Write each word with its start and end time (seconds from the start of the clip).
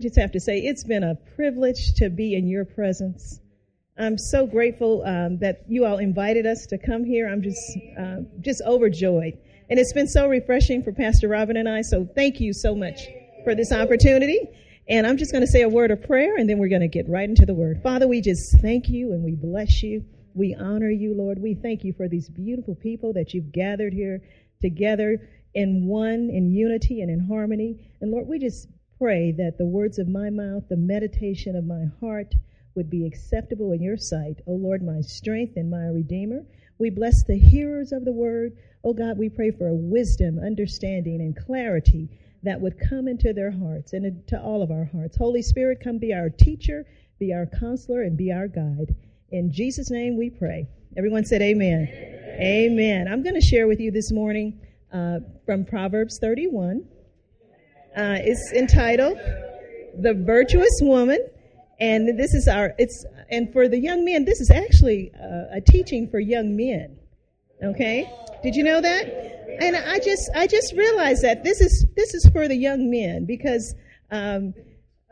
just 0.00 0.16
have 0.16 0.30
to 0.30 0.38
say 0.38 0.58
it's 0.58 0.84
been 0.84 1.02
a 1.02 1.16
privilege 1.34 1.94
to 1.94 2.08
be 2.08 2.36
in 2.36 2.46
your 2.46 2.64
presence. 2.64 3.40
I'm 3.98 4.16
so 4.16 4.46
grateful 4.46 5.02
um, 5.04 5.38
that 5.38 5.64
you 5.66 5.84
all 5.84 5.98
invited 5.98 6.46
us 6.46 6.66
to 6.66 6.78
come 6.78 7.02
here. 7.02 7.28
I'm 7.28 7.42
just 7.42 7.60
uh, 7.98 8.18
just 8.40 8.62
overjoyed, 8.64 9.36
and 9.68 9.80
it's 9.80 9.92
been 9.92 10.06
so 10.06 10.28
refreshing 10.28 10.84
for 10.84 10.92
Pastor 10.92 11.26
Robin 11.26 11.56
and 11.56 11.68
I. 11.68 11.82
So 11.82 12.08
thank 12.14 12.38
you 12.38 12.52
so 12.52 12.76
much 12.76 13.08
for 13.42 13.56
this 13.56 13.72
opportunity. 13.72 14.38
And 14.88 15.04
I'm 15.04 15.16
just 15.16 15.32
going 15.32 15.42
to 15.42 15.50
say 15.50 15.62
a 15.62 15.68
word 15.68 15.90
of 15.90 16.00
prayer, 16.04 16.36
and 16.36 16.48
then 16.48 16.58
we're 16.58 16.68
going 16.68 16.80
to 16.82 16.88
get 16.88 17.08
right 17.08 17.28
into 17.28 17.44
the 17.44 17.54
word. 17.54 17.82
Father, 17.82 18.06
we 18.06 18.20
just 18.20 18.56
thank 18.60 18.88
you 18.88 19.12
and 19.12 19.24
we 19.24 19.34
bless 19.34 19.82
you. 19.82 20.04
We 20.32 20.54
honor 20.54 20.90
you, 20.90 21.12
Lord. 21.14 21.42
We 21.42 21.54
thank 21.54 21.82
you 21.82 21.92
for 21.92 22.06
these 22.08 22.28
beautiful 22.28 22.76
people 22.76 23.14
that 23.14 23.34
you've 23.34 23.50
gathered 23.50 23.92
here 23.92 24.22
together 24.62 25.28
in 25.54 25.86
one, 25.86 26.30
in 26.30 26.52
unity 26.52 27.02
and 27.02 27.10
in 27.10 27.26
harmony. 27.26 27.90
And 28.00 28.12
Lord, 28.12 28.28
we 28.28 28.38
just 28.38 28.68
pray 28.98 29.32
that 29.32 29.56
the 29.58 29.66
words 29.66 29.98
of 29.98 30.08
my 30.08 30.28
mouth, 30.28 30.64
the 30.68 30.76
meditation 30.76 31.54
of 31.54 31.64
my 31.64 31.84
heart 32.00 32.34
would 32.74 32.90
be 32.90 33.06
acceptable 33.06 33.72
in 33.72 33.80
your 33.80 33.96
sight. 33.96 34.40
O 34.46 34.52
Lord, 34.52 34.82
my 34.82 35.00
strength 35.00 35.56
and 35.56 35.70
my 35.70 35.86
redeemer. 35.86 36.44
We 36.78 36.90
bless 36.90 37.24
the 37.24 37.38
hearers 37.38 37.92
of 37.92 38.04
the 38.04 38.12
word. 38.12 38.56
O 38.84 38.92
God, 38.92 39.18
we 39.18 39.28
pray 39.28 39.50
for 39.50 39.72
wisdom, 39.72 40.38
understanding, 40.38 41.20
and 41.20 41.36
clarity 41.36 42.08
that 42.42 42.60
would 42.60 42.78
come 42.78 43.08
into 43.08 43.32
their 43.32 43.50
hearts 43.50 43.92
and 43.92 44.06
into 44.06 44.40
all 44.40 44.62
of 44.62 44.70
our 44.70 44.84
hearts. 44.84 45.16
Holy 45.16 45.42
Spirit, 45.42 45.80
come 45.82 45.98
be 45.98 46.12
our 46.12 46.30
teacher, 46.30 46.86
be 47.18 47.32
our 47.32 47.46
counselor, 47.46 48.02
and 48.02 48.16
be 48.16 48.32
our 48.32 48.46
guide. 48.46 48.94
In 49.30 49.52
Jesus' 49.52 49.90
name 49.90 50.16
we 50.16 50.30
pray. 50.30 50.68
Everyone 50.96 51.24
said 51.24 51.42
amen. 51.42 51.88
Amen. 51.88 52.40
amen. 52.40 53.08
I'm 53.08 53.22
going 53.22 53.34
to 53.34 53.40
share 53.40 53.66
with 53.66 53.80
you 53.80 53.90
this 53.90 54.12
morning 54.12 54.60
uh, 54.92 55.18
from 55.44 55.64
Proverbs 55.64 56.18
31. 56.18 56.86
Uh, 57.98 58.14
it's 58.20 58.52
entitled 58.52 59.18
"The 59.98 60.14
Virtuous 60.14 60.78
Woman," 60.80 61.18
and 61.80 62.16
this 62.16 62.32
is 62.32 62.46
our. 62.46 62.72
It's 62.78 63.04
and 63.28 63.52
for 63.52 63.66
the 63.66 63.76
young 63.76 64.04
men, 64.04 64.24
this 64.24 64.40
is 64.40 64.52
actually 64.52 65.10
uh, 65.20 65.56
a 65.56 65.60
teaching 65.60 66.08
for 66.08 66.20
young 66.20 66.56
men. 66.56 66.96
Okay, 67.60 68.08
did 68.44 68.54
you 68.54 68.62
know 68.62 68.80
that? 68.80 69.04
And 69.60 69.74
I 69.74 69.98
just 69.98 70.30
I 70.36 70.46
just 70.46 70.74
realized 70.74 71.22
that 71.22 71.42
this 71.42 71.60
is 71.60 71.86
this 71.96 72.14
is 72.14 72.28
for 72.28 72.46
the 72.46 72.54
young 72.54 72.88
men 72.88 73.24
because 73.24 73.74
um, 74.12 74.54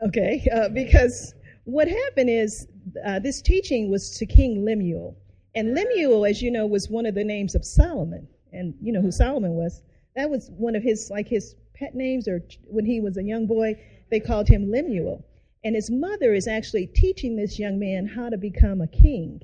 okay 0.05 0.47
uh, 0.55 0.69
because 0.69 1.33
what 1.65 1.89
happened 1.89 2.29
is 2.29 2.69
uh, 3.05 3.19
this 3.19 3.41
teaching 3.41 3.91
was 3.91 4.11
to 4.11 4.25
King 4.25 4.63
Lemuel, 4.63 5.17
and 5.55 5.75
Lemuel, 5.75 6.25
as 6.25 6.41
you 6.41 6.51
know, 6.51 6.65
was 6.65 6.89
one 6.89 7.05
of 7.05 7.15
the 7.15 7.25
names 7.25 7.53
of 7.53 7.65
Solomon, 7.65 8.29
and 8.53 8.73
you 8.81 8.93
know 8.93 9.01
who 9.01 9.11
Solomon 9.11 9.55
was. 9.55 9.81
That 10.15 10.29
was 10.29 10.51
one 10.51 10.77
of 10.77 10.83
his 10.83 11.09
like 11.11 11.27
his 11.27 11.53
pet 11.77 11.95
names, 11.95 12.27
or 12.27 12.43
when 12.65 12.85
he 12.85 12.99
was 12.99 13.17
a 13.17 13.23
young 13.23 13.47
boy, 13.47 13.75
they 14.09 14.19
called 14.19 14.47
him 14.47 14.71
Lemuel. 14.71 15.25
And 15.63 15.75
his 15.75 15.89
mother 15.89 16.33
is 16.33 16.47
actually 16.47 16.87
teaching 16.87 17.35
this 17.35 17.59
young 17.59 17.79
man 17.79 18.05
how 18.07 18.29
to 18.29 18.37
become 18.37 18.81
a 18.81 18.87
king. 18.87 19.41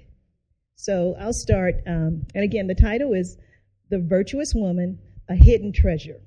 So 0.75 1.15
I'll 1.19 1.33
start. 1.33 1.75
Um, 1.87 2.25
and 2.33 2.43
again, 2.43 2.67
the 2.67 2.75
title 2.75 3.13
is 3.13 3.37
The 3.89 3.99
Virtuous 3.99 4.53
Woman, 4.53 4.99
a 5.29 5.35
Hidden 5.35 5.73
Treasure. 5.73 6.19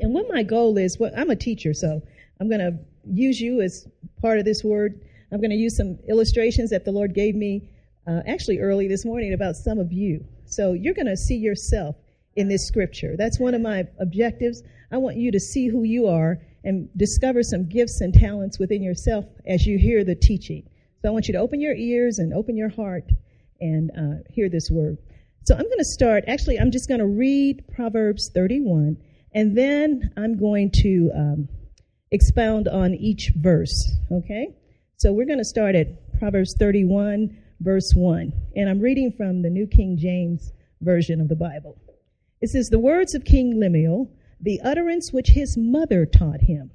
And 0.00 0.14
what 0.14 0.26
my 0.28 0.42
goal 0.42 0.78
is, 0.78 0.98
well, 0.98 1.12
I'm 1.16 1.30
a 1.30 1.36
teacher, 1.36 1.72
so 1.74 2.02
I'm 2.40 2.48
going 2.48 2.60
to 2.60 2.78
use 3.04 3.40
you 3.40 3.60
as 3.60 3.86
part 4.20 4.38
of 4.38 4.44
this 4.44 4.64
word. 4.64 5.00
I'm 5.32 5.40
going 5.40 5.50
to 5.50 5.56
use 5.56 5.76
some 5.76 5.98
illustrations 6.08 6.70
that 6.70 6.84
the 6.84 6.92
Lord 6.92 7.14
gave 7.14 7.34
me 7.34 7.68
uh, 8.06 8.20
actually 8.26 8.58
early 8.58 8.88
this 8.88 9.04
morning 9.04 9.32
about 9.32 9.56
some 9.56 9.78
of 9.78 9.92
you. 9.92 10.24
So 10.46 10.72
you're 10.72 10.94
going 10.94 11.06
to 11.06 11.16
see 11.16 11.36
yourself 11.36 11.96
in 12.36 12.48
this 12.48 12.66
scripture. 12.66 13.16
That's 13.16 13.40
one 13.40 13.54
of 13.54 13.60
my 13.60 13.84
objectives. 13.98 14.62
I 14.92 14.98
want 14.98 15.16
you 15.16 15.32
to 15.32 15.40
see 15.40 15.68
who 15.68 15.82
you 15.82 16.06
are 16.06 16.38
and 16.64 16.88
discover 16.96 17.42
some 17.42 17.68
gifts 17.68 18.00
and 18.00 18.12
talents 18.12 18.58
within 18.58 18.82
yourself 18.82 19.24
as 19.46 19.66
you 19.66 19.78
hear 19.78 20.04
the 20.04 20.14
teaching. 20.14 20.68
So 21.02 21.08
I 21.08 21.12
want 21.12 21.28
you 21.28 21.32
to 21.34 21.40
open 21.40 21.60
your 21.60 21.74
ears 21.74 22.18
and 22.18 22.32
open 22.32 22.56
your 22.56 22.68
heart 22.68 23.10
and 23.60 23.90
uh, 23.96 24.22
hear 24.30 24.48
this 24.48 24.70
word. 24.70 24.98
So 25.44 25.54
I'm 25.54 25.62
going 25.62 25.78
to 25.78 25.84
start. 25.84 26.24
Actually, 26.26 26.58
I'm 26.58 26.70
just 26.72 26.88
going 26.88 27.00
to 27.00 27.06
read 27.06 27.64
Proverbs 27.68 28.30
31, 28.34 28.96
and 29.32 29.56
then 29.56 30.10
I'm 30.16 30.36
going 30.36 30.72
to 30.82 31.10
um, 31.14 31.48
expound 32.10 32.66
on 32.68 32.94
each 32.94 33.30
verse. 33.36 33.96
Okay? 34.10 34.56
So 34.96 35.12
we're 35.12 35.26
going 35.26 35.38
to 35.38 35.44
start 35.44 35.76
at 35.76 36.18
Proverbs 36.18 36.56
31, 36.58 37.36
verse 37.60 37.92
1. 37.94 38.32
And 38.56 38.68
I'm 38.68 38.80
reading 38.80 39.12
from 39.12 39.42
the 39.42 39.50
New 39.50 39.66
King 39.66 39.96
James 39.96 40.52
Version 40.80 41.20
of 41.20 41.28
the 41.28 41.36
Bible. 41.36 41.78
It 42.38 42.48
says, 42.50 42.68
The 42.68 42.78
words 42.78 43.14
of 43.14 43.24
King 43.24 43.58
Lemuel, 43.58 44.10
the 44.38 44.60
utterance 44.60 45.10
which 45.10 45.28
his 45.28 45.56
mother 45.56 46.04
taught 46.04 46.42
him. 46.42 46.70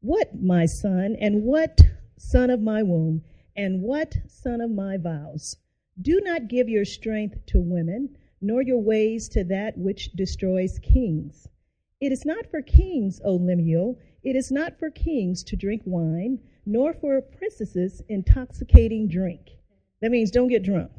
What, 0.00 0.40
my 0.40 0.66
son, 0.66 1.16
and 1.20 1.42
what, 1.42 1.80
son 2.16 2.48
of 2.48 2.60
my 2.60 2.84
womb, 2.84 3.24
and 3.56 3.82
what, 3.82 4.16
son 4.28 4.60
of 4.60 4.70
my 4.70 4.96
vows? 4.96 5.56
Do 6.00 6.20
not 6.20 6.46
give 6.46 6.68
your 6.68 6.84
strength 6.84 7.44
to 7.46 7.60
women, 7.60 8.16
nor 8.40 8.62
your 8.62 8.78
ways 8.78 9.28
to 9.30 9.42
that 9.44 9.76
which 9.76 10.12
destroys 10.12 10.78
kings. 10.78 11.48
It 12.00 12.12
is 12.12 12.24
not 12.24 12.46
for 12.46 12.62
kings, 12.62 13.20
O 13.24 13.34
Lemuel, 13.34 13.98
it 14.22 14.36
is 14.36 14.52
not 14.52 14.78
for 14.78 14.90
kings 14.90 15.42
to 15.44 15.56
drink 15.56 15.82
wine, 15.84 16.38
nor 16.64 16.92
for 16.92 17.20
princesses 17.20 18.00
intoxicating 18.08 19.08
drink. 19.08 19.56
That 20.00 20.12
means 20.12 20.30
don't 20.30 20.48
get 20.48 20.62
drunk 20.62 20.92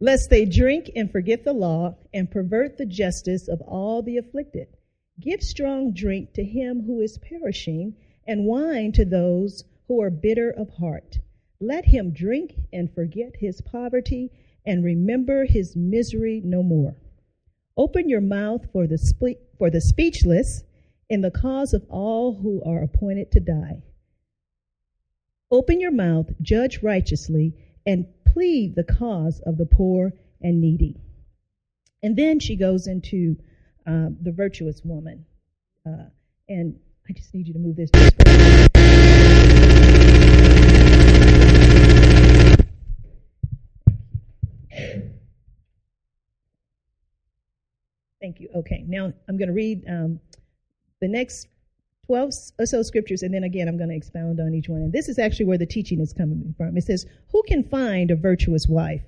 lest 0.00 0.30
they 0.30 0.46
drink 0.46 0.90
and 0.96 1.12
forget 1.12 1.44
the 1.44 1.52
law 1.52 1.94
and 2.12 2.30
pervert 2.30 2.78
the 2.78 2.86
justice 2.86 3.48
of 3.48 3.60
all 3.60 4.02
the 4.02 4.16
afflicted. 4.16 4.66
Give 5.20 5.42
strong 5.42 5.92
drink 5.92 6.32
to 6.32 6.44
him 6.44 6.82
who 6.82 7.00
is 7.00 7.18
perishing, 7.18 7.94
and 8.26 8.46
wine 8.46 8.92
to 8.92 9.04
those 9.04 9.64
who 9.86 10.00
are 10.00 10.10
bitter 10.10 10.50
of 10.50 10.70
heart. 10.70 11.18
Let 11.60 11.84
him 11.84 12.12
drink 12.12 12.54
and 12.72 12.92
forget 12.94 13.36
his 13.36 13.60
poverty, 13.60 14.30
and 14.64 14.82
remember 14.82 15.44
his 15.44 15.76
misery 15.76 16.40
no 16.42 16.62
more. 16.62 16.96
Open 17.76 18.08
your 18.08 18.22
mouth 18.22 18.66
for 18.72 18.86
the, 18.86 18.98
for 19.58 19.70
the 19.70 19.80
speechless 19.80 20.64
in 21.10 21.20
the 21.20 21.30
cause 21.30 21.74
of 21.74 21.84
all 21.90 22.34
who 22.34 22.62
are 22.64 22.82
appointed 22.82 23.30
to 23.32 23.40
die. 23.40 23.82
Open 25.50 25.80
your 25.80 25.90
mouth, 25.90 26.30
judge 26.40 26.82
righteously, 26.82 27.54
and 27.86 28.06
plead 28.24 28.74
the 28.74 28.84
cause 28.84 29.40
of 29.46 29.58
the 29.58 29.66
poor 29.66 30.12
and 30.40 30.60
needy. 30.60 30.96
And 32.02 32.16
then 32.16 32.40
she 32.40 32.56
goes 32.56 32.86
into 32.86 33.36
uh, 33.86 34.08
the 34.20 34.32
virtuous 34.32 34.82
woman. 34.84 35.24
Uh, 35.86 36.04
and 36.48 36.78
I 37.08 37.12
just 37.12 37.34
need 37.34 37.46
you 37.46 37.52
to 37.54 37.58
move 37.58 37.76
this 37.76 37.90
Thank 48.20 48.38
you. 48.38 48.50
Okay, 48.54 48.84
now 48.86 49.12
I'm 49.28 49.38
going 49.38 49.48
to 49.48 49.54
read 49.54 49.82
um, 49.88 50.20
the 51.00 51.08
next 51.08 51.48
12 52.10 52.30
or 52.58 52.62
uh, 52.64 52.66
so 52.66 52.82
scriptures, 52.82 53.22
and 53.22 53.32
then 53.32 53.44
again, 53.44 53.68
I'm 53.68 53.76
going 53.76 53.90
to 53.90 53.94
expound 53.94 54.40
on 54.40 54.52
each 54.52 54.68
one. 54.68 54.80
And 54.80 54.92
this 54.92 55.08
is 55.08 55.16
actually 55.16 55.46
where 55.46 55.58
the 55.58 55.64
teaching 55.64 56.00
is 56.00 56.12
coming 56.12 56.52
from. 56.58 56.76
It 56.76 56.82
says, 56.82 57.06
Who 57.30 57.40
can 57.46 57.62
find 57.62 58.10
a 58.10 58.16
virtuous 58.16 58.66
wife? 58.66 59.04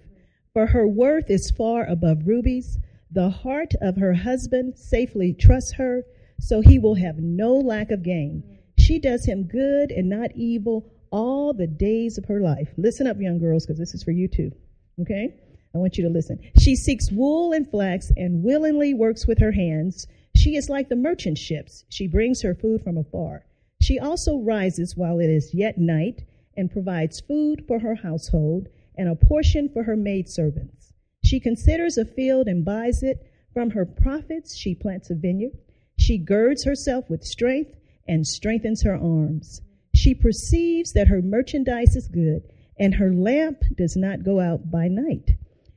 For 0.52 0.66
her 0.66 0.86
worth 0.86 1.28
is 1.28 1.50
far 1.50 1.84
above 1.84 2.28
rubies. 2.28 2.78
The 3.10 3.28
heart 3.28 3.72
of 3.80 3.96
her 3.96 4.14
husband 4.14 4.78
safely 4.78 5.34
trusts 5.34 5.72
her, 5.72 6.04
so 6.38 6.60
he 6.60 6.78
will 6.78 6.94
have 6.94 7.18
no 7.18 7.54
lack 7.54 7.90
of 7.90 8.04
gain. 8.04 8.44
She 8.78 9.00
does 9.00 9.24
him 9.24 9.48
good 9.48 9.90
and 9.90 10.08
not 10.08 10.30
evil 10.36 10.88
all 11.10 11.52
the 11.52 11.66
days 11.66 12.18
of 12.18 12.26
her 12.26 12.40
life. 12.40 12.68
Listen 12.76 13.08
up, 13.08 13.16
young 13.18 13.40
girls, 13.40 13.66
because 13.66 13.80
this 13.80 13.94
is 13.94 14.04
for 14.04 14.12
you 14.12 14.28
too. 14.28 14.52
Okay? 15.00 15.34
I 15.74 15.78
want 15.78 15.98
you 15.98 16.04
to 16.04 16.10
listen. 16.10 16.38
She 16.60 16.76
seeks 16.76 17.10
wool 17.10 17.52
and 17.52 17.68
flax 17.68 18.12
and 18.16 18.44
willingly 18.44 18.94
works 18.94 19.26
with 19.26 19.40
her 19.40 19.50
hands. 19.50 20.06
She 20.34 20.56
is 20.56 20.68
like 20.68 20.88
the 20.88 20.96
merchant 20.96 21.38
ships. 21.38 21.84
She 21.88 22.06
brings 22.06 22.42
her 22.42 22.54
food 22.54 22.82
from 22.82 22.96
afar. 22.96 23.44
She 23.80 23.98
also 23.98 24.38
rises 24.38 24.96
while 24.96 25.18
it 25.18 25.30
is 25.30 25.54
yet 25.54 25.78
night 25.78 26.24
and 26.56 26.70
provides 26.70 27.20
food 27.20 27.64
for 27.66 27.78
her 27.80 27.96
household 27.96 28.68
and 28.96 29.08
a 29.08 29.14
portion 29.14 29.68
for 29.68 29.84
her 29.84 29.96
maidservants. 29.96 30.92
She 31.24 31.40
considers 31.40 31.96
a 31.96 32.04
field 32.04 32.46
and 32.48 32.64
buys 32.64 33.02
it. 33.02 33.26
From 33.52 33.70
her 33.70 33.84
profits, 33.84 34.56
she 34.56 34.74
plants 34.74 35.10
a 35.10 35.14
vineyard. 35.14 35.58
She 35.96 36.18
girds 36.18 36.64
herself 36.64 37.08
with 37.10 37.24
strength 37.24 37.76
and 38.08 38.26
strengthens 38.26 38.82
her 38.82 38.96
arms. 38.96 39.60
She 39.94 40.14
perceives 40.14 40.92
that 40.92 41.08
her 41.08 41.22
merchandise 41.22 41.96
is 41.96 42.08
good 42.08 42.42
and 42.78 42.94
her 42.94 43.12
lamp 43.12 43.62
does 43.76 43.96
not 43.96 44.24
go 44.24 44.40
out 44.40 44.70
by 44.70 44.88
night. 44.88 45.36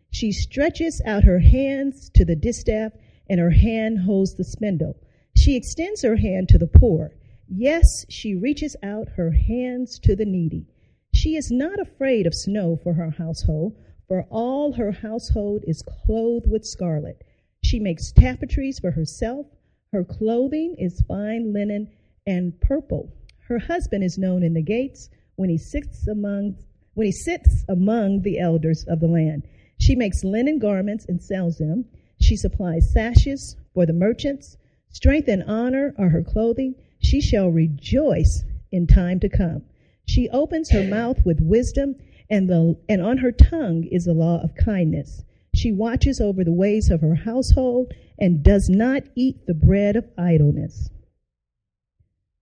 She 0.09 0.31
stretches 0.31 1.01
out 1.06 1.25
her 1.25 1.39
hands 1.39 2.09
to 2.12 2.25
the 2.25 2.35
distaff 2.35 2.94
and 3.30 3.39
her 3.39 3.51
hand 3.51 4.00
holds 4.00 4.36
the 4.36 4.44
spindle. 4.44 4.95
She 5.36 5.56
extends 5.56 6.01
her 6.01 6.16
hand 6.16 6.50
to 6.50 6.57
the 6.57 6.68
poor. 6.68 7.12
Yes, 7.48 8.06
she 8.10 8.36
reaches 8.36 8.75
out 8.81 9.10
her 9.16 9.31
hands 9.31 10.00
to 10.00 10.16
the 10.16 10.25
needy. 10.25 10.68
She 11.13 11.36
is 11.36 11.51
not 11.51 11.80
afraid 11.80 12.25
of 12.25 12.33
snow 12.33 12.80
for 12.83 12.94
her 12.94 13.12
household, 13.12 13.77
for 14.07 14.25
all 14.30 14.74
her 14.74 14.92
household 14.92 15.63
is 15.66 15.81
clothed 15.81 16.50
with 16.50 16.66
scarlet. 16.66 17.24
She 17.63 17.80
makes 17.80 18.12
tapestries 18.12 18.80
for 18.80 18.92
herself. 18.92 19.48
Her 19.92 20.04
clothing 20.04 20.75
is 20.77 21.04
fine 21.07 21.54
linen 21.54 21.89
and 22.27 22.60
purple. 22.62 23.13
Her 23.48 23.60
husband 23.60 24.04
is 24.04 24.18
known 24.18 24.44
in 24.44 24.54
the 24.54 24.62
gates 24.62 25.10
when 25.36 25.50
he 25.50 25.57
sits 25.57 26.07
among 26.07 26.57
when 26.95 27.06
he 27.06 27.12
sits 27.12 27.66
among 27.68 28.22
the 28.22 28.39
elders 28.39 28.86
of 28.88 29.00
the 29.00 29.07
land. 29.07 29.44
She 29.80 29.95
makes 29.95 30.24
linen 30.24 30.60
garments 30.60 31.06
and 31.07 31.22
sells 31.22 31.57
them. 31.57 31.86
She 32.25 32.36
supplies 32.36 32.92
sashes 32.92 33.56
for 33.75 33.86
the 33.86 33.94
merchants. 33.94 34.57
Strength 34.89 35.27
and 35.27 35.44
honor 35.44 35.94
are 35.95 36.10
her 36.10 36.24
clothing. 36.24 36.74
She 36.98 37.22
shall 37.22 37.50
rejoice 37.50 38.44
in 38.72 38.88
time 38.88 39.19
to 39.19 39.30
come. 39.30 39.62
She 40.07 40.27
opens 40.30 40.72
her 40.72 40.83
mouth 40.83 41.24
with 41.24 41.39
wisdom, 41.39 41.98
and, 42.27 42.50
the, 42.50 42.80
and 42.89 43.00
on 43.00 43.19
her 43.19 43.31
tongue 43.31 43.83
is 43.92 44.06
the 44.06 44.16
law 44.16 44.42
of 44.42 44.56
kindness. 44.56 45.24
She 45.54 45.72
watches 45.72 46.19
over 46.19 46.44
the 46.44 46.51
ways 46.51 46.89
of 46.89 47.01
her 47.01 47.13
household 47.13 47.94
and 48.18 48.42
does 48.42 48.69
not 48.69 49.04
eat 49.13 49.45
the 49.45 49.54
bread 49.54 49.95
of 49.95 50.10
idleness. 50.18 50.89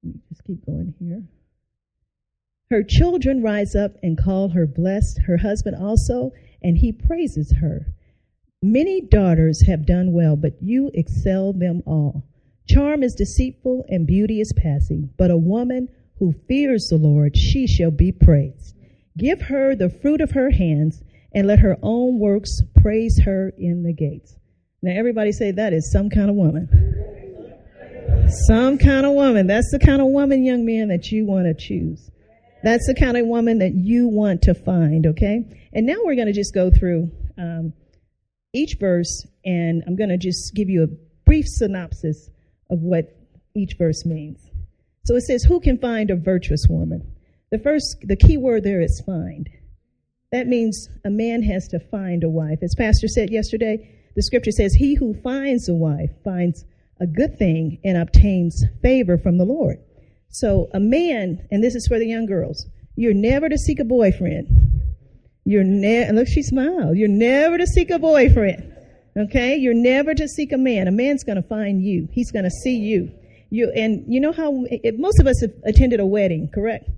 Let 0.01 0.13
me 0.13 0.21
just 0.29 0.45
keep 0.45 0.65
going 0.65 0.93
here. 0.97 1.23
Her 2.69 2.83
children 2.83 3.43
rise 3.43 3.75
up 3.75 3.97
and 4.01 4.17
call 4.17 4.47
her 4.47 4.65
blessed, 4.65 5.23
her 5.27 5.37
husband 5.37 5.75
also, 5.75 6.31
and 6.61 6.77
he 6.77 6.93
praises 6.93 7.51
her. 7.59 7.93
Many 8.65 9.01
daughters 9.01 9.61
have 9.67 9.85
done 9.85 10.13
well, 10.13 10.37
but 10.37 10.53
you 10.61 10.89
excel 10.93 11.51
them 11.51 11.83
all. 11.85 12.23
Charm 12.69 13.03
is 13.03 13.13
deceitful 13.13 13.83
and 13.89 14.07
beauty 14.07 14.39
is 14.39 14.53
passing, 14.55 15.09
but 15.17 15.29
a 15.29 15.37
woman 15.37 15.89
who 16.17 16.33
fears 16.47 16.87
the 16.89 16.95
Lord, 16.95 17.35
she 17.35 17.67
shall 17.67 17.91
be 17.91 18.13
praised. 18.13 18.73
Give 19.17 19.41
her 19.41 19.75
the 19.75 19.89
fruit 19.89 20.21
of 20.21 20.31
her 20.31 20.49
hands, 20.49 21.03
and 21.33 21.45
let 21.45 21.59
her 21.59 21.77
own 21.83 22.19
works 22.19 22.61
praise 22.81 23.19
her 23.25 23.51
in 23.57 23.83
the 23.83 23.91
gates. 23.91 24.37
Now, 24.81 24.97
everybody 24.97 25.33
say 25.33 25.51
that 25.51 25.73
is 25.73 25.91
some 25.91 26.09
kind 26.09 26.29
of 26.29 26.37
woman. 26.37 26.69
Some 28.47 28.77
kind 28.77 29.05
of 29.05 29.11
woman. 29.11 29.45
That's 29.45 29.71
the 29.71 29.79
kind 29.79 30.01
of 30.01 30.07
woman, 30.07 30.45
young 30.45 30.63
man, 30.65 30.87
that 30.87 31.11
you 31.11 31.25
want 31.25 31.47
to 31.47 31.53
choose. 31.53 32.09
That's 32.63 32.87
the 32.87 32.95
kind 32.95 33.17
of 33.17 33.25
woman 33.25 33.59
that 33.59 33.73
you 33.73 34.07
want 34.07 34.43
to 34.43 34.53
find, 34.53 35.05
okay? 35.07 35.43
And 35.73 35.85
now 35.85 35.97
we're 36.05 36.15
going 36.15 36.27
to 36.27 36.33
just 36.33 36.53
go 36.53 36.71
through 36.71 37.11
um, 37.37 37.73
each 38.53 38.77
verse, 38.79 39.25
and 39.43 39.83
I'm 39.85 39.95
going 39.95 40.09
to 40.09 40.17
just 40.17 40.53
give 40.53 40.69
you 40.69 40.83
a 40.83 40.87
brief 41.25 41.47
synopsis 41.47 42.29
of 42.69 42.79
what 42.79 43.15
each 43.55 43.75
verse 43.77 44.05
means. 44.05 44.39
So 45.05 45.15
it 45.15 45.21
says, 45.21 45.43
Who 45.43 45.59
can 45.59 45.77
find 45.77 46.09
a 46.09 46.15
virtuous 46.15 46.67
woman? 46.69 47.11
The 47.51 47.59
first, 47.59 47.97
the 48.03 48.15
key 48.15 48.37
word 48.37 48.63
there 48.63 48.81
is 48.81 49.01
find. 49.05 49.49
That 50.31 50.47
means 50.47 50.89
a 51.05 51.09
man 51.09 51.43
has 51.43 51.67
to 51.69 51.79
find 51.79 52.23
a 52.23 52.29
wife. 52.29 52.59
As 52.63 52.73
Pastor 52.75 53.07
said 53.07 53.29
yesterday, 53.29 53.89
the 54.15 54.23
scripture 54.23 54.51
says, 54.51 54.73
He 54.73 54.95
who 54.95 55.13
finds 55.21 55.67
a 55.69 55.75
wife 55.75 56.11
finds 56.23 56.65
a 56.99 57.07
good 57.07 57.37
thing 57.37 57.79
and 57.83 57.97
obtains 57.97 58.63
favor 58.81 59.17
from 59.17 59.37
the 59.37 59.45
Lord. 59.45 59.77
So 60.29 60.69
a 60.73 60.79
man, 60.79 61.47
and 61.51 61.63
this 61.63 61.75
is 61.75 61.87
for 61.87 61.99
the 61.99 62.07
young 62.07 62.25
girls, 62.25 62.65
you're 62.95 63.13
never 63.13 63.49
to 63.49 63.57
seek 63.57 63.79
a 63.79 63.85
boyfriend. 63.85 64.72
You're 65.45 65.63
never, 65.63 66.13
look, 66.13 66.27
she 66.27 66.43
smiled. 66.43 66.97
You're 66.97 67.07
never 67.09 67.57
to 67.57 67.67
seek 67.67 67.89
a 67.89 67.99
boyfriend. 67.99 68.71
Okay? 69.17 69.55
You're 69.57 69.73
never 69.73 70.13
to 70.13 70.27
seek 70.27 70.51
a 70.51 70.57
man. 70.57 70.87
A 70.87 70.91
man's 70.91 71.23
going 71.23 71.41
to 71.41 71.47
find 71.47 71.83
you. 71.83 72.07
He's 72.11 72.31
going 72.31 72.45
to 72.45 72.51
see 72.51 72.77
you. 72.77 73.11
You, 73.49 73.71
and 73.75 74.03
you 74.07 74.19
know 74.19 74.31
how, 74.31 74.63
it, 74.65 74.97
most 74.97 75.19
of 75.19 75.27
us 75.27 75.41
have 75.41 75.51
attended 75.63 75.99
a 75.99 76.05
wedding, 76.05 76.49
correct? 76.53 76.89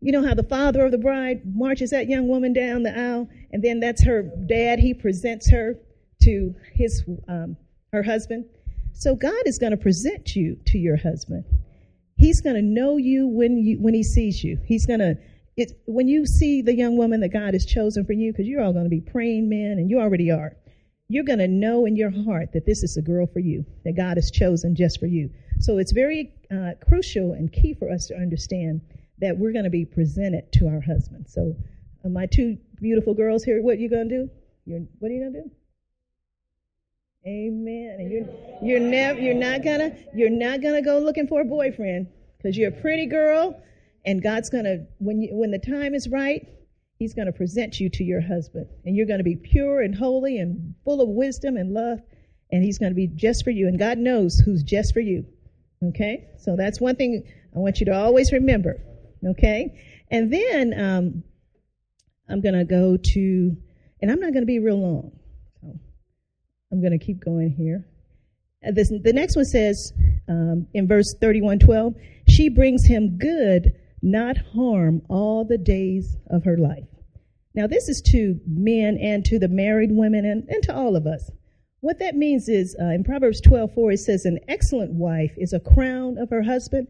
You 0.00 0.12
know 0.12 0.26
how 0.26 0.32
the 0.32 0.44
father 0.44 0.86
of 0.86 0.92
the 0.92 0.98
bride 0.98 1.42
marches 1.44 1.90
that 1.90 2.08
young 2.08 2.26
woman 2.26 2.54
down 2.54 2.84
the 2.84 2.98
aisle, 2.98 3.28
and 3.52 3.62
then 3.62 3.80
that's 3.80 4.02
her 4.04 4.22
dad. 4.22 4.78
He 4.78 4.94
presents 4.94 5.50
her 5.50 5.74
to 6.22 6.54
his, 6.72 7.04
um, 7.28 7.56
her 7.92 8.02
husband. 8.02 8.46
So 8.94 9.14
God 9.14 9.42
is 9.44 9.58
going 9.58 9.72
to 9.72 9.76
present 9.76 10.34
you 10.34 10.58
to 10.68 10.78
your 10.78 10.96
husband. 10.96 11.44
He's 12.16 12.40
going 12.40 12.56
to 12.56 12.62
know 12.62 12.96
you 12.96 13.26
when 13.26 13.58
you 13.58 13.78
when 13.80 13.94
he 13.94 14.02
sees 14.02 14.44
you. 14.44 14.58
He's 14.66 14.84
going 14.84 15.00
to 15.00 15.16
it, 15.60 15.80
when 15.86 16.08
you 16.08 16.26
see 16.26 16.62
the 16.62 16.74
young 16.74 16.96
woman 16.96 17.20
that 17.20 17.32
God 17.32 17.54
has 17.54 17.66
chosen 17.66 18.04
for 18.04 18.12
you, 18.12 18.32
because 18.32 18.46
you're 18.46 18.62
all 18.62 18.72
going 18.72 18.84
to 18.84 18.90
be 18.90 19.00
praying 19.00 19.48
men, 19.48 19.78
and 19.78 19.90
you 19.90 20.00
already 20.00 20.30
are. 20.30 20.56
You're 21.08 21.24
going 21.24 21.40
to 21.40 21.48
know 21.48 21.86
in 21.86 21.96
your 21.96 22.10
heart 22.10 22.52
that 22.52 22.66
this 22.66 22.82
is 22.82 22.96
a 22.96 23.02
girl 23.02 23.26
for 23.26 23.40
you, 23.40 23.64
that 23.84 23.96
God 23.96 24.16
has 24.16 24.30
chosen 24.30 24.74
just 24.74 25.00
for 25.00 25.06
you. 25.06 25.30
So 25.58 25.78
it's 25.78 25.92
very 25.92 26.32
uh, 26.50 26.72
crucial 26.86 27.32
and 27.32 27.52
key 27.52 27.74
for 27.74 27.90
us 27.90 28.06
to 28.06 28.14
understand 28.14 28.80
that 29.18 29.36
we're 29.36 29.52
going 29.52 29.64
to 29.64 29.70
be 29.70 29.84
presented 29.84 30.52
to 30.52 30.68
our 30.68 30.80
husband. 30.80 31.26
So, 31.28 31.54
uh, 32.04 32.08
my 32.08 32.26
two 32.26 32.56
beautiful 32.80 33.12
girls 33.12 33.44
here, 33.44 33.60
what 33.62 33.76
are 33.76 33.80
you 33.80 33.90
going 33.90 34.08
to 34.08 34.16
do? 34.18 34.30
You're, 34.64 34.80
what 34.98 35.10
are 35.10 35.14
you 35.14 35.20
going 35.20 35.32
to 35.34 35.42
do? 35.42 35.50
Amen. 37.26 37.96
And 37.98 38.10
you're 38.10 38.26
you're 38.62 38.80
never 38.80 39.20
you're 39.20 39.34
not 39.34 39.62
gonna 39.62 39.94
you're 40.14 40.30
not 40.30 40.62
gonna 40.62 40.80
go 40.80 40.98
looking 41.00 41.26
for 41.28 41.42
a 41.42 41.44
boyfriend 41.44 42.06
because 42.38 42.56
you're 42.56 42.70
a 42.70 42.80
pretty 42.80 43.04
girl, 43.04 43.62
and 44.04 44.22
God's 44.22 44.50
gonna 44.50 44.86
when 44.98 45.20
you 45.22 45.30
when 45.32 45.50
the 45.50 45.58
time 45.58 45.94
is 45.94 46.08
right, 46.08 46.46
He's 46.98 47.14
gonna 47.14 47.32
present 47.32 47.80
you 47.80 47.88
to 47.90 48.04
your 48.04 48.20
husband, 48.20 48.66
and 48.84 48.96
you're 48.96 49.06
gonna 49.06 49.22
be 49.22 49.36
pure 49.36 49.80
and 49.80 49.94
holy 49.94 50.38
and 50.38 50.74
full 50.84 51.00
of 51.00 51.08
wisdom 51.08 51.56
and 51.56 51.72
love, 51.72 52.00
and 52.50 52.64
He's 52.64 52.78
gonna 52.78 52.94
be 52.94 53.06
just 53.06 53.44
for 53.44 53.50
you, 53.50 53.68
and 53.68 53.78
God 53.78 53.98
knows 53.98 54.38
who's 54.44 54.62
just 54.62 54.92
for 54.92 55.00
you. 55.00 55.24
Okay, 55.82 56.28
so 56.38 56.56
that's 56.56 56.80
one 56.80 56.96
thing 56.96 57.24
I 57.54 57.58
want 57.58 57.80
you 57.80 57.86
to 57.86 57.94
always 57.94 58.32
remember. 58.32 58.80
Okay, 59.24 59.78
and 60.10 60.32
then 60.32 60.78
um, 60.78 61.24
I'm 62.28 62.40
gonna 62.40 62.64
go 62.64 62.96
to, 62.96 63.56
and 64.00 64.10
I'm 64.10 64.20
not 64.20 64.32
gonna 64.32 64.46
be 64.46 64.58
real 64.58 64.80
long. 64.80 65.12
I'm 66.72 66.80
going 66.80 66.96
to 66.96 67.04
keep 67.04 67.24
going 67.24 67.50
here. 67.50 67.84
Uh, 68.66 68.72
this, 68.72 68.90
the 68.90 69.12
next 69.12 69.36
one 69.36 69.44
says 69.44 69.92
um, 70.28 70.66
in 70.74 70.86
verse 70.86 71.14
31:12, 71.20 71.94
she 72.28 72.48
brings 72.48 72.86
him 72.86 73.18
good, 73.18 73.74
not 74.02 74.36
harm, 74.54 75.02
all 75.08 75.44
the 75.44 75.58
days 75.58 76.16
of 76.30 76.44
her 76.44 76.56
life. 76.56 76.88
Now, 77.54 77.66
this 77.66 77.88
is 77.88 78.00
to 78.02 78.40
men 78.46 78.96
and 78.98 79.24
to 79.26 79.38
the 79.38 79.48
married 79.48 79.90
women 79.92 80.24
and, 80.24 80.48
and 80.48 80.62
to 80.64 80.74
all 80.74 80.96
of 80.96 81.06
us. 81.06 81.30
What 81.80 81.98
that 81.98 82.14
means 82.14 82.48
is 82.48 82.76
uh, 82.80 82.86
in 82.86 83.04
Proverbs 83.04 83.40
12:4 83.40 83.94
it 83.94 83.98
says, 83.98 84.24
"An 84.24 84.38
excellent 84.48 84.92
wife 84.92 85.32
is 85.36 85.52
a 85.52 85.60
crown 85.60 86.18
of 86.18 86.30
her 86.30 86.42
husband. 86.42 86.86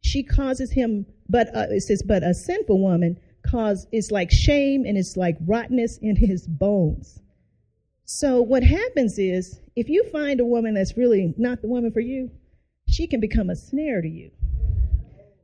She 0.00 0.22
causes 0.22 0.72
him, 0.72 1.06
but 1.28 1.54
uh, 1.54 1.66
it 1.70 1.82
says, 1.82 2.02
but 2.02 2.22
a 2.22 2.34
sinful 2.34 2.80
woman 2.80 3.18
cause 3.46 3.86
is 3.92 4.10
like 4.10 4.30
shame 4.30 4.84
and 4.84 4.96
it's 4.96 5.16
like 5.16 5.36
rottenness 5.46 5.98
in 5.98 6.16
his 6.16 6.46
bones." 6.46 7.20
So 8.04 8.40
what 8.40 8.62
happens 8.62 9.18
is 9.18 9.60
if 9.76 9.88
you 9.88 10.04
find 10.10 10.40
a 10.40 10.44
woman 10.44 10.74
that's 10.74 10.96
really 10.96 11.34
not 11.36 11.62
the 11.62 11.68
woman 11.68 11.92
for 11.92 12.00
you, 12.00 12.30
she 12.88 13.06
can 13.06 13.20
become 13.20 13.50
a 13.50 13.56
snare 13.56 14.02
to 14.02 14.08
you. 14.08 14.30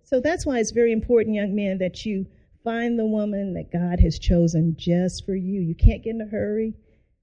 So 0.09 0.21
that's 0.21 0.47
why 0.47 0.59
it's 0.59 0.71
very 0.71 0.91
important, 0.91 1.37
young 1.37 1.55
men, 1.55 1.77
that 1.79 2.07
you 2.07 2.27
find 2.65 2.99
the 2.99 3.05
woman 3.05 3.53
that 3.53 3.71
God 3.71 4.01
has 4.01 4.19
chosen 4.19 4.75
just 4.79 5.27
for 5.27 5.35
you. 5.35 5.61
You 5.61 5.75
can't 5.75 6.03
get 6.03 6.15
in 6.15 6.23
a 6.23 6.27
hurry. 6.27 6.73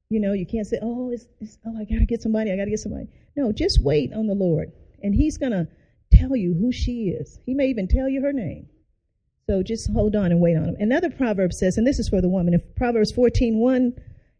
You 0.09 0.19
know, 0.19 0.33
you 0.33 0.45
can't 0.45 0.67
say, 0.67 0.77
"Oh, 0.83 1.09
it's, 1.09 1.25
it's 1.41 1.57
oh, 1.65 1.75
I 1.75 1.85
got 1.85 1.97
to 1.97 2.05
get 2.05 2.21
somebody. 2.21 2.51
I 2.51 2.55
got 2.55 2.65
to 2.65 2.69
get 2.69 2.79
somebody." 2.79 3.07
No, 3.35 3.51
just 3.51 3.83
wait 3.83 4.13
on 4.13 4.27
the 4.27 4.35
Lord, 4.35 4.71
and 5.01 5.15
He's 5.15 5.37
gonna 5.39 5.67
tell 6.11 6.35
you 6.35 6.53
who 6.53 6.71
she 6.71 7.09
is. 7.09 7.39
He 7.47 7.55
may 7.55 7.69
even 7.69 7.87
tell 7.87 8.07
you 8.07 8.21
her 8.21 8.31
name. 8.31 8.67
So 9.47 9.63
just 9.63 9.91
hold 9.91 10.15
on 10.15 10.31
and 10.31 10.39
wait 10.39 10.55
on 10.55 10.65
him. 10.65 10.75
Another 10.79 11.09
proverb 11.09 11.53
says, 11.53 11.77
and 11.77 11.85
this 11.85 11.99
is 11.99 12.09
for 12.09 12.19
the 12.19 12.29
woman, 12.29 12.55
if 12.55 12.75
Proverbs 12.75 13.11
14, 13.11 13.57
1 13.57 13.93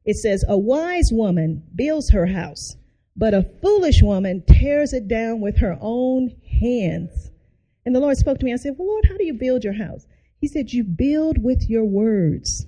it 0.03 0.17
says, 0.17 0.43
A 0.47 0.57
wise 0.57 1.11
woman 1.11 1.63
builds 1.75 2.11
her 2.11 2.27
house, 2.27 2.75
but 3.15 3.33
a 3.33 3.43
foolish 3.61 4.01
woman 4.01 4.43
tears 4.47 4.93
it 4.93 5.07
down 5.07 5.41
with 5.41 5.57
her 5.57 5.77
own 5.81 6.35
hands. 6.59 7.31
And 7.85 7.95
the 7.95 7.99
Lord 7.99 8.17
spoke 8.17 8.39
to 8.39 8.45
me. 8.45 8.53
I 8.53 8.57
said, 8.57 8.75
Well, 8.77 8.87
Lord, 8.87 9.05
how 9.07 9.17
do 9.17 9.25
you 9.25 9.33
build 9.33 9.63
your 9.63 9.73
house? 9.73 10.05
He 10.41 10.47
said, 10.47 10.73
You 10.73 10.83
build 10.83 11.41
with 11.43 11.69
your 11.69 11.85
words. 11.85 12.65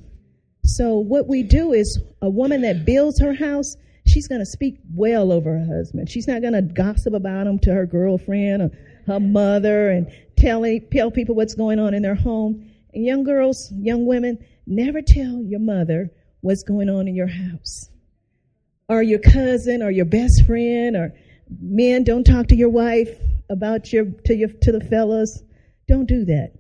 So, 0.64 0.98
what 0.98 1.28
we 1.28 1.44
do 1.44 1.74
is 1.74 2.00
a 2.22 2.30
woman 2.30 2.62
that 2.62 2.86
builds 2.86 3.20
her 3.20 3.34
house, 3.34 3.76
she's 4.06 4.28
going 4.28 4.42
to 4.42 4.46
speak 4.46 4.78
well 4.94 5.32
over 5.32 5.58
her 5.58 5.66
husband. 5.66 6.10
She's 6.10 6.28
not 6.28 6.42
going 6.42 6.54
to 6.54 6.62
gossip 6.62 7.14
about 7.14 7.48
him 7.48 7.58
to 7.60 7.74
her 7.74 7.86
girlfriend 7.86 8.62
or 8.62 8.72
her 9.08 9.20
mother 9.20 9.90
and 9.90 10.12
tell, 10.38 10.64
tell 10.92 11.10
people 11.10 11.36
what's 11.36 11.56
going 11.56 11.80
on 11.80 11.94
in 11.94 12.04
their 12.04 12.16
home. 12.16 12.70
And 12.94 13.04
young 13.06 13.24
girls, 13.24 13.72
young 13.76 14.06
women, 14.06 14.38
never 14.66 15.02
tell 15.02 15.42
your 15.42 15.60
mother 15.60 16.12
what's 16.42 16.64
going 16.64 16.90
on 16.90 17.08
in 17.08 17.16
your 17.16 17.28
house. 17.28 17.90
Or 18.90 19.02
your 19.02 19.20
cousin 19.20 19.82
or 19.82 19.90
your 19.92 20.06
best 20.06 20.46
friend 20.46 20.96
or 20.96 21.14
men 21.62 22.04
don't 22.04 22.24
talk 22.24 22.48
to 22.48 22.56
your 22.56 22.70
wife 22.70 23.10
about 23.50 23.92
your 23.94 24.06
to 24.26 24.36
your 24.36 24.50
to 24.62 24.72
the 24.72 24.82
fellas. 24.82 25.44
Don't 25.88 26.08
do 26.08 26.26
that. 26.26 26.54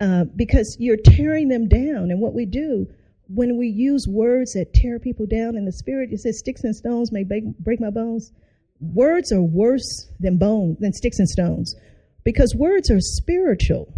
Uh, 0.00 0.24
because 0.36 0.76
you're 0.80 0.96
tearing 0.96 1.48
them 1.48 1.68
down. 1.68 2.10
And 2.10 2.20
what 2.20 2.34
we 2.34 2.46
do 2.46 2.86
when 3.28 3.56
we 3.56 3.68
use 3.68 4.06
words 4.06 4.52
that 4.52 4.74
tear 4.74 4.98
people 4.98 5.26
down 5.26 5.56
in 5.56 5.64
the 5.64 5.72
spirit, 5.72 6.10
it 6.12 6.20
says 6.20 6.38
sticks 6.38 6.64
and 6.64 6.76
stones 6.76 7.10
may 7.10 7.24
break, 7.24 7.44
break 7.58 7.80
my 7.80 7.90
bones. 7.90 8.32
Words 8.80 9.32
are 9.32 9.42
worse 9.42 10.10
than 10.20 10.36
bone 10.36 10.76
than 10.80 10.92
sticks 10.92 11.18
and 11.18 11.28
stones 11.28 11.74
because 12.24 12.54
words 12.54 12.90
are 12.90 13.00
spiritual. 13.00 13.94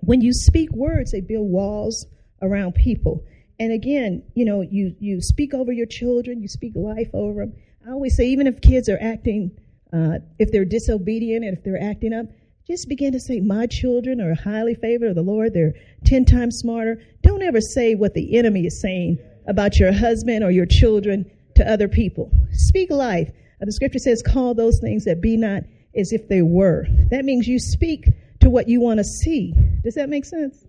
When 0.00 0.20
you 0.20 0.32
speak 0.32 0.72
words, 0.72 1.12
they 1.12 1.20
build 1.20 1.48
walls 1.48 2.06
around 2.40 2.74
people. 2.74 3.24
And 3.60 3.72
again, 3.72 4.24
you 4.34 4.44
know, 4.44 4.62
you, 4.62 4.96
you 4.98 5.20
speak 5.20 5.54
over 5.54 5.70
your 5.70 5.86
children, 5.86 6.40
you 6.40 6.48
speak 6.48 6.72
life 6.74 7.10
over 7.12 7.40
them. 7.40 7.54
I 7.86 7.92
always 7.92 8.16
say, 8.16 8.26
even 8.26 8.46
if 8.46 8.60
kids 8.60 8.88
are 8.88 8.98
acting, 9.00 9.56
uh, 9.92 10.18
if 10.38 10.50
they're 10.50 10.64
disobedient 10.64 11.44
and 11.44 11.56
if 11.56 11.64
they're 11.64 11.82
acting 11.82 12.12
up, 12.12 12.26
just 12.66 12.88
begin 12.88 13.12
to 13.12 13.20
say, 13.20 13.40
My 13.40 13.66
children 13.66 14.20
are 14.20 14.34
highly 14.34 14.74
favored 14.74 15.10
of 15.10 15.14
the 15.16 15.22
Lord. 15.22 15.52
They're 15.52 15.74
10 16.06 16.24
times 16.24 16.56
smarter. 16.56 17.02
Don't 17.22 17.42
ever 17.42 17.60
say 17.60 17.94
what 17.94 18.14
the 18.14 18.36
enemy 18.36 18.66
is 18.66 18.80
saying 18.80 19.18
about 19.46 19.78
your 19.78 19.92
husband 19.92 20.44
or 20.44 20.50
your 20.50 20.66
children 20.66 21.30
to 21.56 21.68
other 21.68 21.88
people. 21.88 22.30
Speak 22.52 22.90
life. 22.90 23.30
Uh, 23.60 23.66
the 23.66 23.72
scripture 23.72 23.98
says, 23.98 24.22
Call 24.22 24.54
those 24.54 24.78
things 24.80 25.04
that 25.04 25.20
be 25.20 25.36
not 25.36 25.62
as 25.96 26.12
if 26.12 26.28
they 26.28 26.42
were. 26.42 26.86
That 27.10 27.24
means 27.24 27.46
you 27.46 27.58
speak 27.58 28.08
to 28.40 28.50
what 28.50 28.68
you 28.68 28.80
want 28.80 28.98
to 28.98 29.04
see. 29.04 29.54
Does 29.84 29.94
that 29.94 30.08
make 30.08 30.24
sense? 30.24 30.64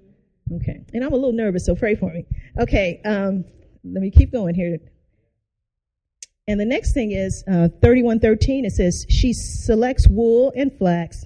Okay. 0.51 0.81
And 0.93 1.03
I'm 1.03 1.13
a 1.13 1.15
little 1.15 1.31
nervous, 1.31 1.65
so 1.65 1.75
pray 1.75 1.95
for 1.95 2.11
me. 2.11 2.25
Okay. 2.59 3.01
Um, 3.05 3.45
let 3.83 4.01
me 4.01 4.11
keep 4.11 4.31
going 4.31 4.55
here. 4.55 4.77
And 6.47 6.59
the 6.59 6.65
next 6.65 6.93
thing 6.93 7.11
is 7.11 7.43
uh, 7.47 7.69
3113. 7.81 8.65
It 8.65 8.71
says, 8.71 9.05
She 9.09 9.33
selects 9.33 10.07
wool 10.09 10.51
and 10.55 10.77
flax 10.77 11.25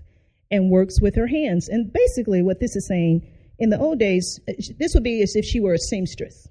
and 0.52 0.70
works 0.70 1.02
with 1.02 1.16
her 1.16 1.28
hands. 1.28 1.70
And 1.70 1.92
basically, 1.92 2.42
what 2.42 2.60
this 2.60 2.76
is 2.76 2.88
saying, 2.88 3.28
in 3.60 3.70
the 3.70 3.80
old 3.80 4.00
days, 4.00 4.40
uh, 4.48 4.54
this 4.78 4.94
would 4.94 5.04
be 5.04 5.22
as 5.24 5.36
if 5.36 5.44
she 5.44 5.60
were 5.60 5.74
a 5.74 5.80
seamstress. 5.80 6.48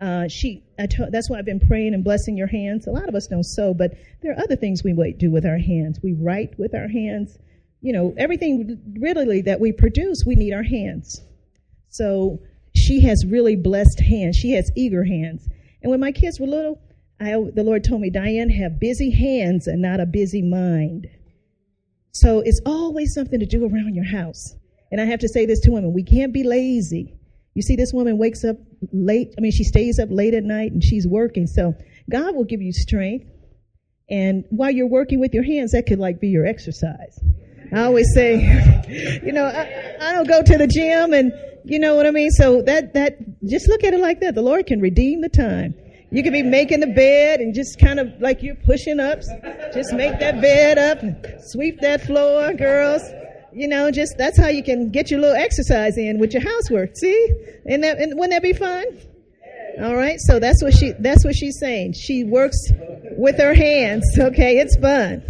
Uh, 0.00 0.26
she, 0.28 0.64
that's 0.78 1.28
why 1.28 1.38
I've 1.38 1.44
been 1.44 1.60
praying 1.60 1.92
and 1.92 2.02
blessing 2.02 2.34
your 2.34 2.46
hands. 2.46 2.86
A 2.86 2.90
lot 2.90 3.06
of 3.06 3.14
us 3.14 3.26
don't 3.26 3.44
sew, 3.44 3.74
but 3.74 3.92
there 4.22 4.32
are 4.32 4.40
other 4.40 4.56
things 4.56 4.82
we 4.82 4.94
might 4.94 5.18
do 5.18 5.30
with 5.30 5.44
our 5.44 5.58
hands. 5.58 6.00
We 6.02 6.14
write 6.14 6.58
with 6.58 6.74
our 6.74 6.88
hands. 6.88 7.36
You 7.82 7.92
know, 7.92 8.14
everything 8.16 8.80
really 8.98 9.42
that 9.42 9.60
we 9.60 9.72
produce, 9.72 10.24
we 10.24 10.36
need 10.36 10.54
our 10.54 10.62
hands. 10.62 11.20
So 11.90 12.40
she 12.74 13.00
has 13.02 13.26
really 13.26 13.56
blessed 13.56 14.00
hands. 14.00 14.36
She 14.36 14.52
has 14.52 14.70
eager 14.74 15.04
hands. 15.04 15.46
And 15.82 15.90
when 15.90 16.00
my 16.00 16.12
kids 16.12 16.40
were 16.40 16.46
little, 16.46 16.80
I, 17.20 17.32
the 17.54 17.62
Lord 17.62 17.84
told 17.84 18.00
me, 18.00 18.10
Diahann, 18.10 18.50
have 18.50 18.80
busy 18.80 19.10
hands 19.10 19.66
and 19.66 19.82
not 19.82 20.00
a 20.00 20.06
busy 20.06 20.42
mind. 20.42 21.06
So 22.12 22.40
it's 22.40 22.60
always 22.64 23.14
something 23.14 23.38
to 23.38 23.46
do 23.46 23.64
around 23.64 23.94
your 23.94 24.06
house. 24.06 24.56
And 24.90 25.00
I 25.00 25.04
have 25.04 25.20
to 25.20 25.28
say 25.28 25.46
this 25.46 25.60
to 25.60 25.70
women. 25.70 25.92
We 25.92 26.02
can't 26.02 26.32
be 26.32 26.42
lazy. 26.42 27.14
You 27.54 27.62
see, 27.62 27.76
this 27.76 27.92
woman 27.92 28.18
wakes 28.18 28.44
up 28.44 28.56
late. 28.92 29.34
I 29.36 29.40
mean, 29.40 29.52
she 29.52 29.64
stays 29.64 29.98
up 29.98 30.08
late 30.10 30.34
at 30.34 30.44
night 30.44 30.72
and 30.72 30.82
she's 30.82 31.06
working. 31.06 31.46
So 31.46 31.74
God 32.10 32.34
will 32.34 32.44
give 32.44 32.62
you 32.62 32.72
strength. 32.72 33.26
And 34.08 34.44
while 34.50 34.70
you're 34.70 34.88
working 34.88 35.20
with 35.20 35.34
your 35.34 35.44
hands, 35.44 35.72
that 35.72 35.86
could 35.86 35.98
like 35.98 36.20
be 36.20 36.28
your 36.28 36.46
exercise. 36.46 37.20
I 37.72 37.82
always 37.82 38.06
say, 38.14 39.20
you 39.24 39.32
know, 39.32 39.44
I, 39.44 39.96
I 40.00 40.12
don't 40.14 40.26
go 40.26 40.42
to 40.42 40.58
the 40.58 40.66
gym 40.66 41.12
and 41.12 41.32
you 41.64 41.78
know 41.78 41.94
what 41.94 42.06
I 42.06 42.10
mean? 42.10 42.30
So 42.30 42.62
that, 42.62 42.94
that, 42.94 43.18
just 43.46 43.68
look 43.68 43.84
at 43.84 43.92
it 43.92 44.00
like 44.00 44.20
that. 44.20 44.34
The 44.34 44.42
Lord 44.42 44.66
can 44.66 44.80
redeem 44.80 45.20
the 45.20 45.28
time. 45.28 45.74
You 46.12 46.24
could 46.24 46.32
be 46.32 46.42
making 46.42 46.80
the 46.80 46.88
bed 46.88 47.40
and 47.40 47.54
just 47.54 47.78
kind 47.78 48.00
of 48.00 48.20
like 48.20 48.42
you're 48.42 48.56
pushing 48.56 48.98
up. 48.98 49.20
Just 49.72 49.92
make 49.92 50.18
that 50.18 50.40
bed 50.40 50.76
up 50.76 50.98
sweep 51.42 51.80
that 51.80 52.02
floor, 52.02 52.52
girls. 52.52 53.02
You 53.52 53.68
know, 53.68 53.90
just 53.90 54.16
that's 54.18 54.38
how 54.38 54.48
you 54.48 54.62
can 54.62 54.90
get 54.90 55.10
your 55.10 55.20
little 55.20 55.36
exercise 55.36 55.96
in 55.96 56.18
with 56.18 56.32
your 56.32 56.42
housework. 56.42 56.96
See? 56.96 57.32
And 57.66 57.84
that 57.84 57.98
and 57.98 58.18
wouldn't 58.18 58.32
that 58.32 58.42
be 58.42 58.52
fun? 58.52 58.84
All 59.82 59.96
right. 59.96 60.18
So 60.20 60.40
that's 60.40 60.62
what 60.62 60.74
she 60.74 60.92
that's 60.98 61.24
what 61.24 61.36
she's 61.36 61.58
saying. 61.60 61.92
She 61.92 62.24
works 62.24 62.58
with 63.16 63.38
her 63.38 63.54
hands. 63.54 64.04
Okay, 64.18 64.58
it's 64.58 64.76
fun. 64.76 65.22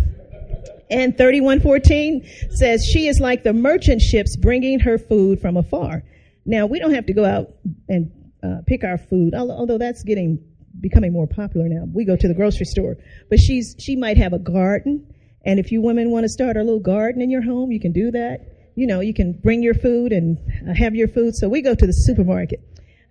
And 0.90 1.16
3114 1.16 2.26
says 2.56 2.84
she 2.84 3.06
is 3.06 3.20
like 3.20 3.44
the 3.44 3.52
merchant 3.52 4.00
ships 4.00 4.36
bringing 4.36 4.80
her 4.80 4.98
food 4.98 5.40
from 5.40 5.56
afar. 5.56 6.02
Now, 6.44 6.66
we 6.66 6.80
don't 6.80 6.94
have 6.94 7.06
to 7.06 7.12
go 7.12 7.24
out 7.24 7.50
and 7.88 8.10
uh, 8.42 8.62
pick 8.66 8.82
our 8.82 8.98
food, 8.98 9.34
although 9.34 9.78
that's 9.78 10.02
getting 10.02 10.44
becoming 10.78 11.12
more 11.12 11.26
popular 11.26 11.68
now. 11.68 11.84
We 11.92 12.04
go 12.04 12.16
to 12.16 12.28
the 12.28 12.34
grocery 12.34 12.66
store, 12.66 12.96
but 13.28 13.38
she's 13.38 13.74
she 13.78 13.96
might 13.96 14.16
have 14.16 14.32
a 14.32 14.38
garden, 14.38 15.06
and 15.44 15.58
if 15.58 15.72
you 15.72 15.80
women 15.80 16.10
want 16.10 16.24
to 16.24 16.28
start 16.28 16.56
a 16.56 16.62
little 16.62 16.80
garden 16.80 17.22
in 17.22 17.30
your 17.30 17.42
home, 17.42 17.72
you 17.72 17.80
can 17.80 17.92
do 17.92 18.10
that. 18.10 18.46
You 18.76 18.86
know, 18.86 19.00
you 19.00 19.12
can 19.12 19.32
bring 19.32 19.62
your 19.62 19.74
food 19.74 20.12
and 20.12 20.38
uh, 20.68 20.74
have 20.74 20.94
your 20.94 21.08
food. 21.08 21.34
So 21.34 21.48
we 21.48 21.60
go 21.60 21.74
to 21.74 21.86
the 21.86 21.92
supermarket. 21.92 22.60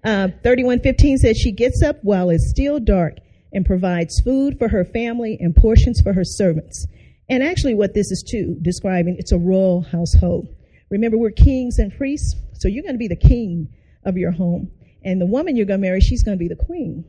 Uh, 0.04 0.30
3115 0.44 1.18
says 1.18 1.38
she 1.38 1.52
gets 1.52 1.84
up 1.84 1.98
while 2.04 2.30
it's 2.30 2.50
still 2.50 2.80
dark 2.80 3.18
and 3.52 3.66
provides 3.66 4.22
food 4.22 4.58
for 4.58 4.70
her 4.70 4.86
family 4.86 5.38
and 5.40 5.56
portions 5.56 6.02
for 6.02 6.14
her 6.14 6.24
servants. 6.24 6.88
And 7.30 7.44
actually, 7.44 7.76
what 7.76 7.94
this 7.94 8.10
is 8.12 8.24
too 8.24 8.58
describing, 8.62 9.18
it's 9.20 9.32
a 9.32 9.38
royal 9.38 9.82
household. 9.82 10.48
Remember, 10.90 11.18
we're 11.18 11.32
kings 11.32 11.78
and 11.78 11.96
priests, 11.96 12.36
so 12.54 12.68
you're 12.68 12.84
going 12.84 12.96
to 12.96 13.00
be 13.00 13.08
the 13.08 13.16
king 13.16 13.70
of 14.04 14.18
your 14.18 14.32
home. 14.32 14.72
And 15.04 15.22
the 15.22 15.28
woman 15.28 15.56
you're 15.56 15.66
going 15.66 15.80
to 15.80 15.88
marry, 15.88 16.02
she's 16.02 16.24
going 16.24 16.38
to 16.38 16.40
be 16.40 16.48
the 16.48 16.56
queen. 16.56 17.06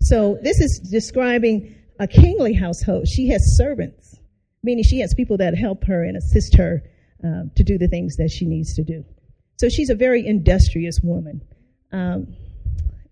So 0.00 0.38
this 0.42 0.58
is 0.60 0.88
describing 0.90 1.74
a 1.98 2.06
kingly 2.06 2.54
household. 2.54 3.08
She 3.08 3.28
has 3.28 3.56
servants, 3.56 4.16
meaning 4.62 4.84
she 4.84 5.00
has 5.00 5.14
people 5.14 5.36
that 5.38 5.56
help 5.56 5.84
her 5.84 6.04
and 6.04 6.16
assist 6.16 6.56
her 6.56 6.82
um, 7.24 7.50
to 7.56 7.64
do 7.64 7.78
the 7.78 7.88
things 7.88 8.16
that 8.16 8.30
she 8.30 8.46
needs 8.46 8.74
to 8.74 8.84
do. 8.84 9.04
So 9.58 9.68
she's 9.68 9.90
a 9.90 9.94
very 9.94 10.24
industrious 10.26 11.00
woman. 11.02 11.42
Um, 11.92 12.36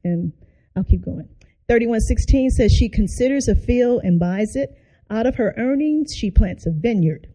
and 0.05 0.33
I'll 0.76 0.85
keep 0.85 1.05
going. 1.05 1.28
3116 1.69 2.50
says 2.50 2.73
she 2.73 2.88
considers 2.88 3.49
a 3.49 3.57
field 3.57 4.02
and 4.05 4.21
buys 4.21 4.55
it. 4.55 4.71
Out 5.11 5.26
of 5.26 5.37
her 5.37 5.55
earnings, 5.57 6.12
she 6.16 6.31
plants 6.31 6.66
a 6.66 6.71
vineyard. 6.71 7.26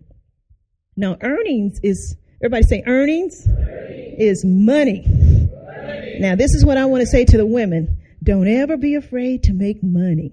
Now, 0.95 1.17
earnings 1.21 1.79
is, 1.83 2.15
everybody 2.41 2.63
say 2.63 2.83
earnings, 2.85 3.45
earnings. 3.47 4.15
is 4.17 4.45
money. 4.45 5.05
money. 5.07 6.19
Now, 6.19 6.35
this 6.35 6.53
is 6.53 6.65
what 6.65 6.77
I 6.77 6.85
want 6.85 7.01
to 7.01 7.07
say 7.07 7.25
to 7.25 7.37
the 7.37 7.45
women. 7.45 8.00
Don't 8.23 8.47
ever 8.47 8.77
be 8.77 8.95
afraid 8.95 9.43
to 9.43 9.53
make 9.53 9.81
money. 9.81 10.31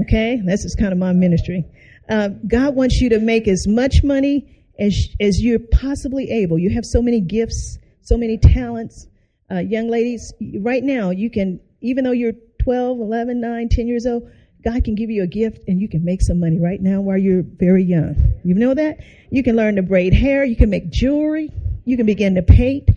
Okay? 0.00 0.40
This 0.44 0.64
is 0.64 0.74
kind 0.74 0.92
of 0.92 0.98
my 0.98 1.12
ministry. 1.12 1.64
Uh, 2.08 2.28
God 2.46 2.74
wants 2.74 3.00
you 3.00 3.10
to 3.10 3.20
make 3.20 3.46
as 3.46 3.66
much 3.68 4.02
money 4.02 4.64
as, 4.78 4.96
as 5.20 5.40
you're 5.40 5.58
possibly 5.58 6.30
able. 6.30 6.58
You 6.58 6.70
have 6.70 6.84
so 6.84 7.02
many 7.02 7.20
gifts, 7.20 7.78
so 8.02 8.16
many 8.16 8.38
talents. 8.38 9.06
Uh, 9.50 9.58
young 9.58 9.88
ladies, 9.88 10.32
right 10.60 10.82
now, 10.82 11.10
you 11.10 11.30
can, 11.30 11.60
even 11.80 12.04
though 12.04 12.12
you're 12.12 12.32
12, 12.62 13.00
11, 13.00 13.40
9, 13.40 13.68
10 13.68 13.86
years 13.86 14.06
old, 14.06 14.30
God 14.64 14.84
can 14.84 14.94
give 14.94 15.10
you 15.10 15.22
a 15.22 15.26
gift 15.26 15.64
and 15.68 15.80
you 15.80 15.88
can 15.88 16.04
make 16.04 16.22
some 16.22 16.40
money 16.40 16.58
right 16.58 16.80
now 16.80 17.00
while 17.00 17.16
you're 17.18 17.42
very 17.42 17.82
young. 17.82 18.34
You 18.44 18.54
know 18.54 18.74
that? 18.74 18.98
You 19.30 19.42
can 19.42 19.56
learn 19.56 19.76
to 19.76 19.82
braid 19.82 20.12
hair. 20.12 20.44
You 20.44 20.56
can 20.56 20.70
make 20.70 20.90
jewelry. 20.90 21.50
You 21.84 21.96
can 21.96 22.06
begin 22.06 22.34
to 22.34 22.42
paint 22.42 22.88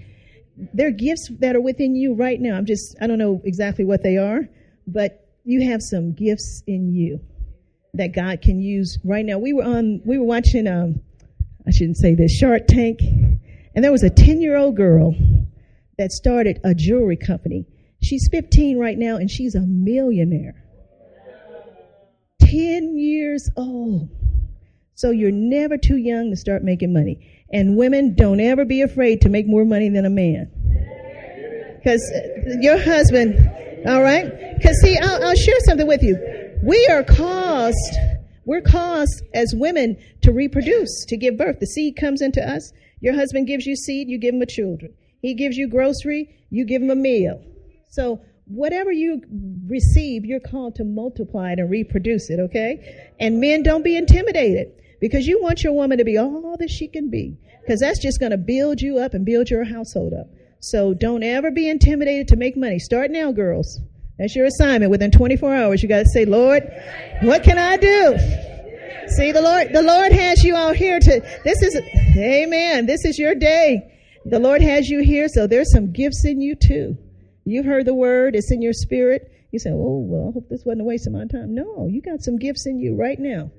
there 0.55 0.87
are 0.87 0.91
gifts 0.91 1.29
that 1.39 1.55
are 1.55 1.61
within 1.61 1.95
you 1.95 2.13
right 2.13 2.39
now. 2.39 2.55
I'm 2.55 2.65
just, 2.65 2.95
I 3.01 3.07
don't 3.07 3.17
know 3.17 3.41
exactly 3.43 3.85
what 3.85 4.03
they 4.03 4.17
are, 4.17 4.47
but 4.87 5.27
you 5.43 5.69
have 5.69 5.81
some 5.81 6.13
gifts 6.13 6.63
in 6.67 6.93
you 6.93 7.19
that 7.95 8.13
God 8.13 8.41
can 8.41 8.59
use 8.59 8.97
right 9.03 9.25
now. 9.25 9.37
We 9.37 9.53
were 9.53 9.63
on, 9.63 10.01
we 10.05 10.17
were 10.17 10.25
watching, 10.25 10.67
um, 10.67 11.01
I 11.67 11.71
shouldn't 11.71 11.97
say 11.97 12.15
this, 12.15 12.31
Shark 12.35 12.67
Tank, 12.67 12.99
and 13.01 13.83
there 13.83 13.91
was 13.91 14.03
a 14.03 14.09
10 14.09 14.41
year 14.41 14.57
old 14.57 14.75
girl 14.75 15.15
that 15.97 16.11
started 16.11 16.59
a 16.63 16.73
jewelry 16.73 17.17
company. 17.17 17.65
She's 18.01 18.27
15 18.31 18.77
right 18.77 18.97
now 18.97 19.15
and 19.15 19.29
she's 19.29 19.55
a 19.55 19.61
millionaire. 19.61 20.63
10 22.41 22.97
years 22.97 23.49
old. 23.55 24.09
So 24.95 25.11
you're 25.11 25.31
never 25.31 25.77
too 25.77 25.97
young 25.97 26.29
to 26.29 26.35
start 26.35 26.63
making 26.63 26.93
money. 26.93 27.32
And 27.53 27.77
women, 27.77 28.15
don't 28.15 28.39
ever 28.39 28.65
be 28.65 28.81
afraid 28.81 29.21
to 29.21 29.29
make 29.29 29.47
more 29.47 29.63
money 29.63 29.87
than 29.87 30.05
a 30.05 30.09
man. 30.09 30.51
Because 31.77 32.01
your 32.59 32.79
husband, 32.79 33.37
all 33.85 34.01
right? 34.01 34.25
Because 34.57 34.81
see, 34.81 34.97
I'll, 34.97 35.23
I'll 35.23 35.35
share 35.35 35.59
something 35.65 35.85
with 35.85 36.01
you. 36.01 36.17
We 36.63 36.87
are 36.87 37.03
caused, 37.03 37.97
we're 38.45 38.61
caused 38.61 39.21
as 39.35 39.53
women 39.53 39.97
to 40.23 40.31
reproduce, 40.31 41.05
to 41.09 41.15
give 41.15 41.37
birth. 41.37 41.59
The 41.59 41.67
seed 41.67 41.95
comes 41.95 42.21
into 42.21 42.41
us. 42.41 42.73
Your 43.01 43.13
husband 43.13 43.45
gives 43.45 43.67
you 43.67 43.75
seed, 43.75 44.09
you 44.09 44.17
give 44.17 44.33
him 44.33 44.41
a 44.41 44.47
children. 44.47 44.91
He 45.21 45.35
gives 45.35 45.55
you 45.55 45.67
grocery, 45.67 46.35
you 46.49 46.65
give 46.65 46.81
him 46.81 46.89
a 46.89 46.95
meal. 46.95 47.43
So 47.89 48.21
whatever 48.45 48.91
you 48.91 49.21
receive, 49.67 50.25
you're 50.25 50.39
called 50.39 50.75
to 50.75 50.83
multiply 50.83 51.51
it 51.51 51.59
and 51.59 51.69
reproduce 51.69 52.31
it, 52.31 52.39
okay? 52.39 53.11
And 53.19 53.39
men, 53.39 53.61
don't 53.61 53.83
be 53.83 53.95
intimidated 53.95 54.71
because 55.03 55.27
you 55.27 55.41
want 55.41 55.61
your 55.61 55.73
woman 55.73 55.97
to 55.97 56.05
be 56.05 56.17
all 56.17 56.55
that 56.57 56.69
she 56.69 56.87
can 56.87 57.09
be 57.09 57.37
because 57.59 57.81
that's 57.81 58.01
just 58.01 58.21
going 58.21 58.31
to 58.31 58.37
build 58.37 58.79
you 58.79 58.99
up 58.99 59.13
and 59.13 59.25
build 59.25 59.49
your 59.49 59.65
household 59.65 60.13
up. 60.13 60.27
So 60.61 60.93
don't 60.93 61.23
ever 61.23 61.51
be 61.51 61.69
intimidated 61.69 62.29
to 62.29 62.37
make 62.37 62.55
money. 62.55 62.79
Start 62.79 63.11
now, 63.11 63.33
girls. 63.33 63.81
That's 64.17 64.33
your 64.33 64.45
assignment. 64.45 64.91
Within 64.91 65.11
24 65.11 65.55
hours, 65.55 65.83
you 65.83 65.89
got 65.89 66.05
to 66.05 66.09
say, 66.09 66.23
Lord, 66.23 66.63
what 67.21 67.43
can 67.43 67.57
I 67.57 67.75
do? 67.75 68.17
See, 69.17 69.33
the 69.33 69.41
Lord, 69.41 69.73
the 69.73 69.81
Lord 69.81 70.13
has 70.13 70.41
you 70.41 70.55
all 70.55 70.71
here 70.71 71.01
to, 71.01 71.39
this 71.43 71.61
is, 71.61 71.75
amen. 72.15 72.85
This 72.85 73.03
is 73.03 73.19
your 73.19 73.35
day. 73.35 73.99
The 74.23 74.39
Lord 74.39 74.61
has 74.61 74.87
you 74.87 75.03
here, 75.03 75.27
so 75.27 75.47
there's 75.47 75.73
some 75.73 75.91
gifts 75.91 76.23
in 76.23 76.39
you 76.39 76.55
too. 76.55 76.97
You've 77.43 77.65
heard 77.65 77.85
the 77.85 77.93
word, 77.93 78.37
it's 78.37 78.53
in 78.53 78.61
your 78.61 78.71
spirit. 78.71 79.29
You 79.51 79.59
say, 79.59 79.71
oh, 79.71 79.99
well, 79.99 80.29
I 80.29 80.31
hope 80.31 80.47
this 80.47 80.63
wasn't 80.65 80.83
a 80.83 80.85
waste 80.85 81.07
of 81.07 81.11
my 81.11 81.25
time. 81.25 81.53
No, 81.53 81.89
you 81.91 82.01
got 82.01 82.21
some 82.21 82.37
gifts 82.37 82.65
in 82.65 82.79
you 82.79 82.95
right 82.95 83.19
now. 83.19 83.51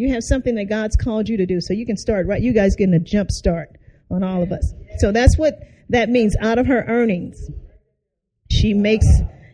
You 0.00 0.14
have 0.14 0.22
something 0.22 0.54
that 0.54 0.70
God's 0.70 0.96
called 0.96 1.28
you 1.28 1.36
to 1.36 1.44
do. 1.44 1.60
So 1.60 1.74
you 1.74 1.84
can 1.84 1.98
start 1.98 2.26
right. 2.26 2.40
You 2.40 2.54
guys 2.54 2.74
getting 2.74 2.94
a 2.94 2.98
jump 2.98 3.30
start 3.30 3.76
on 4.10 4.22
all 4.22 4.42
of 4.42 4.50
us. 4.50 4.72
So 4.96 5.12
that's 5.12 5.36
what 5.36 5.58
that 5.90 6.08
means. 6.08 6.34
Out 6.40 6.58
of 6.58 6.66
her 6.68 6.86
earnings, 6.88 7.38
she 8.50 8.72
makes, 8.72 9.06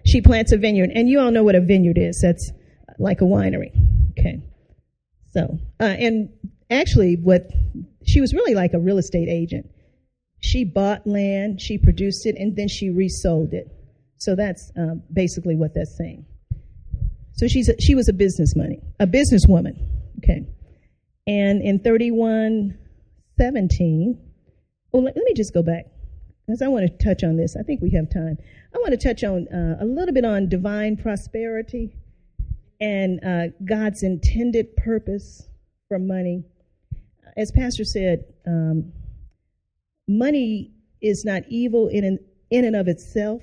she 0.04 0.20
plants 0.20 0.52
a 0.52 0.56
vineyard. 0.56 0.90
And 0.94 1.08
you 1.08 1.18
all 1.18 1.32
know 1.32 1.42
what 1.42 1.56
a 1.56 1.60
vineyard 1.60 1.98
is. 1.98 2.20
That's 2.22 2.52
like 3.00 3.22
a 3.22 3.24
winery. 3.24 3.72
Okay. 4.12 4.40
So, 5.32 5.58
uh, 5.80 5.82
and 5.82 6.30
actually, 6.70 7.16
what 7.16 7.50
she 8.06 8.20
was 8.20 8.32
really 8.32 8.54
like 8.54 8.72
a 8.72 8.78
real 8.78 8.98
estate 8.98 9.28
agent. 9.28 9.68
She 10.38 10.62
bought 10.62 11.08
land, 11.08 11.60
she 11.60 11.76
produced 11.76 12.24
it, 12.24 12.36
and 12.38 12.54
then 12.54 12.68
she 12.68 12.88
resold 12.90 13.52
it. 13.52 13.66
So 14.18 14.36
that's 14.36 14.70
um, 14.76 15.02
basically 15.12 15.56
what 15.56 15.74
that's 15.74 15.96
saying. 15.98 16.24
So 17.32 17.48
she's 17.48 17.68
a, 17.68 17.74
she 17.80 17.96
was 17.96 18.08
a 18.08 18.12
business 18.12 18.54
money, 18.54 18.80
a 19.00 19.08
businesswoman. 19.08 19.95
Okay. 20.18 20.46
And 21.26 21.62
in 21.62 21.80
3117, 21.80 24.18
oh, 24.92 24.98
let, 24.98 25.16
let 25.16 25.24
me 25.24 25.34
just 25.34 25.52
go 25.52 25.62
back 25.62 25.86
because 26.46 26.62
I 26.62 26.68
want 26.68 26.86
to 26.86 27.04
touch 27.04 27.24
on 27.24 27.36
this. 27.36 27.56
I 27.56 27.62
think 27.62 27.82
we 27.82 27.90
have 27.90 28.08
time. 28.10 28.38
I 28.74 28.78
want 28.78 28.92
to 28.92 28.96
touch 28.96 29.24
on 29.24 29.48
uh, 29.48 29.76
a 29.80 29.84
little 29.84 30.14
bit 30.14 30.24
on 30.24 30.48
divine 30.48 30.96
prosperity 30.96 31.92
and 32.80 33.24
uh, 33.24 33.48
God's 33.64 34.02
intended 34.02 34.76
purpose 34.76 35.48
for 35.88 35.98
money. 35.98 36.44
As 37.36 37.50
Pastor 37.50 37.84
said, 37.84 38.24
um, 38.46 38.92
money 40.08 40.72
is 41.00 41.24
not 41.24 41.42
evil 41.48 41.88
in 41.88 42.04
and, 42.04 42.18
in 42.50 42.64
and 42.64 42.76
of 42.76 42.88
itself. 42.88 43.42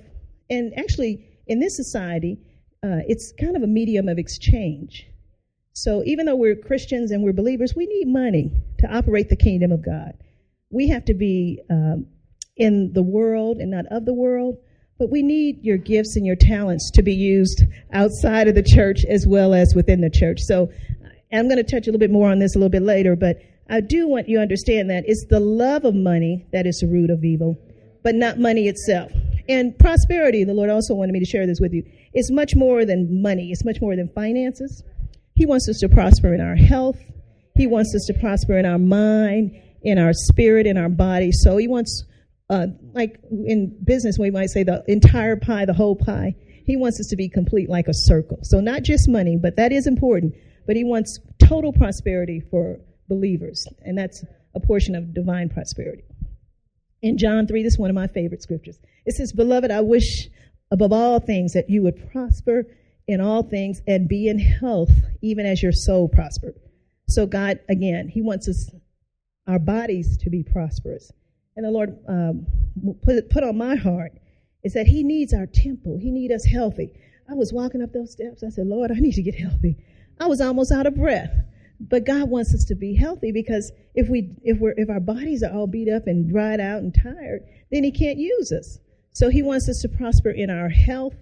And 0.50 0.78
actually, 0.78 1.26
in 1.48 1.60
this 1.60 1.76
society, 1.76 2.40
uh, 2.84 3.02
it's 3.08 3.34
kind 3.40 3.56
of 3.56 3.64
a 3.64 3.68
medium 3.68 4.08
of 4.08 4.18
exchange. 4.18 5.08
So 5.74 6.04
even 6.06 6.28
though 6.28 6.36
we're 6.36 6.56
Christians 6.56 7.12
and 7.12 7.24
we're 7.24 7.34
believers, 7.34 7.74
we 7.76 7.88
need 7.88 8.08
money 8.08 8.52
to 8.80 8.96
operate 8.96 9.30
the 9.30 9.36
kingdom 9.36 9.72
of 9.72 9.84
God. 9.84 10.14
We 10.70 10.88
have 10.90 11.06
to 11.06 11.14
be 11.14 11.62
um, 11.70 12.08
in 12.56 12.94
the 12.94 13.04
world 13.04 13.58
and 13.58 13.72
not 13.72 13.86
of 13.88 14.06
the 14.06 14.14
world, 14.14 14.58
but 15.00 15.10
we 15.10 15.24
need 15.24 15.64
your 15.64 15.78
gifts 15.78 16.16
and 16.16 16.26
your 16.26 16.36
talents 16.36 16.92
to 16.92 17.02
be 17.02 17.14
used 17.14 17.64
outside 17.92 18.48
of 18.48 18.56
the 18.56 18.64
church 18.64 19.04
as 19.10 19.26
well 19.28 19.54
as 19.54 19.74
within 19.76 20.02
the 20.02 20.10
church. 20.10 20.40
So 20.42 20.72
I'm 21.32 21.48
going 21.48 21.58
to 21.58 21.64
touch 21.64 21.88
a 21.88 21.92
little 21.92 22.00
bit 22.00 22.12
more 22.12 22.30
on 22.30 22.38
this 22.38 22.56
a 22.56 22.60
little 22.60 22.70
bit 22.70 22.84
later, 22.84 23.16
but 23.16 23.38
I 23.70 23.82
do 23.82 24.08
want 24.08 24.30
you 24.30 24.38
to 24.38 24.42
understand 24.42 24.92
that 24.92 25.06
it's 25.08 25.26
the 25.30 25.40
love 25.40 25.86
of 25.86 25.96
money 25.96 26.46
that 26.54 26.68
is 26.68 26.80
the 26.80 26.88
root 26.88 27.10
of 27.10 27.24
evil, 27.24 27.58
but 28.04 28.14
not 28.14 28.38
money 28.38 28.68
itself. 28.68 29.12
And 29.50 29.78
prosperity, 29.78 30.44
the 30.44 30.54
Lord 30.54 30.70
also 30.70 30.94
wanted 30.94 31.14
me 31.14 31.20
to 31.20 31.26
share 31.26 31.48
this 31.48 31.60
with 31.60 31.74
you, 31.74 31.84
is 32.14 32.32
much 32.32 32.56
more 32.56 32.86
than 32.86 33.22
money. 33.22 33.52
It's 33.52 33.66
much 33.66 33.82
more 33.82 33.96
than 33.96 34.10
finances. 34.10 34.84
He 35.36 35.46
wants 35.46 35.68
us 35.70 35.80
to 35.80 35.90
prosper 35.90 36.34
in 36.34 36.42
our 36.42 36.56
health. 36.56 37.00
He 37.56 37.68
wants 37.68 37.94
us 37.96 38.06
to 38.08 38.14
prosper 38.14 38.58
in 38.58 38.66
our 38.66 38.78
mind, 38.78 39.52
in 39.82 39.98
our 39.98 40.14
spirit, 40.14 40.66
in 40.68 40.78
our 40.78 40.90
body. 40.90 41.32
So 41.32 41.58
he 41.58 41.68
wants, 41.68 42.04
uh, 42.50 42.68
like 42.94 43.20
in 43.32 43.78
business, 43.84 44.18
we 44.20 44.32
might 44.32 44.50
say 44.50 44.64
the 44.64 44.84
entire 44.88 45.36
pie, 45.36 45.66
the 45.66 45.74
whole 45.74 45.96
pie. 45.96 46.36
He 46.66 46.78
wants 46.78 47.00
us 47.00 47.08
to 47.08 47.16
be 47.16 47.30
complete 47.30 47.70
like 47.70 47.88
a 47.88 47.94
circle. 47.94 48.40
So 48.44 48.60
not 48.60 48.84
just 48.84 49.10
money, 49.10 49.38
but 49.38 49.56
that 49.58 49.72
is 49.72 49.88
important. 49.88 50.34
But 50.66 50.76
he 50.76 50.84
wants 50.84 51.20
total 51.40 51.74
prosperity 51.74 52.42
for 52.50 52.80
believers, 53.10 53.68
and 53.82 53.98
that's 53.98 54.24
a 54.56 54.60
portion 54.60 54.96
of 54.96 55.14
divine 55.14 55.50
prosperity. 55.50 56.04
In 57.02 57.18
John 57.18 57.48
3, 57.48 57.64
this 57.64 57.74
is 57.74 57.80
one 57.80 57.90
of 57.90 57.96
my 57.96 58.08
favorite 58.08 58.42
scriptures. 58.42 58.80
It 59.06 59.16
says, 59.16 59.34
Beloved, 59.34 59.72
I 59.72 59.82
wish 59.82 60.30
above 60.72 60.94
all 60.94 61.20
things 61.20 61.54
that 61.54 61.70
you 61.70 61.84
would 61.84 62.10
prosper 62.12 62.66
in 63.08 63.22
all 63.22 63.44
things 63.44 63.82
and 63.88 64.08
be 64.08 64.28
in 64.28 64.40
health, 64.40 64.92
even 65.22 65.46
as 65.46 65.62
your 65.62 65.72
soul 65.72 66.08
prospered. 66.08 66.56
So, 67.08 67.26
God, 67.26 67.60
again, 67.70 68.08
He 68.08 68.22
wants 68.22 68.48
us, 68.48 68.70
our 69.48 69.60
bodies 69.60 70.18
to 70.18 70.30
be 70.30 70.44
prosperous. 70.44 71.12
And 71.56 71.66
the 71.66 71.72
Lord 71.72 71.98
um, 72.08 72.48
put, 73.04 73.30
put 73.30 73.44
on 73.44 73.58
my 73.58 73.76
heart 73.76 74.14
is 74.64 74.74
that 74.74 74.88
He 74.88 75.04
needs 75.04 75.34
our 75.34 75.46
temple. 75.46 75.98
He 75.98 76.12
needs 76.12 76.34
us 76.34 76.46
healthy. 76.46 76.92
I 77.30 77.34
was 77.34 77.54
walking 77.54 77.82
up 77.82 77.94
those 77.94 78.12
steps. 78.12 78.44
I 78.44 78.50
said, 78.50 78.68
Lord, 78.68 78.92
I 78.92 79.00
need 79.00 79.14
to 79.14 79.22
get 79.22 79.36
healthy. 79.36 79.78
I 80.20 80.28
was 80.28 80.42
almost 80.42 80.72
out 80.72 80.88
of 80.88 80.96
breath. 80.96 81.34
But 81.80 82.06
God 82.06 82.30
wants 82.30 82.54
us 82.54 82.66
to 82.66 82.76
be 82.76 82.96
healthy 82.96 83.32
because 83.32 83.72
if 83.94 84.08
we 84.08 84.36
if 84.44 84.60
we're 84.60 84.74
if 84.78 84.90
our 84.90 85.00
bodies 85.00 85.44
are 85.44 85.52
all 85.52 85.68
beat 85.68 85.90
up 85.90 86.08
and 86.08 86.30
dried 86.30 86.60
out 86.60 86.82
and 86.82 86.96
tired, 86.96 87.46
then 87.72 87.84
He 87.84 87.92
can't 87.92 88.18
use 88.18 88.52
us. 88.52 88.80
So 89.12 89.30
He 89.30 89.42
wants 89.42 89.68
us 89.68 89.82
to 89.82 89.90
prosper 89.90 90.30
in 90.30 90.50
our 90.50 90.70
health. 90.70 91.16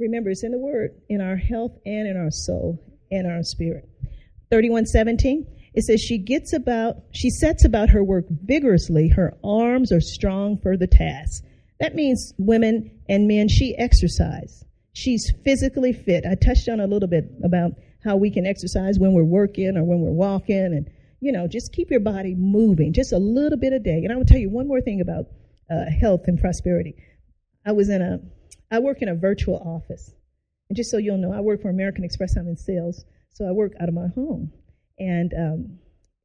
Remember, 0.00 0.30
it's 0.30 0.42
in 0.42 0.52
the 0.52 0.58
Word, 0.58 0.90
in 1.08 1.20
our 1.20 1.36
health 1.36 1.72
and 1.84 2.08
in 2.08 2.16
our 2.16 2.30
soul 2.30 2.82
and 3.10 3.26
our 3.26 3.42
spirit. 3.42 3.88
Thirty-one 4.50 4.86
seventeen. 4.86 5.46
It 5.72 5.84
says 5.84 6.00
she 6.00 6.18
gets 6.18 6.52
about 6.52 6.96
she 7.12 7.30
sets 7.30 7.64
about 7.64 7.90
her 7.90 8.02
work 8.02 8.24
vigorously. 8.28 9.08
Her 9.08 9.36
arms 9.44 9.92
are 9.92 10.00
strong 10.00 10.58
for 10.58 10.76
the 10.76 10.88
task. 10.88 11.44
That 11.78 11.94
means 11.94 12.32
women 12.38 12.90
and 13.08 13.28
men. 13.28 13.48
She 13.48 13.76
exercise. 13.78 14.64
She's 14.92 15.32
physically 15.44 15.92
fit. 15.92 16.24
I 16.26 16.34
touched 16.34 16.68
on 16.68 16.80
a 16.80 16.86
little 16.86 17.08
bit 17.08 17.30
about 17.44 17.72
how 18.02 18.16
we 18.16 18.30
can 18.30 18.46
exercise 18.46 18.98
when 18.98 19.12
we're 19.12 19.22
working 19.22 19.76
or 19.76 19.84
when 19.84 20.00
we're 20.00 20.10
walking 20.10 20.56
and 20.56 20.88
you 21.20 21.32
know 21.32 21.46
just 21.46 21.72
keep 21.72 21.90
your 21.90 22.00
body 22.00 22.34
moving 22.34 22.92
just 22.92 23.12
a 23.12 23.18
little 23.18 23.58
bit 23.58 23.72
a 23.72 23.78
day 23.78 24.00
and 24.02 24.12
i 24.12 24.16
will 24.16 24.24
tell 24.24 24.38
you 24.38 24.48
one 24.48 24.66
more 24.66 24.80
thing 24.80 25.00
about 25.00 25.26
uh, 25.70 25.84
health 26.00 26.22
and 26.26 26.40
prosperity 26.40 26.94
i 27.66 27.72
was 27.72 27.88
in 27.88 28.00
a 28.00 28.18
i 28.70 28.78
work 28.78 29.02
in 29.02 29.08
a 29.08 29.14
virtual 29.14 29.56
office 29.56 30.12
and 30.68 30.76
just 30.76 30.90
so 30.90 30.96
you'll 30.96 31.18
know 31.18 31.32
i 31.32 31.40
work 31.40 31.60
for 31.62 31.70
american 31.70 32.04
express 32.04 32.36
i'm 32.36 32.48
in 32.48 32.56
sales 32.56 33.04
so 33.32 33.46
i 33.46 33.50
work 33.50 33.72
out 33.80 33.88
of 33.88 33.94
my 33.94 34.08
home 34.14 34.52
and 34.98 35.32
um, 35.34 35.78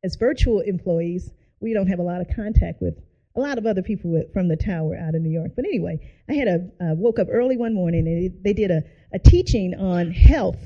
as 0.03 0.15
virtual 0.15 0.59
employees 0.61 1.31
we 1.59 1.73
don't 1.73 1.87
have 1.87 1.99
a 1.99 2.03
lot 2.03 2.21
of 2.21 2.27
contact 2.35 2.81
with 2.81 2.95
a 3.35 3.39
lot 3.39 3.57
of 3.57 3.65
other 3.65 3.81
people 3.81 4.11
with, 4.11 4.31
from 4.33 4.47
the 4.47 4.55
tower 4.55 4.95
out 4.95 5.15
of 5.15 5.21
New 5.21 5.29
York. 5.29 5.51
But 5.55 5.65
anyway, 5.65 5.99
I 6.29 6.33
had 6.33 6.47
a 6.47 6.55
uh, 6.81 6.95
woke 6.95 7.19
up 7.19 7.27
early 7.29 7.57
one 7.57 7.73
morning 7.73 8.07
and 8.07 8.43
they 8.43 8.53
did 8.53 8.71
a, 8.71 8.83
a 9.13 9.19
teaching 9.19 9.73
on 9.75 10.11
health 10.11 10.59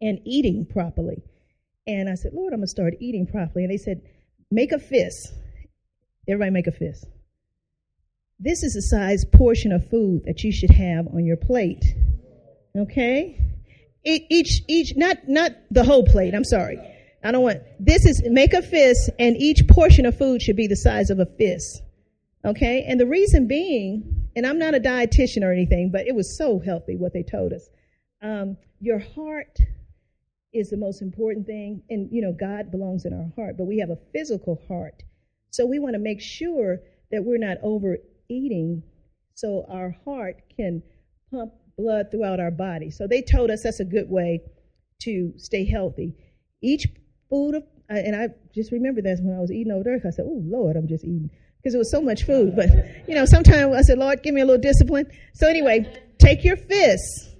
and 0.00 0.20
eating 0.24 0.66
properly. 0.66 1.22
And 1.86 2.08
I 2.08 2.14
said, 2.14 2.32
Lord, 2.34 2.52
I'm 2.52 2.58
going 2.58 2.66
to 2.66 2.70
start 2.70 2.94
eating 3.00 3.26
properly. 3.26 3.64
And 3.64 3.72
they 3.72 3.78
said, 3.78 4.02
make 4.50 4.72
a 4.72 4.78
fist. 4.78 5.32
Everybody 6.28 6.50
make 6.50 6.66
a 6.66 6.72
fist. 6.72 7.06
This 8.38 8.62
is 8.62 8.74
the 8.74 8.82
size 8.82 9.24
portion 9.24 9.72
of 9.72 9.88
food 9.88 10.22
that 10.26 10.44
you 10.44 10.52
should 10.52 10.70
have 10.70 11.06
on 11.08 11.24
your 11.24 11.36
plate. 11.36 11.84
Okay? 12.76 13.40
Each, 14.04 14.62
each, 14.68 14.94
not, 14.96 15.26
not 15.26 15.52
the 15.70 15.82
whole 15.82 16.04
plate. 16.04 16.34
I'm 16.34 16.44
sorry. 16.44 16.78
I 17.24 17.32
don't 17.32 17.42
want, 17.42 17.62
this 17.80 18.04
is, 18.06 18.22
make 18.26 18.52
a 18.52 18.62
fist 18.62 19.10
and 19.18 19.36
each 19.36 19.66
portion 19.66 20.06
of 20.06 20.16
food 20.16 20.42
should 20.42 20.54
be 20.56 20.66
the 20.66 20.76
size 20.76 21.10
of 21.10 21.18
a 21.18 21.26
fist. 21.26 21.82
Okay? 22.44 22.84
And 22.86 23.00
the 23.00 23.06
reason 23.06 23.48
being, 23.48 24.28
and 24.36 24.46
I'm 24.46 24.58
not 24.58 24.74
a 24.74 24.80
dietitian 24.80 25.42
or 25.42 25.52
anything, 25.52 25.90
but 25.90 26.06
it 26.06 26.14
was 26.14 26.36
so 26.36 26.60
healthy 26.60 26.96
what 26.96 27.12
they 27.12 27.22
told 27.24 27.52
us. 27.52 27.68
Um, 28.22 28.58
your 28.80 28.98
heart 28.98 29.58
is 30.52 30.70
the 30.70 30.76
most 30.76 31.02
important 31.02 31.46
thing. 31.46 31.82
And, 31.88 32.08
you 32.12 32.20
know, 32.22 32.32
God 32.32 32.70
belongs 32.70 33.06
in 33.06 33.12
our 33.12 33.32
heart, 33.34 33.56
but 33.56 33.64
we 33.64 33.78
have 33.78 33.90
a 33.90 33.98
physical 34.12 34.62
heart. 34.68 35.02
So 35.50 35.66
we 35.66 35.78
want 35.78 35.94
to 35.94 35.98
make 35.98 36.20
sure 36.20 36.78
that 37.10 37.24
we're 37.24 37.38
not 37.38 37.56
overeating 38.30 38.82
so 39.34 39.66
our 39.70 39.96
heart 40.04 40.42
can 40.56 40.82
pump 41.30 41.52
blood 41.76 42.06
throughout 42.10 42.40
our 42.40 42.50
body. 42.50 42.90
So 42.90 43.06
they 43.06 43.22
told 43.22 43.50
us 43.50 43.62
that's 43.62 43.80
a 43.80 43.84
good 43.84 44.08
way 44.08 44.40
to 45.02 45.32
stay 45.36 45.66
healthy. 45.66 46.14
Each 46.62 46.86
food, 47.28 47.56
of, 47.56 47.62
uh, 47.90 47.94
and 47.94 48.16
I 48.16 48.28
just 48.54 48.72
remember 48.72 49.02
that 49.02 49.18
when 49.22 49.36
I 49.36 49.40
was 49.40 49.52
eating 49.52 49.72
over 49.72 49.84
there, 49.84 50.00
I 50.04 50.10
said, 50.10 50.24
oh, 50.26 50.42
Lord, 50.44 50.76
I'm 50.76 50.88
just 50.88 51.04
eating. 51.04 51.30
Because 51.62 51.74
it 51.74 51.78
was 51.78 51.90
so 51.90 52.00
much 52.00 52.24
food. 52.24 52.54
But, 52.56 52.68
you 53.08 53.14
know, 53.14 53.26
sometimes 53.26 53.74
I 53.74 53.82
said, 53.82 53.98
Lord, 53.98 54.22
give 54.22 54.34
me 54.34 54.40
a 54.40 54.44
little 54.44 54.60
discipline. 54.60 55.06
So 55.34 55.48
anyway, 55.48 56.02
take 56.18 56.44
your 56.44 56.56
fists 56.56 57.36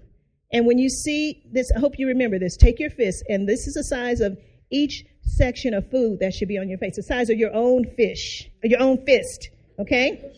and 0.53 0.67
when 0.67 0.79
you 0.79 0.89
see 0.89 1.43
this, 1.51 1.71
I 1.75 1.81
hope 1.81 1.99
you 1.99 2.07
remember 2.07 2.39
this. 2.39 2.57
Take 2.57 2.79
your 2.79 2.91
fist, 2.91 3.25
and 3.29 3.49
this 3.49 3.67
is 3.67 3.75
the 3.75 3.85
size 3.85 4.21
of 4.21 4.39
each 4.71 5.05
section 5.23 5.75
of 5.75 5.91
food 5.91 6.21
that 6.21 6.33
should 6.33 6.49
be 6.49 6.59
on 6.59 6.69
your 6.69 6.79
face, 6.79 6.97
the 6.97 7.03
size 7.03 7.31
of 7.31 7.39
your 7.39 7.53
own 7.53 7.85
fish, 7.97 8.49
your 8.63 8.81
own 8.81 9.05
fist. 9.05 9.51
Okay? 9.79 10.33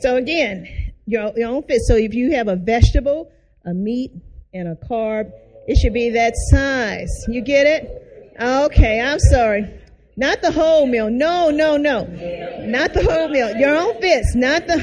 So 0.00 0.16
again, 0.16 0.92
your, 1.06 1.32
your 1.36 1.48
own 1.48 1.62
fist. 1.64 1.86
So 1.86 1.96
if 1.96 2.14
you 2.14 2.32
have 2.32 2.48
a 2.48 2.56
vegetable, 2.56 3.30
a 3.64 3.74
meat, 3.74 4.12
and 4.52 4.68
a 4.68 4.74
carb, 4.74 5.30
it 5.66 5.76
should 5.76 5.92
be 5.92 6.10
that 6.10 6.34
size. 6.50 7.10
You 7.28 7.42
get 7.42 7.66
it? 7.66 8.34
Okay, 8.40 9.00
I'm 9.00 9.18
sorry. 9.18 9.68
Not 10.16 10.42
the 10.42 10.50
whole 10.50 10.86
meal. 10.86 11.10
No, 11.10 11.50
no, 11.50 11.76
no. 11.76 12.04
Not 12.04 12.94
the 12.94 13.02
whole 13.02 13.28
meal. 13.28 13.54
Your 13.56 13.76
own 13.76 14.00
fist, 14.00 14.34
not 14.34 14.66
the. 14.66 14.78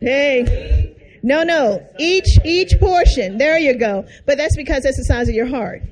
Hey. 0.00 0.96
No, 1.22 1.42
no. 1.42 1.84
Each 1.98 2.38
each 2.44 2.78
portion. 2.78 3.38
There 3.38 3.58
you 3.58 3.76
go. 3.76 4.06
But 4.26 4.38
that's 4.38 4.56
because 4.56 4.84
that's 4.84 4.96
the 4.96 5.04
size 5.04 5.28
of 5.28 5.34
your 5.34 5.46
heart. 5.46 5.82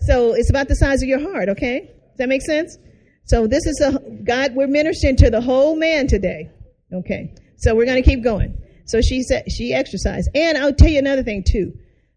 So 0.00 0.34
it's 0.34 0.50
about 0.50 0.68
the 0.68 0.74
size 0.76 1.02
of 1.02 1.08
your 1.08 1.20
heart, 1.20 1.48
okay? 1.50 1.80
Does 1.80 2.18
that 2.18 2.28
make 2.28 2.42
sense? 2.42 2.78
So 3.24 3.46
this 3.46 3.66
is 3.66 3.80
a 3.80 3.98
God, 4.24 4.54
we're 4.54 4.68
ministering 4.68 5.16
to 5.16 5.30
the 5.30 5.40
whole 5.40 5.76
man 5.76 6.06
today. 6.06 6.50
Okay. 6.92 7.34
So 7.58 7.74
we're 7.74 7.84
going 7.86 8.02
to 8.02 8.08
keep 8.08 8.24
going. 8.24 8.56
So 8.86 9.02
she 9.02 9.22
said 9.22 9.52
she 9.52 9.74
exercised. 9.74 10.30
And 10.34 10.56
I'll 10.58 10.74
tell 10.74 10.88
you 10.88 10.98
another 10.98 11.22
thing 11.22 11.44
too. 11.46 11.74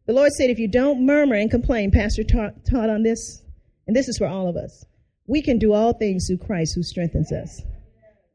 The 0.08 0.14
Lord 0.14 0.32
said 0.32 0.50
if 0.50 0.60
you 0.60 0.70
don't 0.70 1.06
murmur 1.06 1.36
and 1.36 1.52
complain, 1.52 1.92
Pastor 1.92 2.24
taught, 2.24 2.66
taught 2.66 2.90
on 2.90 3.04
this, 3.04 3.44
and 3.88 3.96
this 3.96 4.08
is 4.08 4.18
for 4.18 4.28
all 4.28 4.48
of 4.48 4.56
us. 4.56 4.86
We 5.28 5.42
can 5.42 5.60
do 5.60 5.74
all 5.74 5.94
things 5.94 6.28
through 6.28 6.40
Christ 6.40 6.76
who 6.76 6.84
strengthens 6.84 7.32
us, 7.32 7.62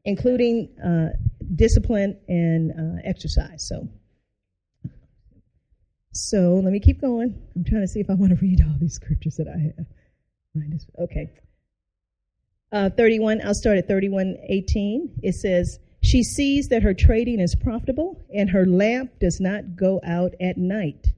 including 0.05 0.69
uh, 0.83 1.09
discipline 1.55 2.19
and 2.27 2.71
uh, 2.71 3.01
exercise. 3.03 3.67
So 3.67 3.89
so 6.13 6.55
let 6.63 6.73
me 6.73 6.79
keep 6.79 6.99
going. 6.99 7.39
I'm 7.55 7.63
trying 7.63 7.81
to 7.81 7.87
see 7.87 7.99
if 7.99 8.09
I 8.09 8.15
want 8.15 8.31
to 8.31 8.37
read 8.41 8.61
all 8.61 8.75
these 8.79 8.95
scriptures 8.95 9.35
that 9.35 9.47
I 9.47 9.59
have. 9.59 9.85
Okay. 10.99 11.29
uh, 12.71 12.89
31, 12.89 13.41
I'll 13.45 13.53
start 13.53 13.77
at 13.77 13.87
31:18. 13.87 15.19
It 15.21 15.35
says, 15.35 15.77
"She 16.07 16.23
sees 16.23 16.69
that 16.69 16.83
her 16.83 16.93
trading 16.93 17.41
is 17.41 17.53
profitable, 17.53 18.23
and 18.33 18.49
her 18.49 18.65
lamp 18.65 19.19
does 19.19 19.41
not 19.41 19.75
go 19.75 19.99
out 20.03 20.35
at 20.39 20.57
night." 20.57 21.11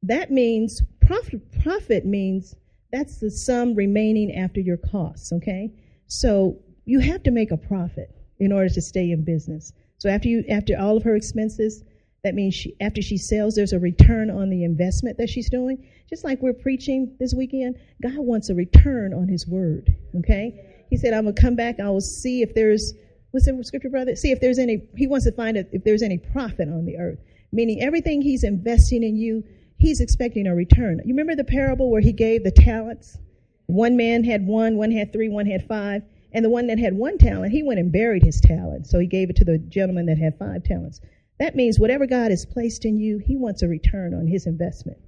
That 0.00 0.30
means 0.30 0.80
profit. 1.00 1.50
Profit 1.50 2.06
means 2.06 2.54
that's 2.92 3.18
the 3.18 3.32
sum 3.32 3.74
remaining 3.74 4.32
after 4.32 4.60
your 4.60 4.76
costs. 4.76 5.32
Okay, 5.32 5.72
so 6.06 6.62
you 6.84 7.00
have 7.00 7.24
to 7.24 7.32
make 7.32 7.50
a 7.50 7.56
profit 7.56 8.10
in 8.38 8.52
order 8.52 8.68
to 8.68 8.80
stay 8.80 9.10
in 9.10 9.24
business. 9.24 9.72
So 9.98 10.08
after 10.08 10.28
you, 10.28 10.44
after 10.48 10.78
all 10.78 10.96
of 10.96 11.02
her 11.02 11.16
expenses, 11.16 11.82
that 12.22 12.36
means 12.36 12.54
she, 12.54 12.76
after 12.80 13.02
she 13.02 13.16
sells, 13.16 13.56
there's 13.56 13.72
a 13.72 13.80
return 13.80 14.30
on 14.30 14.50
the 14.50 14.62
investment 14.62 15.18
that 15.18 15.30
she's 15.30 15.50
doing. 15.50 15.84
Just 16.08 16.22
like 16.22 16.40
we're 16.40 16.52
preaching 16.52 17.16
this 17.18 17.34
weekend, 17.34 17.74
God 18.00 18.18
wants 18.18 18.50
a 18.50 18.54
return 18.54 19.12
on 19.12 19.26
His 19.26 19.48
word. 19.48 19.92
Okay? 20.14 20.54
He 20.90 20.96
said, 20.96 21.12
"I'm 21.12 21.24
gonna 21.24 21.34
come 21.34 21.56
back. 21.56 21.80
I 21.80 21.90
will 21.90 22.00
see 22.00 22.42
if 22.42 22.54
there's 22.54 22.94
what's 23.30 23.46
the 23.46 23.64
scripture, 23.64 23.90
brother? 23.90 24.16
See 24.16 24.30
if 24.30 24.40
there's 24.40 24.58
any. 24.58 24.82
He 24.96 25.06
wants 25.06 25.26
to 25.26 25.32
find 25.32 25.56
out 25.56 25.66
if 25.72 25.84
there's 25.84 26.02
any 26.02 26.18
profit 26.18 26.68
on 26.68 26.84
the 26.84 26.98
earth. 26.98 27.18
Meaning 27.52 27.82
everything 27.82 28.22
He's 28.22 28.44
investing 28.44 29.02
in 29.02 29.16
you, 29.16 29.44
He's 29.78 30.00
expecting 30.00 30.46
a 30.46 30.54
return. 30.54 31.00
You 31.04 31.14
remember 31.14 31.36
the 31.36 31.44
parable 31.44 31.90
where 31.90 32.00
He 32.00 32.12
gave 32.12 32.44
the 32.44 32.50
talents? 32.50 33.18
One 33.66 33.96
man 33.96 34.24
had 34.24 34.46
one, 34.46 34.76
one 34.76 34.90
had 34.90 35.12
three, 35.12 35.28
one 35.28 35.46
had 35.46 35.66
five. 35.66 36.02
And 36.32 36.44
the 36.44 36.50
one 36.50 36.66
that 36.66 36.78
had 36.78 36.94
one 36.94 37.16
talent, 37.16 37.52
he 37.52 37.62
went 37.62 37.80
and 37.80 37.90
buried 37.90 38.22
his 38.22 38.40
talent. 38.40 38.86
So 38.86 38.98
he 38.98 39.06
gave 39.06 39.30
it 39.30 39.36
to 39.36 39.44
the 39.44 39.58
gentleman 39.58 40.06
that 40.06 40.18
had 40.18 40.38
five 40.38 40.62
talents. 40.62 41.00
That 41.38 41.56
means 41.56 41.78
whatever 41.78 42.06
God 42.06 42.30
has 42.30 42.44
placed 42.44 42.84
in 42.84 42.98
you, 42.98 43.18
he 43.18 43.36
wants 43.36 43.62
a 43.62 43.68
return 43.68 44.12
on 44.12 44.26
his 44.26 44.46
investment. 44.46 44.98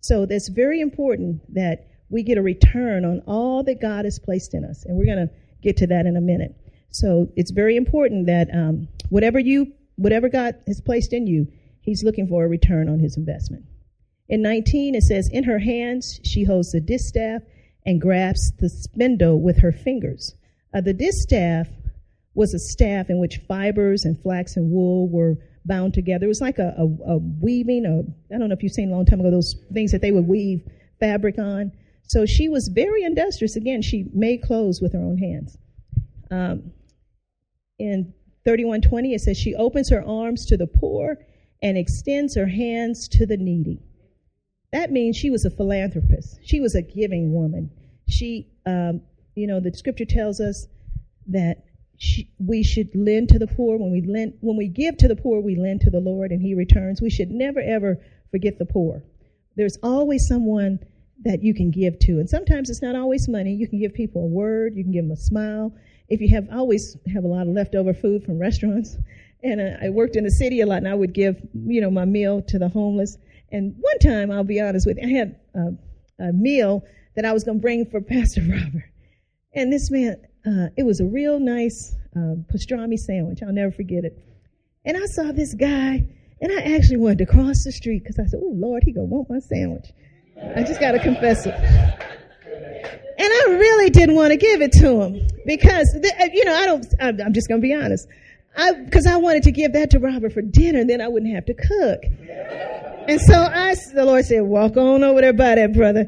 So 0.00 0.26
that's 0.26 0.48
very 0.48 0.80
important 0.80 1.54
that 1.54 1.88
we 2.10 2.22
get 2.22 2.38
a 2.38 2.42
return 2.42 3.04
on 3.04 3.22
all 3.26 3.62
that 3.64 3.80
God 3.80 4.04
has 4.04 4.18
placed 4.18 4.54
in 4.54 4.64
us. 4.64 4.84
And 4.84 4.96
we're 4.96 5.06
going 5.06 5.28
to 5.28 5.34
get 5.62 5.76
to 5.78 5.86
that 5.86 6.06
in 6.06 6.16
a 6.16 6.20
minute. 6.20 6.54
So 6.90 7.28
it's 7.36 7.50
very 7.50 7.76
important 7.76 8.26
that 8.26 8.48
um, 8.52 8.88
whatever 9.10 9.38
you, 9.38 9.72
whatever 9.96 10.28
God 10.28 10.54
has 10.66 10.80
placed 10.80 11.12
in 11.12 11.26
you, 11.26 11.46
he's 11.80 12.02
looking 12.02 12.26
for 12.26 12.44
a 12.44 12.48
return 12.48 12.88
on 12.88 12.98
his 12.98 13.16
investment. 13.16 13.64
In 14.28 14.42
19, 14.42 14.94
it 14.94 15.02
says, 15.02 15.28
In 15.32 15.44
her 15.44 15.58
hands 15.58 16.20
she 16.24 16.44
holds 16.44 16.72
the 16.72 16.80
distaff 16.80 17.42
and 17.86 18.00
grasps 18.00 18.52
the 18.58 18.68
spindle 18.68 19.40
with 19.40 19.58
her 19.58 19.72
fingers. 19.72 20.34
Uh, 20.74 20.80
the 20.80 20.92
distaff 20.92 21.68
was 22.34 22.54
a 22.54 22.58
staff 22.58 23.10
in 23.10 23.18
which 23.18 23.40
fibers 23.48 24.04
and 24.04 24.20
flax 24.22 24.56
and 24.56 24.70
wool 24.70 25.08
were 25.08 25.36
bound 25.64 25.94
together. 25.94 26.26
It 26.26 26.28
was 26.28 26.40
like 26.40 26.58
a, 26.58 26.74
a, 26.76 27.12
a 27.12 27.18
weaving, 27.18 27.86
I 27.86 28.38
don't 28.38 28.48
know 28.48 28.54
if 28.54 28.62
you've 28.62 28.72
seen 28.72 28.90
a 28.90 28.94
long 28.94 29.06
time 29.06 29.20
ago 29.20 29.30
those 29.30 29.56
things 29.72 29.92
that 29.92 30.02
they 30.02 30.12
would 30.12 30.28
weave 30.28 30.62
fabric 31.00 31.38
on. 31.38 31.72
So 32.02 32.26
she 32.26 32.48
was 32.48 32.68
very 32.68 33.02
industrious. 33.04 33.56
Again, 33.56 33.82
she 33.82 34.06
made 34.14 34.42
clothes 34.42 34.80
with 34.80 34.92
her 34.92 34.98
own 34.98 35.18
hands. 35.18 35.58
Um, 36.30 36.72
in 37.78 38.12
3120, 38.44 39.14
it 39.14 39.20
says, 39.20 39.36
She 39.36 39.54
opens 39.54 39.90
her 39.90 40.04
arms 40.04 40.46
to 40.46 40.56
the 40.56 40.66
poor 40.66 41.18
and 41.62 41.76
extends 41.76 42.34
her 42.34 42.46
hands 42.46 43.08
to 43.08 43.26
the 43.26 43.36
needy. 43.36 43.82
That 44.72 44.90
means 44.90 45.16
she 45.16 45.30
was 45.30 45.44
a 45.44 45.50
philanthropist. 45.50 46.38
She 46.44 46.60
was 46.60 46.74
a 46.74 46.82
giving 46.82 47.32
woman. 47.32 47.70
She, 48.06 48.48
um, 48.66 49.02
you 49.34 49.46
know, 49.46 49.60
the 49.60 49.72
scripture 49.72 50.04
tells 50.04 50.40
us 50.40 50.66
that 51.26 51.64
she, 51.96 52.30
we 52.38 52.62
should 52.62 52.94
lend 52.94 53.28
to 53.30 53.38
the 53.38 53.46
poor. 53.46 53.76
When 53.76 53.90
we 53.90 54.02
lend, 54.02 54.34
when 54.40 54.56
we 54.56 54.68
give 54.68 54.96
to 54.98 55.08
the 55.08 55.16
poor, 55.16 55.40
we 55.40 55.56
lend 55.56 55.80
to 55.82 55.90
the 55.90 56.00
Lord, 56.00 56.30
and 56.30 56.40
He 56.40 56.54
returns. 56.54 57.00
We 57.00 57.10
should 57.10 57.30
never 57.30 57.60
ever 57.60 58.00
forget 58.30 58.58
the 58.58 58.66
poor. 58.66 59.02
There's 59.56 59.78
always 59.82 60.26
someone 60.28 60.78
that 61.24 61.42
you 61.42 61.52
can 61.54 61.70
give 61.70 61.98
to, 62.00 62.12
and 62.20 62.30
sometimes 62.30 62.70
it's 62.70 62.82
not 62.82 62.94
always 62.94 63.28
money. 63.28 63.54
You 63.54 63.66
can 63.66 63.80
give 63.80 63.94
people 63.94 64.22
a 64.22 64.26
word. 64.26 64.76
You 64.76 64.84
can 64.84 64.92
give 64.92 65.04
them 65.04 65.12
a 65.12 65.16
smile. 65.16 65.74
If 66.08 66.20
you 66.20 66.28
have, 66.30 66.48
I 66.50 66.56
always 66.56 66.96
have 67.12 67.24
a 67.24 67.28
lot 67.28 67.42
of 67.42 67.48
leftover 67.48 67.92
food 67.92 68.24
from 68.24 68.38
restaurants, 68.38 68.96
and 69.42 69.60
uh, 69.60 69.84
I 69.84 69.90
worked 69.90 70.16
in 70.16 70.24
the 70.24 70.30
city 70.30 70.60
a 70.60 70.66
lot, 70.66 70.78
and 70.78 70.88
I 70.88 70.94
would 70.94 71.12
give, 71.12 71.40
you 71.54 71.80
know, 71.80 71.90
my 71.90 72.04
meal 72.04 72.42
to 72.48 72.58
the 72.58 72.68
homeless. 72.68 73.18
And 73.52 73.74
one 73.78 73.98
time, 73.98 74.30
I'll 74.30 74.44
be 74.44 74.60
honest 74.60 74.86
with 74.86 74.98
you, 74.98 75.08
I 75.08 75.18
had 75.18 75.40
a, 75.54 76.28
a 76.28 76.32
meal 76.32 76.84
that 77.14 77.24
I 77.24 77.32
was 77.32 77.44
going 77.44 77.58
to 77.58 77.62
bring 77.62 77.86
for 77.86 78.00
Pastor 78.00 78.42
Robert, 78.42 78.90
and 79.54 79.72
this 79.72 79.90
man, 79.90 80.16
uh, 80.46 80.68
it 80.76 80.84
was 80.84 81.00
a 81.00 81.06
real 81.06 81.38
nice 81.38 81.94
uh, 82.16 82.36
pastrami 82.52 82.98
sandwich. 82.98 83.40
I'll 83.42 83.52
never 83.52 83.72
forget 83.72 84.04
it. 84.04 84.18
And 84.84 84.96
I 84.96 85.06
saw 85.06 85.32
this 85.32 85.54
guy, 85.54 86.06
and 86.40 86.52
I 86.52 86.76
actually 86.76 86.96
wanted 86.98 87.18
to 87.18 87.26
cross 87.26 87.64
the 87.64 87.72
street 87.72 88.02
because 88.02 88.18
I 88.18 88.24
said, 88.24 88.40
"Oh 88.42 88.52
Lord, 88.54 88.82
he 88.84 88.92
gonna 88.92 89.06
want 89.06 89.28
my 89.28 89.40
sandwich." 89.40 89.92
I 90.54 90.62
just 90.62 90.80
got 90.80 90.92
to 90.92 90.98
confess 91.00 91.46
it. 91.46 91.54
And 92.84 93.32
I 93.32 93.56
really 93.58 93.90
didn't 93.90 94.14
want 94.14 94.30
to 94.30 94.36
give 94.36 94.62
it 94.62 94.72
to 94.72 95.00
him 95.02 95.28
because, 95.44 95.92
uh, 95.94 96.24
you 96.32 96.44
know, 96.44 96.54
I 96.54 96.66
don't. 96.66 96.86
I'm, 97.00 97.20
I'm 97.20 97.32
just 97.32 97.48
gonna 97.48 97.60
be 97.60 97.74
honest. 97.74 98.06
I 98.56 98.72
because 98.72 99.06
I 99.06 99.16
wanted 99.16 99.42
to 99.44 99.52
give 99.52 99.72
that 99.72 99.90
to 99.90 99.98
Robert 99.98 100.32
for 100.32 100.42
dinner, 100.42 100.80
and 100.80 100.90
then 100.90 101.00
I 101.00 101.08
wouldn't 101.08 101.34
have 101.34 101.46
to 101.46 101.54
cook. 101.54 102.00
And 103.08 103.20
so 103.20 103.34
I, 103.34 103.74
the 103.94 104.04
Lord 104.04 104.24
said, 104.24 104.42
"Walk 104.42 104.76
on 104.76 105.02
over 105.02 105.20
there 105.20 105.32
by 105.32 105.56
that 105.56 105.72
brother." 105.72 106.06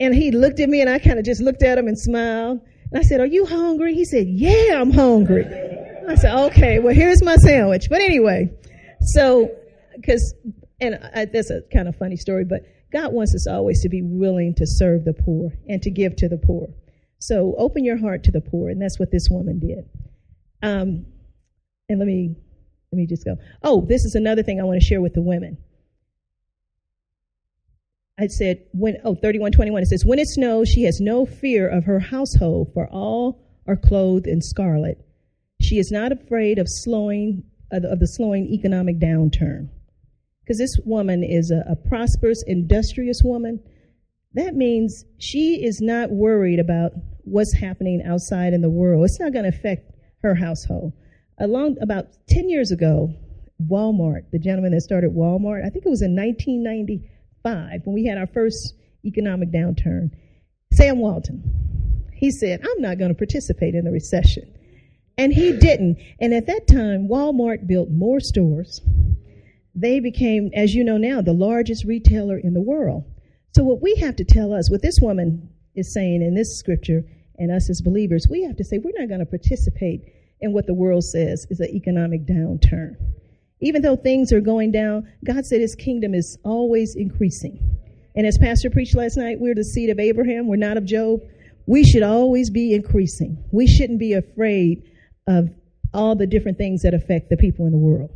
And 0.00 0.14
he 0.14 0.32
looked 0.32 0.58
at 0.58 0.68
me, 0.68 0.80
and 0.80 0.90
I 0.90 0.98
kind 0.98 1.20
of 1.20 1.24
just 1.24 1.40
looked 1.40 1.62
at 1.62 1.78
him 1.78 1.86
and 1.86 1.96
smiled. 1.98 2.60
And 2.92 2.98
I 2.98 3.02
said, 3.02 3.20
Are 3.20 3.26
you 3.26 3.46
hungry? 3.46 3.94
He 3.94 4.04
said, 4.04 4.26
Yeah, 4.26 4.80
I'm 4.80 4.90
hungry. 4.90 5.46
I 6.08 6.14
said, 6.16 6.34
Okay, 6.46 6.78
well, 6.78 6.94
here's 6.94 7.22
my 7.22 7.36
sandwich. 7.36 7.86
But 7.88 8.00
anyway, 8.00 8.50
so, 9.00 9.50
because, 9.96 10.34
and 10.80 10.98
I, 11.14 11.24
that's 11.24 11.50
a 11.50 11.62
kind 11.72 11.88
of 11.88 11.96
funny 11.96 12.16
story, 12.16 12.44
but 12.44 12.62
God 12.92 13.12
wants 13.12 13.34
us 13.34 13.46
always 13.46 13.82
to 13.82 13.88
be 13.88 14.02
willing 14.02 14.54
to 14.56 14.66
serve 14.66 15.04
the 15.04 15.14
poor 15.14 15.52
and 15.68 15.80
to 15.82 15.90
give 15.90 16.14
to 16.16 16.28
the 16.28 16.36
poor. 16.36 16.68
So 17.18 17.54
open 17.56 17.84
your 17.84 17.96
heart 17.96 18.24
to 18.24 18.30
the 18.30 18.40
poor, 18.40 18.68
and 18.68 18.80
that's 18.80 18.98
what 18.98 19.10
this 19.10 19.28
woman 19.30 19.58
did. 19.58 19.88
Um, 20.62 21.06
and 21.88 21.98
let 21.98 22.06
me 22.06 22.36
let 22.92 22.96
me 22.98 23.06
just 23.06 23.24
go. 23.24 23.36
Oh, 23.62 23.86
this 23.86 24.04
is 24.04 24.14
another 24.14 24.42
thing 24.42 24.60
I 24.60 24.64
want 24.64 24.80
to 24.80 24.86
share 24.86 25.00
with 25.00 25.14
the 25.14 25.22
women. 25.22 25.56
I 28.18 28.26
said, 28.26 28.62
when, 28.72 28.98
oh, 29.04 29.14
3121, 29.14 29.82
it 29.82 29.86
says, 29.86 30.04
when 30.04 30.18
it 30.18 30.28
snows, 30.28 30.68
she 30.68 30.82
has 30.82 31.00
no 31.00 31.24
fear 31.24 31.66
of 31.66 31.84
her 31.84 31.98
household, 31.98 32.70
for 32.74 32.86
all 32.88 33.42
are 33.66 33.76
clothed 33.76 34.26
in 34.26 34.42
scarlet. 34.42 34.98
She 35.60 35.78
is 35.78 35.90
not 35.90 36.12
afraid 36.12 36.58
of 36.58 36.66
slowing, 36.68 37.44
of 37.70 37.98
the 37.98 38.06
slowing 38.06 38.52
economic 38.52 38.98
downturn. 38.98 39.70
Because 40.52 40.76
this 40.76 40.84
woman 40.84 41.24
is 41.24 41.50
a, 41.50 41.64
a 41.66 41.76
prosperous, 41.76 42.44
industrious 42.46 43.22
woman. 43.24 43.58
That 44.34 44.54
means 44.54 45.06
she 45.16 45.64
is 45.64 45.80
not 45.80 46.10
worried 46.10 46.58
about 46.58 46.92
what's 47.24 47.54
happening 47.54 48.02
outside 48.04 48.52
in 48.52 48.60
the 48.60 48.68
world. 48.68 49.06
It's 49.06 49.18
not 49.18 49.32
going 49.32 49.50
to 49.50 49.56
affect 49.56 49.90
her 50.22 50.34
household. 50.34 50.92
Along 51.38 51.78
about 51.80 52.08
10 52.28 52.50
years 52.50 52.70
ago, 52.70 53.14
Walmart, 53.66 54.30
the 54.30 54.38
gentleman 54.38 54.72
that 54.72 54.82
started 54.82 55.12
Walmart, 55.12 55.64
I 55.64 55.70
think 55.70 55.86
it 55.86 55.88
was 55.88 56.02
in 56.02 56.14
1995 56.14 57.80
when 57.84 57.94
we 57.94 58.04
had 58.04 58.18
our 58.18 58.26
first 58.26 58.74
economic 59.06 59.50
downturn, 59.50 60.10
Sam 60.74 60.98
Walton, 60.98 62.04
he 62.12 62.30
said, 62.30 62.60
I'm 62.62 62.82
not 62.82 62.98
going 62.98 63.10
to 63.10 63.16
participate 63.16 63.74
in 63.74 63.86
the 63.86 63.90
recession. 63.90 64.52
And 65.16 65.32
he 65.32 65.56
didn't. 65.56 65.96
And 66.20 66.34
at 66.34 66.46
that 66.46 66.66
time, 66.66 67.08
Walmart 67.08 67.66
built 67.66 67.88
more 67.88 68.20
stores. 68.20 68.82
They 69.74 70.00
became, 70.00 70.50
as 70.54 70.74
you 70.74 70.84
know 70.84 70.98
now, 70.98 71.22
the 71.22 71.32
largest 71.32 71.84
retailer 71.84 72.38
in 72.38 72.54
the 72.54 72.60
world. 72.60 73.04
So, 73.54 73.64
what 73.64 73.82
we 73.82 73.94
have 73.96 74.16
to 74.16 74.24
tell 74.24 74.52
us, 74.52 74.70
what 74.70 74.82
this 74.82 74.98
woman 75.00 75.48
is 75.74 75.92
saying 75.92 76.22
in 76.22 76.34
this 76.34 76.58
scripture, 76.58 77.04
and 77.38 77.50
us 77.50 77.68
as 77.70 77.80
believers, 77.80 78.26
we 78.30 78.42
have 78.44 78.56
to 78.56 78.64
say 78.64 78.78
we're 78.78 78.98
not 78.98 79.08
going 79.08 79.20
to 79.20 79.26
participate 79.26 80.02
in 80.40 80.52
what 80.52 80.66
the 80.66 80.74
world 80.74 81.04
says 81.04 81.46
is 81.50 81.60
an 81.60 81.70
economic 81.70 82.26
downturn. 82.26 82.94
Even 83.60 83.82
though 83.82 83.96
things 83.96 84.32
are 84.32 84.40
going 84.40 84.72
down, 84.72 85.08
God 85.24 85.46
said 85.46 85.60
his 85.60 85.74
kingdom 85.74 86.14
is 86.14 86.38
always 86.44 86.94
increasing. 86.96 87.78
And 88.14 88.26
as 88.26 88.36
Pastor 88.38 88.70
preached 88.70 88.94
last 88.94 89.16
night, 89.16 89.40
we're 89.40 89.54
the 89.54 89.64
seed 89.64 89.90
of 89.90 89.98
Abraham, 89.98 90.48
we're 90.48 90.56
not 90.56 90.76
of 90.76 90.84
Job. 90.84 91.20
We 91.66 91.84
should 91.84 92.02
always 92.02 92.50
be 92.50 92.74
increasing. 92.74 93.42
We 93.52 93.66
shouldn't 93.66 94.00
be 94.00 94.14
afraid 94.14 94.82
of 95.28 95.50
all 95.94 96.16
the 96.16 96.26
different 96.26 96.58
things 96.58 96.82
that 96.82 96.92
affect 96.92 97.30
the 97.30 97.36
people 97.36 97.66
in 97.66 97.72
the 97.72 97.78
world. 97.78 98.10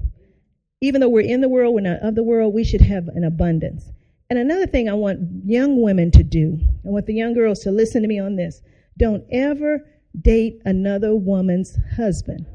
Even 0.81 1.01
though 1.01 1.09
we're 1.09 1.21
in 1.21 1.41
the 1.41 1.49
world, 1.49 1.75
we're 1.75 1.81
not 1.81 2.01
of 2.01 2.15
the 2.15 2.23
world, 2.23 2.55
we 2.55 2.65
should 2.65 2.83
have 2.83 3.09
an 3.09 3.25
abundance. 3.25 3.91
And 4.29 4.39
another 4.39 4.67
thing 4.67 4.89
I 4.89 4.95
want 4.95 5.21
young 5.45 5.81
women 5.81 6.11
to 6.13 6.23
do, 6.23 6.59
I 6.85 6.89
want 6.91 7.07
the 7.07 7.15
young 7.15 7.35
girls 7.35 7.61
to 7.61 7.71
listen 7.71 8.03
to 8.03 8.09
me 8.09 8.19
on 8.19 8.37
this. 8.37 8.61
Don't 8.99 9.25
ever 9.31 9.81
date 10.21 10.61
another 10.65 11.15
woman's 11.15 11.77
husband. 11.97 12.47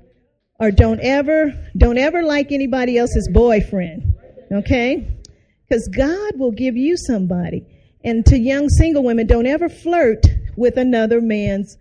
Or 0.59 0.69
don't 0.69 0.99
ever 0.99 1.51
don't 1.75 1.97
ever 1.97 2.21
like 2.21 2.51
anybody 2.51 2.97
else's 2.97 3.27
boyfriend 3.33 4.13
okay? 4.51 5.07
Because 5.67 5.87
god 5.87 6.37
will 6.37 6.51
give 6.51 6.75
you 6.75 6.97
somebody. 6.97 7.65
And 8.03 8.25
to 8.27 8.37
young 8.37 8.69
single 8.69 9.03
women 9.03 9.27
don't 9.27 9.45
ever 9.45 9.69
flirt 9.69 10.25
with 10.57 10.77
another 10.77 11.21
man's 11.21 11.77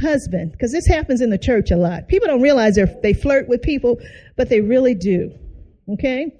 husband. 0.00 0.52
Because 0.52 0.72
this 0.72 0.86
happens 0.86 1.20
in 1.20 1.30
the 1.30 1.38
church 1.38 1.70
a 1.70 1.76
lot. 1.76 2.08
People 2.08 2.28
don't 2.28 2.42
realize 2.42 2.78
they 3.02 3.14
flirt 3.14 3.48
with 3.48 3.62
people 3.62 3.98
but 4.36 4.48
they 4.48 4.60
really 4.60 4.94
do 4.94 5.32
okay 5.88 6.32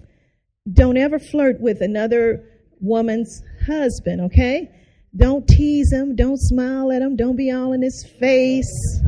don't 0.73 0.97
ever 0.97 1.19
flirt 1.19 1.61
with 1.61 1.81
another 1.81 2.45
woman's 2.81 3.43
husband 3.67 4.21
okay 4.21 4.71
Don't 5.17 5.47
tease 5.47 5.93
him. 5.93 6.17
Don't 6.17 6.41
smile 6.41 6.91
at 6.91 7.03
him. 7.03 7.15
Don't 7.17 7.37
be 7.37 7.51
all 7.53 7.73
in 7.73 7.83
his 7.83 8.05
face. 8.19 9.01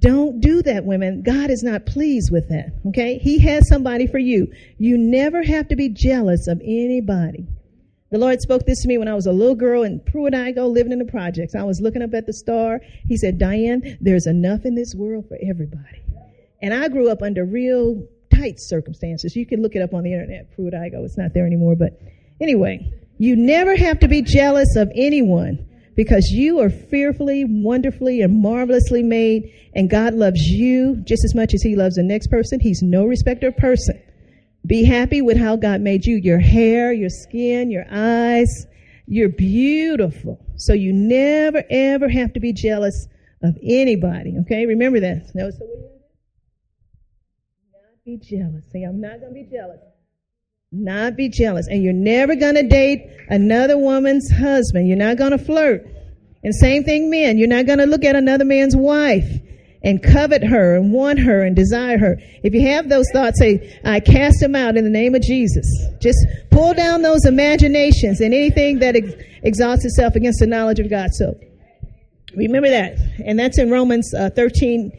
Don't 0.00 0.40
do 0.40 0.60
that, 0.62 0.84
women. 0.84 1.22
God 1.22 1.50
is 1.50 1.62
not 1.62 1.86
pleased 1.86 2.30
with 2.32 2.48
that. 2.48 2.72
Okay? 2.88 3.18
He 3.18 3.38
has 3.38 3.68
somebody 3.68 4.06
for 4.06 4.18
you. 4.18 4.52
You 4.76 4.98
never 4.98 5.42
have 5.42 5.68
to 5.68 5.76
be 5.76 5.88
jealous 5.88 6.48
of 6.48 6.60
anybody. 6.64 7.46
The 8.10 8.18
Lord 8.18 8.40
spoke 8.40 8.66
this 8.66 8.82
to 8.82 8.88
me 8.88 8.98
when 8.98 9.08
I 9.08 9.14
was 9.14 9.26
a 9.26 9.32
little 9.32 9.54
girl 9.54 9.82
in 9.82 10.00
Pruitt-Igoe 10.00 10.72
living 10.72 10.92
in 10.92 10.98
the 10.98 11.04
projects. 11.04 11.54
I 11.54 11.62
was 11.62 11.80
looking 11.80 12.02
up 12.02 12.12
at 12.12 12.26
the 12.26 12.32
star. 12.32 12.80
He 13.06 13.16
said, 13.16 13.38
Diahann, 13.38 13.98
there's 14.00 14.26
enough 14.26 14.64
in 14.64 14.74
this 14.74 14.94
world 14.96 15.26
for 15.28 15.38
everybody. 15.40 16.02
And 16.60 16.74
I 16.74 16.88
grew 16.88 17.08
up 17.08 17.22
under 17.22 17.44
real 17.44 18.06
tight 18.36 18.58
circumstances. 18.58 19.36
You 19.36 19.46
can 19.46 19.62
look 19.62 19.74
it 19.74 19.82
up 19.82 19.94
on 19.94 20.02
the 20.02 20.12
internet, 20.12 20.54
Pruitt-Igoe. 20.54 21.04
It's 21.04 21.18
not 21.18 21.34
there 21.34 21.46
anymore. 21.46 21.76
But 21.76 22.00
anyway, 22.40 22.92
you 23.18 23.36
never 23.36 23.76
have 23.76 24.00
to 24.00 24.08
be 24.08 24.22
jealous 24.22 24.76
of 24.76 24.90
anyone 24.94 25.68
because 25.96 26.28
you 26.30 26.60
are 26.60 26.70
fearfully, 26.70 27.44
wonderfully, 27.46 28.20
and 28.20 28.42
marvelously 28.42 29.02
made, 29.02 29.52
and 29.74 29.88
God 29.88 30.14
loves 30.14 30.40
you 30.40 30.96
just 31.04 31.24
as 31.24 31.34
much 31.34 31.54
as 31.54 31.62
He 31.62 31.76
loves 31.76 31.96
the 31.96 32.02
next 32.02 32.28
person. 32.28 32.58
He's 32.60 32.82
no 32.82 33.04
respecter 33.04 33.48
of 33.48 33.56
person. 33.56 34.02
Be 34.66 34.84
happy 34.84 35.22
with 35.22 35.36
how 35.36 35.56
God 35.56 35.80
made 35.82 36.06
you. 36.06 36.16
Your 36.16 36.40
hair, 36.40 36.92
your 36.92 37.10
skin, 37.10 37.70
your 37.70 37.84
eyes. 37.90 38.66
You're 39.06 39.28
beautiful. 39.28 40.44
So 40.56 40.72
you 40.72 40.92
never 40.92 41.62
ever 41.70 42.08
have 42.08 42.32
to 42.32 42.40
be 42.40 42.52
jealous 42.52 43.06
of 43.42 43.56
anybody. 43.62 44.36
Okay? 44.40 44.64
Remember 44.66 45.00
that. 45.00 45.30
No, 45.34 45.50
so 45.50 45.93
be 48.04 48.18
jealous. 48.18 48.64
Say, 48.70 48.82
I'm 48.82 49.00
not 49.00 49.20
going 49.20 49.32
to 49.32 49.40
be 49.42 49.48
jealous. 49.50 49.80
Not 50.70 51.16
be 51.16 51.30
jealous. 51.30 51.66
And 51.68 51.82
you're 51.82 51.94
never 51.94 52.36
going 52.36 52.54
to 52.54 52.62
date 52.62 53.00
another 53.28 53.78
woman's 53.78 54.30
husband. 54.30 54.88
You're 54.88 54.98
not 54.98 55.16
going 55.16 55.30
to 55.30 55.38
flirt. 55.38 55.86
And 56.42 56.54
same 56.54 56.84
thing, 56.84 57.08
men. 57.08 57.38
You're 57.38 57.48
not 57.48 57.64
going 57.64 57.78
to 57.78 57.86
look 57.86 58.04
at 58.04 58.14
another 58.14 58.44
man's 58.44 58.76
wife 58.76 59.30
and 59.82 60.02
covet 60.02 60.44
her 60.44 60.76
and 60.76 60.92
want 60.92 61.18
her 61.20 61.42
and 61.44 61.56
desire 61.56 61.96
her. 61.96 62.16
If 62.42 62.52
you 62.52 62.66
have 62.68 62.90
those 62.90 63.06
thoughts, 63.10 63.38
say, 63.38 63.80
I 63.84 64.00
cast 64.00 64.40
them 64.40 64.54
out 64.54 64.76
in 64.76 64.84
the 64.84 64.90
name 64.90 65.14
of 65.14 65.22
Jesus. 65.22 65.66
Just 65.98 66.18
pull 66.50 66.74
down 66.74 67.00
those 67.00 67.24
imaginations 67.24 68.20
and 68.20 68.34
anything 68.34 68.80
that 68.80 68.96
ex- 68.96 69.14
exalts 69.44 69.86
itself 69.86 70.14
against 70.14 70.40
the 70.40 70.46
knowledge 70.46 70.78
of 70.78 70.90
God. 70.90 71.14
So 71.14 71.38
remember 72.36 72.68
that. 72.68 72.98
And 73.24 73.38
that's 73.38 73.58
in 73.58 73.70
Romans 73.70 74.12
uh, 74.12 74.28
13, 74.28 74.92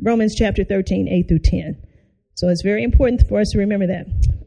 Romans 0.00 0.36
chapter 0.36 0.62
13, 0.62 1.08
8 1.08 1.28
through 1.28 1.40
10. 1.42 1.88
So 2.42 2.48
it's 2.48 2.64
very 2.64 2.82
important 2.82 3.22
for 3.28 3.38
us 3.38 3.50
to 3.52 3.58
remember 3.58 3.86
that. 3.86 4.04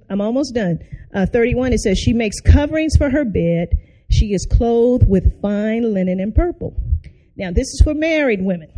I'm 0.10 0.19
almost 0.19 0.53
done. 0.53 0.79
Uh, 1.15 1.25
31, 1.27 1.71
it 1.71 1.79
says, 1.79 1.97
She 1.97 2.12
makes 2.12 2.41
coverings 2.41 2.97
for 2.97 3.10
her 3.10 3.23
bed. 3.23 3.69
She 4.12 4.34
is 4.34 4.45
clothed 4.51 5.08
with 5.08 5.41
fine 5.41 5.93
linen 5.93 6.19
and 6.19 6.36
purple. 6.36 6.75
Now, 7.38 7.51
this 7.51 7.67
is 7.67 7.81
for 7.86 7.93
married 7.93 8.43
women. 8.43 8.69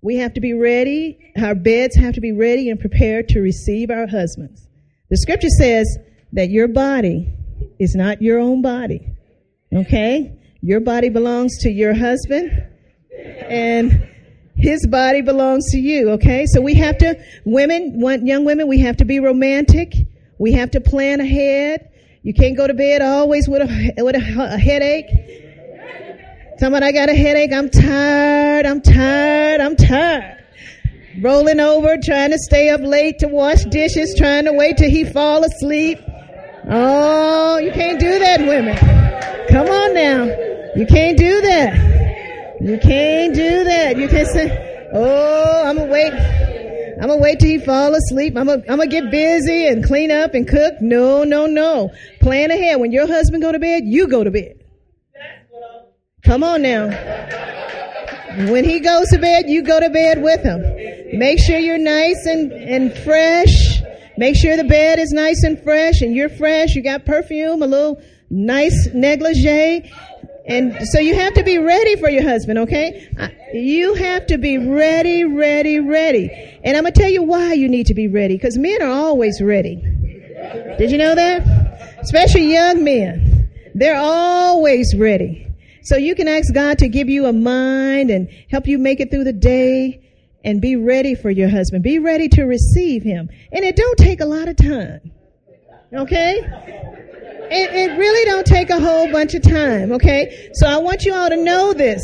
We 0.00 0.14
have 0.18 0.32
to 0.34 0.40
be 0.40 0.54
ready. 0.54 1.32
Our 1.42 1.56
beds 1.56 1.96
have 1.96 2.14
to 2.14 2.20
be 2.20 2.30
ready 2.30 2.70
and 2.70 2.78
prepared 2.78 3.28
to 3.30 3.40
receive 3.40 3.90
our 3.90 4.06
husbands. 4.06 4.68
The 5.10 5.16
scripture 5.16 5.48
says 5.58 5.98
that 6.34 6.48
your 6.48 6.68
body 6.68 7.34
is 7.80 7.96
not 7.96 8.22
your 8.22 8.38
own 8.38 8.62
body. 8.62 9.12
Okay? 9.74 10.38
Your 10.62 10.78
body 10.78 11.08
belongs 11.08 11.58
to 11.62 11.68
your 11.68 11.94
husband 11.94 12.52
and 13.48 14.08
his 14.56 14.86
body 14.86 15.20
belongs 15.22 15.70
to 15.72 15.78
you. 15.78 16.10
Okay? 16.12 16.46
So 16.46 16.60
we 16.60 16.74
have 16.74 16.98
to, 16.98 17.22
women, 17.44 18.00
want 18.00 18.26
young 18.26 18.44
women, 18.44 18.68
we 18.68 18.80
have 18.80 18.96
to 18.98 19.04
be 19.04 19.20
romantic. 19.20 19.94
We 20.38 20.52
have 20.52 20.70
to 20.72 20.80
plan 20.80 21.20
ahead. 21.20 21.90
You 22.22 22.34
can't 22.34 22.56
go 22.56 22.66
to 22.66 22.74
bed 22.74 23.02
always 23.02 23.48
with 23.48 23.62
a, 23.62 24.02
with 24.02 24.16
a, 24.16 24.54
a 24.54 24.58
headache. 24.58 25.06
Somebody, 26.58 26.86
I 26.86 26.92
got 26.92 27.08
a 27.08 27.14
headache. 27.14 27.52
I'm 27.52 27.68
tired. 27.68 28.66
I'm 28.66 28.80
tired. 28.80 29.60
I'm 29.60 29.76
tired. 29.76 30.42
Rolling 31.20 31.60
over, 31.60 31.96
trying 32.02 32.30
to 32.30 32.38
stay 32.38 32.70
up 32.70 32.80
late 32.80 33.18
to 33.20 33.28
wash 33.28 33.64
dishes, 33.64 34.14
trying 34.18 34.44
to 34.46 34.52
wait 34.52 34.76
till 34.78 34.90
he 34.90 35.04
fall 35.04 35.44
asleep. 35.44 35.98
Oh, 36.68 37.58
you 37.58 37.72
can't 37.72 38.00
do 38.00 38.18
that, 38.18 38.40
women. 38.40 38.76
Come 39.48 39.68
on 39.68 39.94
now. 39.94 40.24
You 40.74 40.86
can't 40.86 41.16
do 41.16 41.40
that. 41.42 42.05
You 42.60 42.78
can't 42.78 43.34
do 43.34 43.64
that. 43.64 43.96
You 43.96 44.08
can't 44.08 44.28
say, 44.28 44.88
oh, 44.92 45.62
I'm 45.64 45.76
gonna 45.76 45.90
wait. 45.90 46.12
I'm 46.12 47.08
gonna 47.08 47.20
wait 47.20 47.38
till 47.40 47.50
he 47.50 47.58
fall 47.58 47.94
asleep. 47.94 48.36
I'm 48.36 48.48
I'm 48.48 48.64
gonna 48.64 48.86
get 48.86 49.10
busy 49.10 49.66
and 49.66 49.84
clean 49.84 50.10
up 50.10 50.34
and 50.34 50.48
cook. 50.48 50.74
No, 50.80 51.24
no, 51.24 51.46
no. 51.46 51.90
Plan 52.20 52.50
ahead. 52.50 52.80
When 52.80 52.92
your 52.92 53.06
husband 53.06 53.42
go 53.42 53.52
to 53.52 53.58
bed, 53.58 53.82
you 53.84 54.08
go 54.08 54.24
to 54.24 54.30
bed. 54.30 54.62
Come 56.24 56.42
on 56.42 56.62
now. 56.62 56.88
When 58.50 58.64
he 58.64 58.80
goes 58.80 59.08
to 59.10 59.18
bed, 59.18 59.48
you 59.48 59.62
go 59.62 59.78
to 59.78 59.88
bed 59.88 60.22
with 60.22 60.42
him. 60.42 60.60
Make 61.18 61.38
sure 61.38 61.58
you're 61.58 61.78
nice 61.78 62.26
and, 62.26 62.52
and 62.52 62.92
fresh. 62.98 63.80
Make 64.18 64.36
sure 64.36 64.56
the 64.56 64.64
bed 64.64 64.98
is 64.98 65.12
nice 65.12 65.42
and 65.44 65.62
fresh 65.62 66.00
and 66.00 66.14
you're 66.14 66.28
fresh. 66.28 66.74
You 66.74 66.82
got 66.82 67.04
perfume, 67.04 67.62
a 67.62 67.66
little 67.66 68.02
nice 68.28 68.88
negligee. 68.92 69.90
And 70.48 70.76
so 70.88 71.00
you 71.00 71.14
have 71.14 71.34
to 71.34 71.42
be 71.42 71.58
ready 71.58 71.96
for 71.96 72.08
your 72.08 72.22
husband, 72.22 72.58
okay? 72.60 73.08
Uh, 73.18 73.28
you 73.52 73.94
have 73.94 74.26
to 74.28 74.38
be 74.38 74.58
ready, 74.58 75.24
ready, 75.24 75.80
ready. 75.80 76.30
And 76.62 76.76
I'm 76.76 76.84
going 76.84 76.94
to 76.94 77.00
tell 77.00 77.10
you 77.10 77.22
why 77.22 77.54
you 77.54 77.68
need 77.68 77.86
to 77.86 77.94
be 77.94 78.06
ready 78.06 78.36
because 78.36 78.56
men 78.56 78.80
are 78.80 78.90
always 78.90 79.42
ready. 79.42 79.76
Did 80.78 80.90
you 80.90 80.98
know 80.98 81.14
that? 81.14 81.98
Especially 82.00 82.52
young 82.52 82.84
men. 82.84 83.50
They're 83.74 84.00
always 84.00 84.94
ready. 84.96 85.52
So 85.82 85.96
you 85.96 86.14
can 86.14 86.28
ask 86.28 86.52
God 86.54 86.78
to 86.78 86.88
give 86.88 87.08
you 87.08 87.26
a 87.26 87.32
mind 87.32 88.10
and 88.10 88.28
help 88.50 88.66
you 88.66 88.78
make 88.78 89.00
it 89.00 89.10
through 89.10 89.24
the 89.24 89.32
day 89.32 90.02
and 90.44 90.60
be 90.60 90.76
ready 90.76 91.16
for 91.16 91.30
your 91.30 91.48
husband. 91.48 91.82
Be 91.82 91.98
ready 91.98 92.28
to 92.30 92.44
receive 92.44 93.02
him. 93.02 93.28
And 93.52 93.64
it 93.64 93.74
don't 93.74 93.98
take 93.98 94.20
a 94.20 94.26
lot 94.26 94.48
of 94.48 94.56
time. 94.56 95.12
Okay? 95.92 96.34
It, 97.48 97.74
it 97.74 97.98
really 97.98 98.24
don't 98.24 98.46
take 98.46 98.70
a 98.70 98.80
whole 98.80 99.10
bunch 99.10 99.34
of 99.34 99.42
time. 99.42 99.92
Okay? 99.92 100.50
So 100.54 100.66
I 100.66 100.78
want 100.78 101.04
you 101.04 101.14
all 101.14 101.28
to 101.28 101.36
know 101.36 101.72
this. 101.72 102.02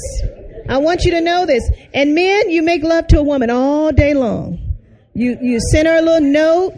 I 0.68 0.78
want 0.78 1.04
you 1.04 1.10
to 1.12 1.20
know 1.20 1.46
this. 1.46 1.68
And 1.92 2.14
men, 2.14 2.50
you 2.50 2.62
make 2.62 2.82
love 2.82 3.06
to 3.08 3.18
a 3.18 3.22
woman 3.22 3.50
all 3.50 3.92
day 3.92 4.14
long. 4.14 4.58
You, 5.14 5.36
you 5.40 5.60
send 5.72 5.88
her 5.88 5.96
a 5.96 6.02
little 6.02 6.26
note. 6.28 6.74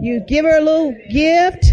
You 0.00 0.20
give 0.20 0.44
her 0.44 0.56
a 0.56 0.60
little 0.60 0.94
gift. 1.10 1.64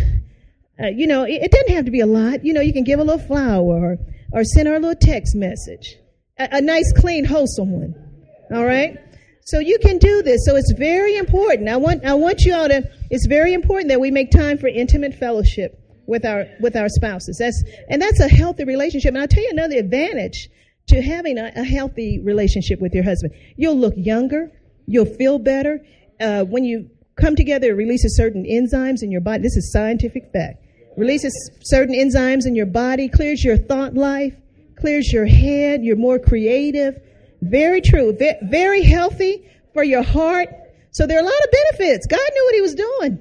Uh, 0.81 0.87
you 0.87 1.07
know, 1.07 1.23
it, 1.23 1.43
it, 1.43 1.51
doesn't 1.51 1.75
have 1.75 1.85
to 1.85 1.91
be 1.91 2.01
a 2.01 2.05
lot. 2.05 2.43
You 2.43 2.53
know, 2.53 2.61
you 2.61 2.73
can 2.73 2.83
give 2.83 2.99
a 2.99 3.03
little 3.03 3.25
flower 3.25 3.63
or 3.63 3.97
or 4.33 4.43
send 4.43 4.67
her 4.67 4.75
a 4.75 4.79
little 4.79 4.99
text 4.99 5.35
message. 5.35 5.95
A, 6.37 6.57
a 6.57 6.61
nice, 6.61 6.91
clean, 6.93 7.23
wholesome 7.23 7.71
one. 7.71 7.95
All 8.53 8.65
right? 8.65 8.97
So 9.45 9.59
you 9.59 9.77
can 9.79 9.99
do 9.99 10.23
this. 10.23 10.43
So 10.45 10.55
it's 10.55 10.73
very 10.77 11.15
important. 11.17 11.69
I 11.69 11.77
want, 11.77 12.03
I 12.03 12.15
want 12.15 12.41
you 12.41 12.53
all 12.55 12.67
to, 12.67 12.83
it's 13.11 13.27
very 13.27 13.53
important 13.53 13.89
that 13.89 13.99
we 13.99 14.11
make 14.11 14.31
time 14.31 14.57
for 14.57 14.67
intimate 14.67 15.13
fellowship 15.13 15.79
with 16.07 16.25
our, 16.25 16.45
with 16.59 16.75
our 16.75 16.89
spouses. 16.89 17.37
That's, 17.37 17.63
and 17.89 18.01
that's 18.01 18.19
a 18.19 18.27
healthy 18.27 18.65
relationship. 18.65 19.09
And 19.09 19.19
I'll 19.19 19.27
tell 19.27 19.43
you 19.43 19.51
another 19.51 19.77
advantage 19.77 20.49
to 20.87 21.01
having 21.01 21.37
a, 21.37 21.51
a 21.55 21.63
healthy 21.63 22.19
relationship 22.23 22.81
with 22.81 22.93
your 22.93 23.03
husband. 23.03 23.33
You'll 23.55 23.77
look 23.77 23.93
younger. 23.95 24.51
You'll 24.87 25.05
feel 25.05 25.39
better. 25.39 25.79
Uh, 26.19 26.43
when 26.43 26.65
you 26.65 26.89
come 27.15 27.35
together, 27.35 27.69
it 27.69 27.75
releases 27.75 28.17
certain 28.17 28.45
enzymes 28.45 29.03
in 29.03 29.11
your 29.11 29.21
body. 29.21 29.43
This 29.43 29.55
is 29.55 29.71
scientific 29.71 30.31
fact 30.33 30.65
releases 30.97 31.51
certain 31.61 31.93
enzymes 31.93 32.45
in 32.45 32.55
your 32.55 32.65
body, 32.65 33.09
clears 33.09 33.43
your 33.43 33.57
thought 33.57 33.93
life, 33.95 34.33
clears 34.79 35.11
your 35.11 35.25
head, 35.25 35.83
you're 35.83 35.95
more 35.95 36.19
creative. 36.19 36.95
Very 37.41 37.81
true. 37.81 38.17
Very 38.43 38.83
healthy 38.83 39.49
for 39.73 39.83
your 39.83 40.03
heart. 40.03 40.49
So 40.91 41.05
there 41.05 41.17
are 41.17 41.21
a 41.21 41.25
lot 41.25 41.43
of 41.43 41.51
benefits. 41.51 42.07
God 42.07 42.29
knew 42.33 42.45
what 42.45 42.55
he 42.55 42.61
was 42.61 42.75
doing. 42.75 43.19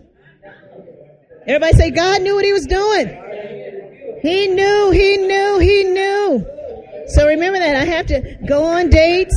Everybody 1.46 1.76
say, 1.76 1.90
God 1.90 2.22
knew 2.22 2.34
what 2.34 2.44
he 2.44 2.52
was 2.52 2.66
doing. 2.66 4.20
He 4.22 4.46
knew, 4.48 4.90
he 4.90 5.16
knew, 5.18 5.58
he 5.58 5.84
knew. 5.84 6.46
So 7.08 7.26
remember 7.26 7.58
that 7.58 7.76
I 7.76 7.84
have 7.84 8.06
to 8.06 8.38
go 8.48 8.64
on 8.64 8.88
dates. 8.88 9.34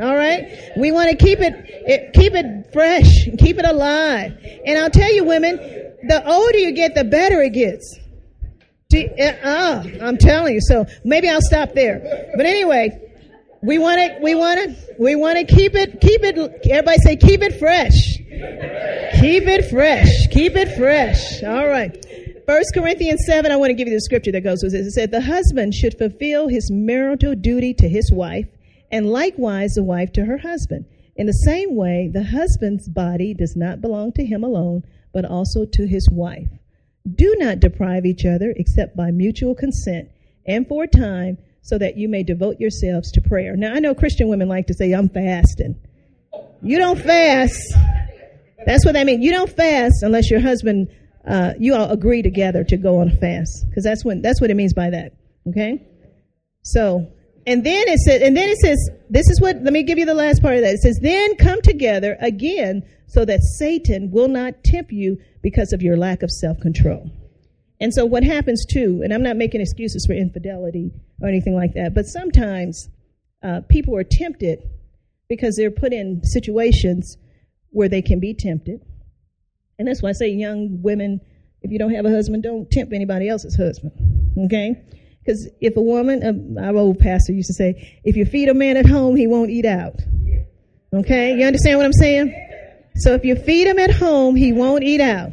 All 0.00 0.14
right. 0.14 0.72
We 0.76 0.92
want 0.92 1.08
to 1.10 1.16
keep 1.16 1.40
it, 1.40 1.54
it, 1.86 2.12
keep 2.12 2.34
it 2.34 2.72
fresh, 2.72 3.24
keep 3.38 3.58
it 3.58 3.64
alive. 3.64 4.36
And 4.66 4.78
I'll 4.78 4.90
tell 4.90 5.10
you 5.10 5.24
women, 5.24 5.56
the 5.56 6.22
older 6.26 6.58
you 6.58 6.72
get, 6.72 6.94
the 6.94 7.04
better 7.04 7.40
it 7.40 7.54
gets. 7.54 7.98
Uh, 8.94 9.82
I'm 10.02 10.18
telling 10.18 10.54
you. 10.54 10.60
So 10.60 10.84
maybe 11.04 11.28
I'll 11.28 11.40
stop 11.40 11.72
there. 11.72 12.30
But 12.36 12.44
anyway, 12.44 13.05
we 13.62 13.78
want 13.78 13.98
to, 13.98 14.18
we 14.22 14.34
want 14.34 14.60
to, 14.60 14.94
we 14.98 15.14
want 15.14 15.38
to 15.38 15.44
keep 15.44 15.74
it, 15.74 16.00
keep 16.00 16.22
it, 16.22 16.36
everybody 16.70 16.98
say 16.98 17.16
keep 17.16 17.42
it 17.42 17.58
fresh. 17.58 18.16
Keep 19.20 19.46
it 19.48 19.70
fresh. 19.70 20.26
Keep 20.30 20.56
it 20.56 20.76
fresh. 20.76 21.42
All 21.42 21.66
right. 21.66 22.04
First 22.46 22.74
Corinthians 22.74 23.22
7, 23.26 23.50
I 23.50 23.56
want 23.56 23.70
to 23.70 23.74
give 23.74 23.88
you 23.88 23.94
the 23.94 24.00
scripture 24.00 24.30
that 24.32 24.42
goes 24.42 24.62
with 24.62 24.72
this. 24.72 24.86
It 24.86 24.92
said, 24.92 25.10
the 25.10 25.20
husband 25.20 25.74
should 25.74 25.98
fulfill 25.98 26.48
his 26.48 26.70
marital 26.70 27.34
duty 27.34 27.74
to 27.74 27.88
his 27.88 28.12
wife 28.12 28.46
and 28.90 29.10
likewise 29.10 29.72
the 29.72 29.82
wife 29.82 30.12
to 30.12 30.24
her 30.24 30.38
husband. 30.38 30.84
In 31.16 31.26
the 31.26 31.32
same 31.32 31.74
way, 31.74 32.08
the 32.12 32.22
husband's 32.22 32.88
body 32.88 33.34
does 33.34 33.56
not 33.56 33.80
belong 33.80 34.12
to 34.12 34.24
him 34.24 34.44
alone, 34.44 34.84
but 35.12 35.24
also 35.24 35.64
to 35.64 35.86
his 35.86 36.08
wife. 36.10 36.48
Do 37.14 37.34
not 37.38 37.58
deprive 37.58 38.04
each 38.04 38.24
other 38.24 38.52
except 38.56 38.96
by 38.96 39.10
mutual 39.10 39.54
consent 39.54 40.10
and 40.46 40.68
for 40.68 40.84
a 40.84 40.88
time 40.88 41.38
so 41.66 41.76
that 41.78 41.96
you 41.96 42.08
may 42.08 42.22
devote 42.22 42.60
yourselves 42.60 43.10
to 43.10 43.20
prayer. 43.20 43.56
Now, 43.56 43.74
I 43.74 43.80
know 43.80 43.92
Christian 43.92 44.28
women 44.28 44.48
like 44.48 44.68
to 44.68 44.74
say, 44.74 44.92
I'm 44.92 45.08
fasting. 45.08 45.74
You 46.62 46.78
don't 46.78 47.00
fast. 47.00 47.60
That's 48.64 48.86
what 48.86 48.96
I 48.96 49.02
mean. 49.02 49.20
You 49.20 49.32
don't 49.32 49.50
fast 49.50 50.04
unless 50.04 50.30
your 50.30 50.38
husband, 50.38 50.86
uh, 51.28 51.54
you 51.58 51.74
all 51.74 51.90
agree 51.90 52.22
together 52.22 52.62
to 52.62 52.76
go 52.76 53.00
on 53.00 53.08
a 53.08 53.16
fast. 53.16 53.66
Cause 53.74 53.82
that's 53.82 54.04
when, 54.04 54.22
that's 54.22 54.40
what 54.40 54.50
it 54.50 54.54
means 54.54 54.74
by 54.74 54.90
that. 54.90 55.12
Okay? 55.48 55.84
So, 56.62 57.10
and 57.48 57.66
then 57.66 57.88
it 57.88 57.98
says, 57.98 58.22
and 58.22 58.36
then 58.36 58.48
it 58.48 58.58
says, 58.58 58.78
this 59.10 59.28
is 59.28 59.40
what, 59.40 59.60
let 59.60 59.72
me 59.72 59.82
give 59.82 59.98
you 59.98 60.06
the 60.06 60.14
last 60.14 60.42
part 60.42 60.54
of 60.54 60.60
that. 60.60 60.74
It 60.74 60.80
says, 60.82 61.00
then 61.02 61.34
come 61.34 61.62
together 61.62 62.16
again 62.20 62.84
so 63.08 63.24
that 63.24 63.42
Satan 63.42 64.12
will 64.12 64.28
not 64.28 64.62
tempt 64.62 64.92
you 64.92 65.18
because 65.42 65.72
of 65.72 65.82
your 65.82 65.96
lack 65.96 66.22
of 66.22 66.30
self-control. 66.30 67.10
And 67.80 67.92
so 67.92 68.06
what 68.06 68.24
happens 68.24 68.64
too, 68.64 69.02
and 69.04 69.12
I'm 69.12 69.22
not 69.22 69.36
making 69.36 69.60
excuses 69.60 70.06
for 70.06 70.14
infidelity 70.14 70.92
or 71.20 71.28
anything 71.28 71.54
like 71.54 71.74
that, 71.74 71.94
but 71.94 72.06
sometimes 72.06 72.88
uh, 73.42 73.60
people 73.68 73.96
are 73.96 74.04
tempted 74.04 74.62
because 75.28 75.56
they're 75.56 75.70
put 75.70 75.92
in 75.92 76.22
situations 76.24 77.18
where 77.70 77.88
they 77.88 78.02
can 78.02 78.20
be 78.20 78.34
tempted. 78.34 78.80
And 79.78 79.86
that's 79.86 80.02
why 80.02 80.10
I 80.10 80.12
say, 80.12 80.28
young 80.28 80.80
women, 80.82 81.20
if 81.60 81.70
you 81.70 81.78
don't 81.78 81.94
have 81.94 82.06
a 82.06 82.10
husband, 82.10 82.42
don't 82.42 82.70
tempt 82.70 82.92
anybody 82.92 83.28
else's 83.28 83.56
husband. 83.56 83.92
Okay? 84.46 84.82
Because 85.22 85.48
if 85.60 85.76
a 85.76 85.80
woman, 85.80 86.56
uh, 86.58 86.62
our 86.62 86.76
old 86.76 86.98
pastor 86.98 87.32
used 87.32 87.48
to 87.48 87.54
say, 87.54 88.00
if 88.04 88.16
you 88.16 88.24
feed 88.24 88.48
a 88.48 88.54
man 88.54 88.76
at 88.76 88.86
home, 88.86 89.16
he 89.16 89.26
won't 89.26 89.50
eat 89.50 89.66
out. 89.66 89.96
Okay? 90.94 91.34
You 91.34 91.44
understand 91.44 91.78
what 91.78 91.84
I'm 91.84 91.92
saying? 91.92 92.34
So 92.96 93.12
if 93.12 93.24
you 93.24 93.36
feed 93.36 93.66
him 93.66 93.78
at 93.78 93.90
home, 93.90 94.36
he 94.36 94.52
won't 94.52 94.82
eat 94.82 95.00
out. 95.00 95.32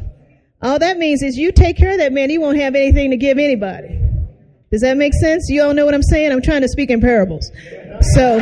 All 0.64 0.78
that 0.78 0.96
means 0.96 1.22
is 1.22 1.36
you 1.36 1.52
take 1.52 1.76
care 1.76 1.92
of 1.92 1.98
that 1.98 2.14
man, 2.14 2.30
he 2.30 2.38
won't 2.38 2.56
have 2.56 2.74
anything 2.74 3.10
to 3.10 3.18
give 3.18 3.38
anybody. 3.38 4.00
Does 4.72 4.80
that 4.80 4.96
make 4.96 5.12
sense? 5.12 5.44
You 5.50 5.62
all 5.62 5.74
know 5.74 5.84
what 5.84 5.92
I'm 5.92 6.02
saying? 6.02 6.32
I'm 6.32 6.40
trying 6.40 6.62
to 6.62 6.68
speak 6.68 6.88
in 6.88 7.02
parables. 7.02 7.50
So, 8.14 8.38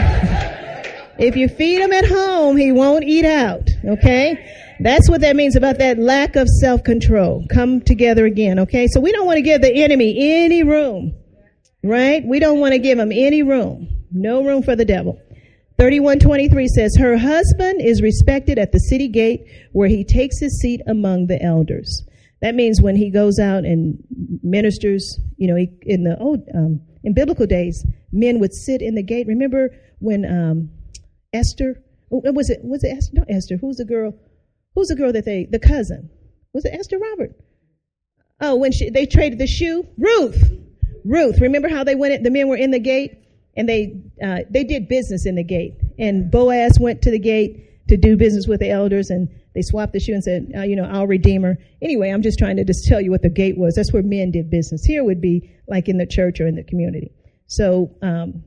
if 1.19 1.37
you 1.37 1.49
feed 1.49 1.81
him 1.81 1.93
at 1.93 2.07
home, 2.07 2.57
he 2.57 2.71
won't 2.71 3.03
eat 3.03 3.25
out. 3.25 3.69
Okay? 3.85 4.75
That's 4.79 5.11
what 5.11 5.21
that 5.23 5.35
means 5.35 5.57
about 5.57 5.79
that 5.79 5.99
lack 5.99 6.37
of 6.37 6.49
self-control. 6.49 7.47
Come 7.53 7.81
together 7.81 8.25
again. 8.25 8.61
Okay? 8.61 8.87
So 8.87 9.01
we 9.01 9.11
don't 9.11 9.27
want 9.27 9.39
to 9.39 9.43
give 9.43 9.61
the 9.61 9.83
enemy 9.83 10.45
any 10.45 10.63
room. 10.63 11.15
Right? 11.83 12.25
We 12.25 12.39
don't 12.39 12.61
want 12.61 12.73
to 12.73 12.79
give 12.79 13.01
him 13.01 13.11
any 13.11 13.43
room. 13.43 13.89
No 14.13 14.45
room 14.45 14.63
for 14.63 14.77
the 14.77 14.85
devil. 14.85 15.21
3123 15.79 16.69
says, 16.69 16.97
Her 16.97 17.19
husband 17.19 17.83
is 17.83 18.01
respected 18.01 18.59
at 18.59 18.71
the 18.71 18.79
city 18.79 19.09
gate 19.09 19.45
where 19.73 19.89
he 19.89 20.05
takes 20.05 20.39
his 20.39 20.61
seat 20.61 20.81
among 20.87 21.27
the 21.27 21.43
elders. 21.43 22.05
That 22.43 22.55
means 22.55 22.83
when 22.83 22.97
he 22.97 23.11
goes 23.11 23.39
out 23.39 23.65
and 23.65 23.99
ministers, 24.43 25.19
you 25.39 25.47
know, 25.47 25.57
he, 25.57 25.71
in 25.83 26.05
the 26.05 26.19
old, 26.19 26.41
um, 26.55 26.81
in 27.05 27.15
biblical 27.15 27.47
days, 27.47 27.87
men 28.13 28.41
would 28.41 28.53
sit 28.53 28.83
in 28.83 28.95
the 28.95 29.03
gate. 29.03 29.27
Remember 29.27 29.71
when 30.01 30.25
um, 30.25 30.71
Esther, 31.33 31.83
was 32.11 32.51
it 32.51 32.61
was 32.63 32.85
it 32.85 32.97
Esther? 32.97 33.15
Not 33.15 33.31
Esther. 33.31 33.57
Who's 33.57 33.77
the 33.77 33.85
girl? 33.85 34.13
Who's 34.75 34.89
the 34.89 34.97
girl 34.97 35.13
that 35.13 35.25
they 35.25 35.47
the 35.51 35.59
cousin? 35.59 36.11
Was 36.53 36.65
it 36.65 36.75
Esther 36.75 36.99
Robert? 36.99 37.35
Oh, 38.41 38.57
when 38.57 38.73
she, 38.73 38.91
they 38.91 39.07
traded 39.07 39.39
the 39.39 39.47
shoe, 39.47 39.87
Ruth. 39.97 40.53
Ruth. 41.05 41.41
Remember 41.41 41.69
how 41.69 41.85
they 41.85 41.95
went? 41.95 42.23
The 42.23 42.31
men 42.31 42.49
were 42.49 42.57
in 42.57 42.73
the 42.73 42.81
gate 42.81 43.23
and 43.57 43.69
they 43.69 44.03
uh, 44.23 44.41
they 44.51 44.65
did 44.65 44.89
business 44.89 45.27
in 45.27 45.37
the 45.37 45.45
gate. 45.45 45.75
And 45.99 46.31
Boaz 46.31 46.79
went 46.81 47.03
to 47.03 47.11
the 47.11 47.19
gate 47.19 47.89
to 47.89 47.97
do 47.97 48.17
business 48.17 48.47
with 48.47 48.61
the 48.61 48.71
elders, 48.71 49.11
and 49.11 49.29
they 49.55 49.63
swapped 49.63 49.93
the 49.93 50.01
shoe 50.01 50.15
and 50.15 50.25
said, 50.25 50.51
uh, 50.57 50.63
you 50.63 50.77
know, 50.77 50.89
I'll 50.91 51.07
redeem 51.07 51.43
her. 51.43 51.59
Anyway, 51.83 52.11
I'm 52.11 52.23
just 52.23 52.39
trying 52.39 52.57
to 52.57 52.65
just 52.65 52.87
tell 52.87 53.01
you 53.01 53.11
what 53.11 53.23
the 53.23 53.29
gate 53.29 53.59
was. 53.59 53.75
That's 53.75 53.93
where 53.93 54.03
men 54.03 54.31
did 54.31 54.51
business. 54.51 54.85
Here 54.85 55.05
would 55.05 55.21
be 55.21 55.51
like 55.69 55.89
in 55.89 55.99
the 55.99 56.07
church 56.07 56.41
or 56.41 56.47
in 56.47 56.55
the 56.55 56.65
community. 56.65 57.13
So 57.47 57.95
um, 58.03 58.43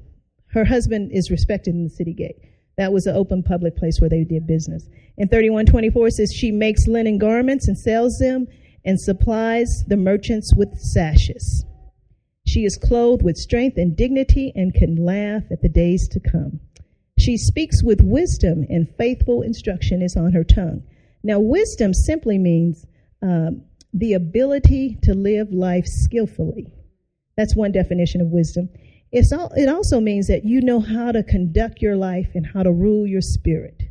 her 0.52 0.66
husband 0.66 1.12
is 1.14 1.30
respected 1.30 1.76
in 1.76 1.84
the 1.84 1.90
city 1.90 2.14
gate. 2.14 2.38
That 2.78 2.92
was 2.92 3.06
an 3.06 3.16
open 3.16 3.44
public 3.44 3.78
place 3.78 4.02
where 4.02 4.10
they 4.10 4.24
did 4.24 4.48
business. 4.48 4.88
And 5.18 5.30
3124 5.30 6.10
says 6.10 6.34
she 6.34 6.52
makes 6.52 6.88
linen 6.88 7.18
garments 7.18 7.68
and 7.68 7.78
sells 7.78 8.18
them 8.18 8.48
and 8.84 9.00
supplies 9.00 9.84
the 9.88 9.98
merchants 9.98 10.54
with 10.56 10.78
sashes. 10.78 11.66
She 12.46 12.66
is 12.66 12.78
clothed 12.78 13.24
with 13.24 13.38
strength 13.38 13.78
and 13.78 13.96
dignity 13.96 14.52
and 14.56 14.74
can 14.74 15.04
laugh 15.04 15.44
at 15.52 15.62
the 15.62 15.70
days 15.70 16.08
to 16.10 16.20
come. 16.20 16.60
She 17.18 17.38
speaks 17.38 17.82
with 17.82 18.02
wisdom 18.02 18.66
and 18.70 18.94
faithful 18.98 19.42
instruction 19.42 20.02
is 20.02 20.16
on 20.16 20.34
her 20.34 20.44
tongue. 20.44 20.84
Now, 21.26 21.40
wisdom 21.40 21.92
simply 21.96 22.38
means 22.38 22.86
um, 23.24 23.64
the 23.92 24.14
ability 24.14 25.00
to 25.02 25.16
live 25.16 25.52
life 25.52 25.88
skillfully. 25.88 26.68
That's 27.36 27.56
one 27.56 27.72
definition 27.72 28.22
of 28.22 28.28
wisdom. 28.28 28.70
It's 29.12 29.34
all, 29.34 29.52
it 29.56 29.68
also 29.68 30.00
means 30.00 30.28
that 30.28 30.46
you 30.46 30.62
know 30.62 30.80
how 30.80 31.12
to 31.12 31.24
conduct 31.24 31.82
your 31.82 31.96
life 31.96 32.30
and 32.36 32.46
how 32.46 32.62
to 32.62 32.72
rule 32.72 33.08
your 33.08 33.22
spirit. 33.22 33.82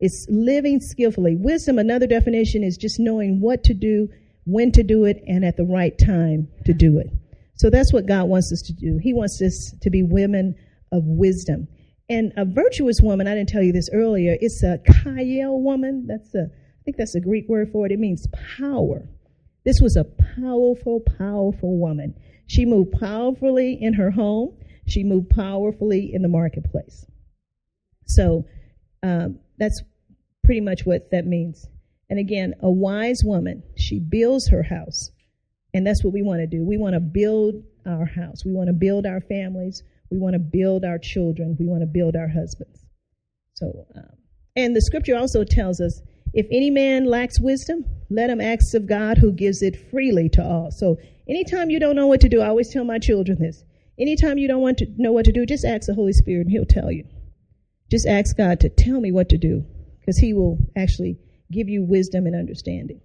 It's 0.00 0.26
living 0.28 0.80
skillfully. 0.80 1.34
Wisdom, 1.34 1.78
another 1.78 2.06
definition, 2.06 2.62
is 2.62 2.76
just 2.76 3.00
knowing 3.00 3.40
what 3.40 3.64
to 3.64 3.72
do, 3.72 4.10
when 4.44 4.70
to 4.72 4.82
do 4.82 5.06
it, 5.06 5.22
and 5.26 5.46
at 5.46 5.56
the 5.56 5.64
right 5.64 5.98
time 5.98 6.46
to 6.66 6.74
do 6.74 6.98
it. 6.98 7.06
So 7.54 7.70
that's 7.70 7.94
what 7.94 8.04
God 8.04 8.28
wants 8.28 8.52
us 8.52 8.60
to 8.66 8.74
do. 8.74 8.98
He 9.02 9.14
wants 9.14 9.40
us 9.40 9.74
to 9.80 9.88
be 9.88 10.02
women 10.02 10.54
of 10.92 11.04
wisdom. 11.06 11.68
And 12.10 12.34
a 12.36 12.44
virtuous 12.44 13.00
woman, 13.00 13.26
I 13.26 13.34
didn't 13.34 13.48
tell 13.48 13.62
you 13.62 13.72
this 13.72 13.88
earlier, 13.94 14.36
it's 14.42 14.62
a 14.62 14.78
chayil 14.86 15.62
woman. 15.62 16.06
That's 16.06 16.34
a 16.34 16.50
think 16.86 16.96
that's 16.96 17.16
a 17.16 17.20
Greek 17.20 17.48
word 17.48 17.70
for 17.72 17.84
it. 17.84 17.92
It 17.92 17.98
means 17.98 18.26
power. 18.58 19.06
This 19.64 19.80
was 19.82 19.96
a 19.96 20.04
powerful, 20.40 21.00
powerful 21.18 21.78
woman. 21.78 22.14
She 22.46 22.64
moved 22.64 22.92
powerfully 22.92 23.76
in 23.78 23.94
her 23.94 24.12
home. 24.12 24.56
She 24.86 25.02
moved 25.02 25.30
powerfully 25.30 26.14
in 26.14 26.22
the 26.22 26.28
marketplace. 26.28 27.04
So 28.06 28.46
um, 29.02 29.40
that's 29.58 29.82
pretty 30.44 30.60
much 30.60 30.86
what 30.86 31.10
that 31.10 31.26
means. 31.26 31.66
And 32.08 32.20
again, 32.20 32.54
a 32.62 32.70
wise 32.70 33.22
woman, 33.24 33.64
she 33.76 33.98
builds 33.98 34.48
her 34.50 34.62
house. 34.62 35.10
And 35.74 35.84
that's 35.84 36.04
what 36.04 36.14
we 36.14 36.22
want 36.22 36.40
to 36.40 36.46
do. 36.46 36.64
We 36.64 36.78
want 36.78 36.94
to 36.94 37.00
build 37.00 37.56
our 37.84 38.06
house. 38.06 38.44
We 38.44 38.52
want 38.52 38.68
to 38.68 38.72
build 38.72 39.06
our 39.06 39.20
families. 39.20 39.82
We 40.12 40.18
want 40.18 40.34
to 40.34 40.38
build 40.38 40.84
our 40.84 40.98
children. 40.98 41.56
We 41.58 41.66
want 41.66 41.82
to 41.82 41.86
build 41.86 42.14
our 42.14 42.28
husbands. 42.28 42.86
So, 43.54 43.86
um, 43.96 44.16
and 44.54 44.76
the 44.76 44.82
scripture 44.82 45.16
also 45.16 45.42
tells 45.42 45.80
us 45.80 46.00
if 46.36 46.46
any 46.50 46.68
man 46.68 47.06
lacks 47.06 47.40
wisdom, 47.40 47.86
let 48.10 48.28
him 48.28 48.42
ask 48.42 48.74
of 48.74 48.86
God 48.86 49.16
who 49.16 49.32
gives 49.32 49.62
it 49.62 49.90
freely 49.90 50.28
to 50.28 50.44
all. 50.44 50.70
So 50.70 50.98
anytime 51.26 51.70
you 51.70 51.80
don't 51.80 51.96
know 51.96 52.06
what 52.06 52.20
to 52.20 52.28
do, 52.28 52.42
I 52.42 52.48
always 52.48 52.70
tell 52.70 52.84
my 52.84 52.98
children 52.98 53.38
this. 53.40 53.64
Anytime 53.98 54.36
you 54.36 54.46
don't 54.46 54.60
want 54.60 54.76
to 54.78 54.86
know 54.98 55.12
what 55.12 55.24
to 55.24 55.32
do, 55.32 55.46
just 55.46 55.64
ask 55.64 55.86
the 55.86 55.94
Holy 55.94 56.12
Spirit 56.12 56.42
and 56.42 56.50
he'll 56.50 56.66
tell 56.66 56.92
you. 56.92 57.04
Just 57.90 58.06
ask 58.06 58.36
God 58.36 58.60
to 58.60 58.68
tell 58.68 59.00
me 59.00 59.10
what 59.10 59.30
to 59.30 59.38
do 59.38 59.64
because 59.98 60.18
he 60.18 60.34
will 60.34 60.58
actually 60.76 61.18
give 61.50 61.70
you 61.70 61.82
wisdom 61.82 62.26
and 62.26 62.36
understanding. 62.36 63.00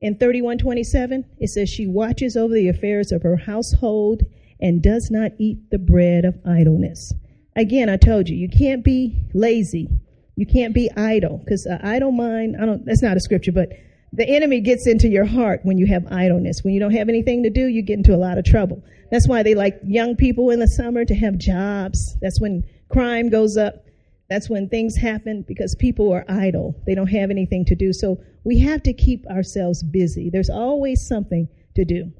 In 0.00 0.18
3127, 0.18 1.26
it 1.38 1.50
says 1.50 1.68
she 1.68 1.86
watches 1.86 2.36
over 2.36 2.54
the 2.54 2.68
affairs 2.68 3.12
of 3.12 3.22
her 3.22 3.36
household 3.36 4.24
and 4.60 4.82
does 4.82 5.12
not 5.12 5.30
eat 5.38 5.70
the 5.70 5.78
bread 5.78 6.24
of 6.24 6.40
idleness. 6.44 7.14
Again, 7.54 7.88
I 7.88 7.98
told 7.98 8.28
you, 8.28 8.36
you 8.36 8.48
can't 8.48 8.82
be 8.82 9.28
lazy 9.32 10.00
you 10.38 10.46
can't 10.46 10.72
be 10.72 10.88
idle 10.96 11.38
because 11.38 11.66
uh, 11.66 11.78
idle 11.82 12.12
mind, 12.12 12.56
I 12.62 12.64
don't, 12.64 12.86
that's 12.86 13.02
not 13.02 13.16
a 13.16 13.20
scripture, 13.20 13.50
but 13.50 13.70
the 14.12 14.24
enemy 14.24 14.60
gets 14.60 14.86
into 14.86 15.08
your 15.08 15.24
heart 15.24 15.58
when 15.64 15.78
you 15.78 15.86
have 15.86 16.06
idleness. 16.12 16.60
When 16.62 16.72
you 16.72 16.78
don't 16.78 16.92
have 16.94 17.08
anything 17.08 17.42
to 17.42 17.50
do, 17.50 17.66
you 17.66 17.82
get 17.82 17.96
into 17.98 18.14
a 18.14 18.16
lot 18.16 18.38
of 18.38 18.44
trouble. 18.44 18.80
That's 19.10 19.26
why 19.26 19.42
they 19.42 19.56
like 19.56 19.80
young 19.82 20.14
people 20.14 20.50
in 20.50 20.60
the 20.60 20.68
summer 20.68 21.04
to 21.04 21.14
have 21.16 21.38
jobs. 21.38 22.16
That's 22.22 22.40
when 22.40 22.62
crime 22.88 23.30
goes 23.30 23.56
up. 23.56 23.84
That's 24.30 24.48
when 24.48 24.68
things 24.68 24.94
happen 24.94 25.44
because 25.48 25.74
people 25.74 26.12
are 26.12 26.24
idle. 26.28 26.80
They 26.86 26.94
don't 26.94 27.08
have 27.08 27.30
anything 27.30 27.64
to 27.64 27.74
do. 27.74 27.92
So 27.92 28.22
we 28.44 28.60
have 28.60 28.84
to 28.84 28.92
keep 28.92 29.26
ourselves 29.26 29.82
busy. 29.82 30.30
There's 30.30 30.50
always 30.50 31.04
something 31.04 31.48
to 31.74 31.84
do. 31.84 32.12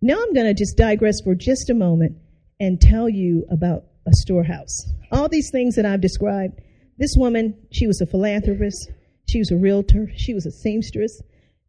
Now 0.00 0.14
I'm 0.14 0.32
going 0.32 0.46
to 0.46 0.54
just 0.54 0.78
digress 0.78 1.20
for 1.20 1.34
just 1.34 1.68
a 1.68 1.74
moment 1.74 2.16
and 2.58 2.80
tell 2.80 3.06
you 3.06 3.44
about 3.50 3.84
a 4.06 4.14
storehouse. 4.14 4.90
All 5.12 5.28
these 5.28 5.50
things 5.50 5.74
that 5.74 5.84
I've 5.84 6.00
described, 6.00 6.62
this 6.98 7.14
woman, 7.16 7.56
she 7.70 7.86
was 7.86 8.00
a 8.00 8.06
philanthropist. 8.06 8.90
She 9.28 9.38
was 9.38 9.50
a 9.50 9.56
realtor. 9.56 10.10
She 10.16 10.34
was 10.34 10.46
a 10.46 10.50
seamstress. 10.50 11.22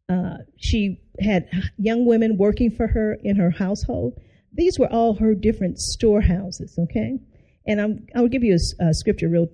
Uh, 0.10 0.38
she 0.58 1.02
had 1.20 1.50
young 1.78 2.06
women 2.06 2.38
working 2.38 2.72
for 2.72 2.88
her 2.88 3.18
in 3.24 3.36
her 3.36 3.50
household. 3.50 4.20
These 4.54 4.80
were 4.80 4.92
all 4.92 5.16
her 5.16 5.36
different 5.36 5.80
storehouses, 5.80 6.78
okay? 6.80 7.20
And 7.66 7.82
I'm, 7.82 8.08
I'll 8.16 8.30
give 8.30 8.44
you 8.44 8.58
a, 8.80 8.86
a 8.86 8.94
scripture 8.94 9.28
real, 9.28 9.48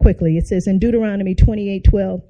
quickly. 0.00 0.38
It 0.38 0.46
says 0.46 0.66
in 0.66 0.78
Deuteronomy 0.78 1.34
28 1.34 1.84
12, 1.84 2.22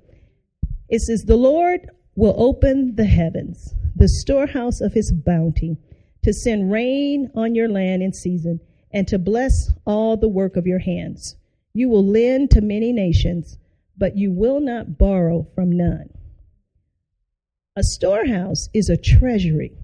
it 0.88 1.00
says, 1.00 1.22
The 1.22 1.36
Lord 1.36 1.88
will 2.16 2.34
open 2.36 2.96
the 2.96 3.04
heavens, 3.04 3.74
the 3.94 4.08
storehouse 4.08 4.80
of 4.80 4.92
his 4.92 5.12
bounty, 5.12 5.76
to 6.24 6.32
send 6.32 6.72
rain 6.72 7.30
on 7.34 7.54
your 7.54 7.68
land 7.68 8.02
in 8.02 8.12
season, 8.12 8.60
and 8.92 9.06
to 9.06 9.18
bless 9.18 9.70
all 9.84 10.16
the 10.16 10.28
work 10.28 10.56
of 10.56 10.66
your 10.66 10.80
hands. 10.80 11.36
You 11.76 11.90
will 11.90 12.06
lend 12.06 12.52
to 12.52 12.62
many 12.62 12.90
nations, 12.90 13.58
but 13.98 14.16
you 14.16 14.32
will 14.32 14.60
not 14.60 14.96
borrow 14.96 15.46
from 15.54 15.70
none. 15.70 16.08
A 17.76 17.82
storehouse 17.82 18.70
is 18.72 18.88
a 18.88 18.96
treasury. 18.96 19.76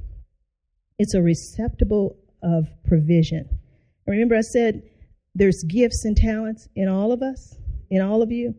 It's 0.98 1.12
a 1.12 1.20
receptacle 1.20 2.16
of 2.42 2.68
provision. 2.86 3.58
Remember, 4.06 4.34
I 4.34 4.40
said 4.40 4.80
there's 5.34 5.64
gifts 5.64 6.06
and 6.06 6.16
talents 6.16 6.66
in 6.74 6.88
all 6.88 7.12
of 7.12 7.20
us, 7.20 7.58
in 7.90 8.00
all 8.00 8.22
of 8.22 8.32
you. 8.32 8.54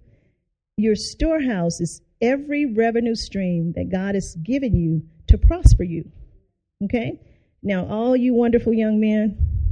Your 0.78 0.96
storehouse 0.96 1.82
is 1.82 2.04
every 2.22 2.68
revenue 2.68 3.16
stream 3.16 3.74
that 3.76 3.92
God 3.92 4.14
has 4.14 4.38
given 4.44 4.76
you 4.76 5.02
to 5.30 5.40
prosper 5.40 5.82
you. 5.82 6.12
Okay? 6.84 7.20
Now, 7.64 7.88
all 7.88 8.16
you 8.16 8.36
wonderful 8.36 8.74
young 8.76 9.00
men, 9.00 9.62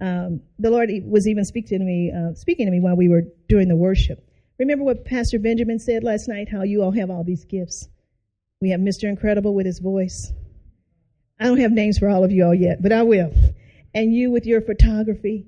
um, 0.00 0.42
the 0.58 0.70
Lord 0.70 0.90
was 1.04 1.26
even 1.26 1.44
speaking 1.44 1.78
to 1.78 1.84
me, 1.84 2.12
uh, 2.12 2.34
speaking 2.34 2.66
to 2.66 2.72
me 2.72 2.80
while 2.80 2.96
we 2.96 3.08
were 3.08 3.22
doing 3.48 3.68
the 3.68 3.76
worship. 3.76 4.22
Remember 4.58 4.84
what 4.84 5.04
Pastor 5.04 5.38
Benjamin 5.38 5.78
said 5.78 6.04
last 6.04 6.28
night? 6.28 6.48
How 6.50 6.62
you 6.62 6.82
all 6.82 6.92
have 6.92 7.10
all 7.10 7.24
these 7.24 7.44
gifts. 7.44 7.88
We 8.60 8.70
have 8.70 8.80
Mr. 8.80 9.04
Incredible 9.04 9.54
with 9.54 9.66
his 9.66 9.78
voice. 9.78 10.32
I 11.38 11.44
don't 11.44 11.60
have 11.60 11.72
names 11.72 11.98
for 11.98 12.08
all 12.08 12.24
of 12.24 12.32
you 12.32 12.44
all 12.44 12.54
yet, 12.54 12.82
but 12.82 12.92
I 12.92 13.02
will. 13.02 13.32
And 13.94 14.14
you 14.14 14.30
with 14.30 14.46
your 14.46 14.62
photography. 14.62 15.46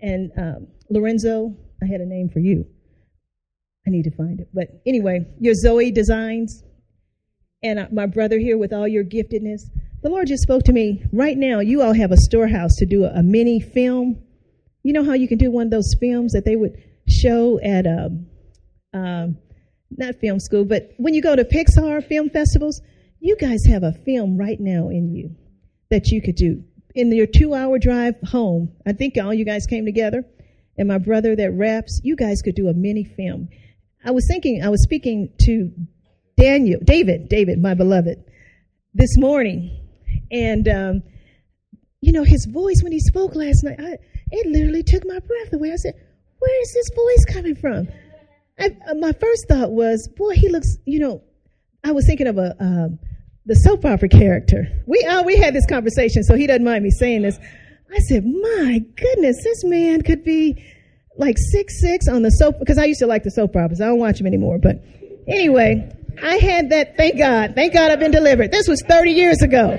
And 0.00 0.30
um, 0.36 0.68
Lorenzo, 0.90 1.56
I 1.82 1.86
had 1.86 2.00
a 2.00 2.06
name 2.06 2.28
for 2.28 2.38
you. 2.38 2.66
I 3.86 3.90
need 3.90 4.04
to 4.04 4.10
find 4.12 4.38
it. 4.40 4.48
But 4.52 4.80
anyway, 4.86 5.26
your 5.40 5.54
Zoe 5.54 5.90
designs. 5.90 6.62
And 7.62 7.78
uh, 7.80 7.86
my 7.90 8.06
brother 8.06 8.38
here 8.38 8.56
with 8.56 8.72
all 8.72 8.86
your 8.86 9.04
giftedness. 9.04 9.62
The 10.00 10.10
Lord 10.10 10.28
just 10.28 10.42
spoke 10.42 10.62
to 10.64 10.72
me. 10.72 11.02
Right 11.12 11.36
now, 11.36 11.58
you 11.58 11.82
all 11.82 11.92
have 11.92 12.12
a 12.12 12.16
storehouse 12.16 12.76
to 12.76 12.86
do 12.86 13.04
a, 13.04 13.18
a 13.18 13.22
mini 13.22 13.58
film. 13.58 14.22
You 14.84 14.92
know 14.92 15.04
how 15.04 15.14
you 15.14 15.26
can 15.26 15.38
do 15.38 15.50
one 15.50 15.66
of 15.66 15.70
those 15.72 15.94
films 15.98 16.32
that 16.32 16.44
they 16.44 16.54
would 16.54 16.80
show 17.08 17.58
at 17.60 17.86
um, 17.86 18.26
um, 18.94 19.38
not 19.90 20.16
film 20.20 20.38
school, 20.38 20.64
but 20.64 20.92
when 20.98 21.14
you 21.14 21.22
go 21.22 21.34
to 21.34 21.44
Pixar 21.44 22.06
film 22.06 22.30
festivals, 22.30 22.80
you 23.20 23.36
guys 23.36 23.64
have 23.66 23.82
a 23.82 23.92
film 23.92 24.36
right 24.36 24.60
now 24.60 24.88
in 24.88 25.10
you 25.10 25.34
that 25.90 26.08
you 26.08 26.22
could 26.22 26.36
do. 26.36 26.62
In 26.94 27.10
your 27.12 27.26
two 27.26 27.54
hour 27.54 27.78
drive 27.78 28.14
home, 28.24 28.72
I 28.86 28.92
think 28.92 29.16
all 29.16 29.34
you 29.34 29.44
guys 29.44 29.66
came 29.66 29.84
together, 29.84 30.24
and 30.76 30.86
my 30.86 30.98
brother 30.98 31.34
that 31.34 31.52
raps, 31.52 32.00
you 32.04 32.14
guys 32.16 32.42
could 32.42 32.54
do 32.54 32.68
a 32.68 32.74
mini 32.74 33.04
film. 33.04 33.48
I 34.04 34.12
was 34.12 34.26
thinking, 34.28 34.62
I 34.62 34.68
was 34.68 34.82
speaking 34.82 35.32
to 35.42 35.72
Daniel, 36.36 36.80
David, 36.84 37.28
David, 37.28 37.60
my 37.60 37.74
beloved, 37.74 38.24
this 38.94 39.18
morning, 39.18 39.87
and, 40.30 40.68
um, 40.68 41.02
you 42.00 42.12
know, 42.12 42.24
his 42.24 42.46
voice 42.46 42.80
when 42.82 42.92
he 42.92 43.00
spoke 43.00 43.34
last 43.34 43.64
night, 43.64 43.80
I, 43.80 43.96
it 44.30 44.46
literally 44.46 44.82
took 44.82 45.04
my 45.06 45.18
breath 45.18 45.52
away. 45.52 45.72
I 45.72 45.76
said, 45.76 45.94
where 46.38 46.62
is 46.62 46.72
this 46.72 46.90
voice 46.94 47.34
coming 47.34 47.56
from? 47.56 47.88
I, 48.58 48.76
uh, 48.88 48.94
my 48.94 49.12
first 49.12 49.48
thought 49.48 49.70
was, 49.70 50.08
boy, 50.16 50.34
he 50.34 50.48
looks, 50.48 50.76
you 50.84 50.98
know, 51.00 51.22
I 51.84 51.92
was 51.92 52.06
thinking 52.06 52.26
of 52.26 52.38
a, 52.38 52.54
um, 52.60 52.98
the 53.46 53.54
soap 53.54 53.84
opera 53.84 54.08
character. 54.08 54.66
We, 54.86 55.02
uh, 55.04 55.22
we 55.22 55.36
had 55.36 55.54
this 55.54 55.66
conversation, 55.66 56.22
so 56.22 56.34
he 56.34 56.46
doesn't 56.46 56.64
mind 56.64 56.84
me 56.84 56.90
saying 56.90 57.22
this. 57.22 57.38
I 57.90 57.98
said, 58.00 58.24
my 58.24 58.80
goodness, 58.96 59.42
this 59.42 59.64
man 59.64 60.02
could 60.02 60.22
be 60.22 60.62
like 61.16 61.36
six 61.38 61.80
six 61.80 62.06
on 62.06 62.22
the 62.22 62.30
soap, 62.30 62.58
because 62.58 62.78
I 62.78 62.84
used 62.84 63.00
to 63.00 63.06
like 63.06 63.22
the 63.22 63.30
soap 63.30 63.56
operas. 63.56 63.80
I 63.80 63.86
don't 63.86 63.98
watch 63.98 64.18
them 64.18 64.26
anymore, 64.26 64.58
but 64.58 64.76
anyway, 65.26 65.90
I 66.22 66.36
had 66.36 66.70
that, 66.70 66.96
thank 66.96 67.18
God, 67.18 67.54
thank 67.54 67.74
God 67.74 67.90
I've 67.90 68.00
been 68.00 68.10
delivered. 68.10 68.50
This 68.50 68.68
was 68.68 68.82
30 68.88 69.12
years 69.12 69.42
ago. 69.42 69.76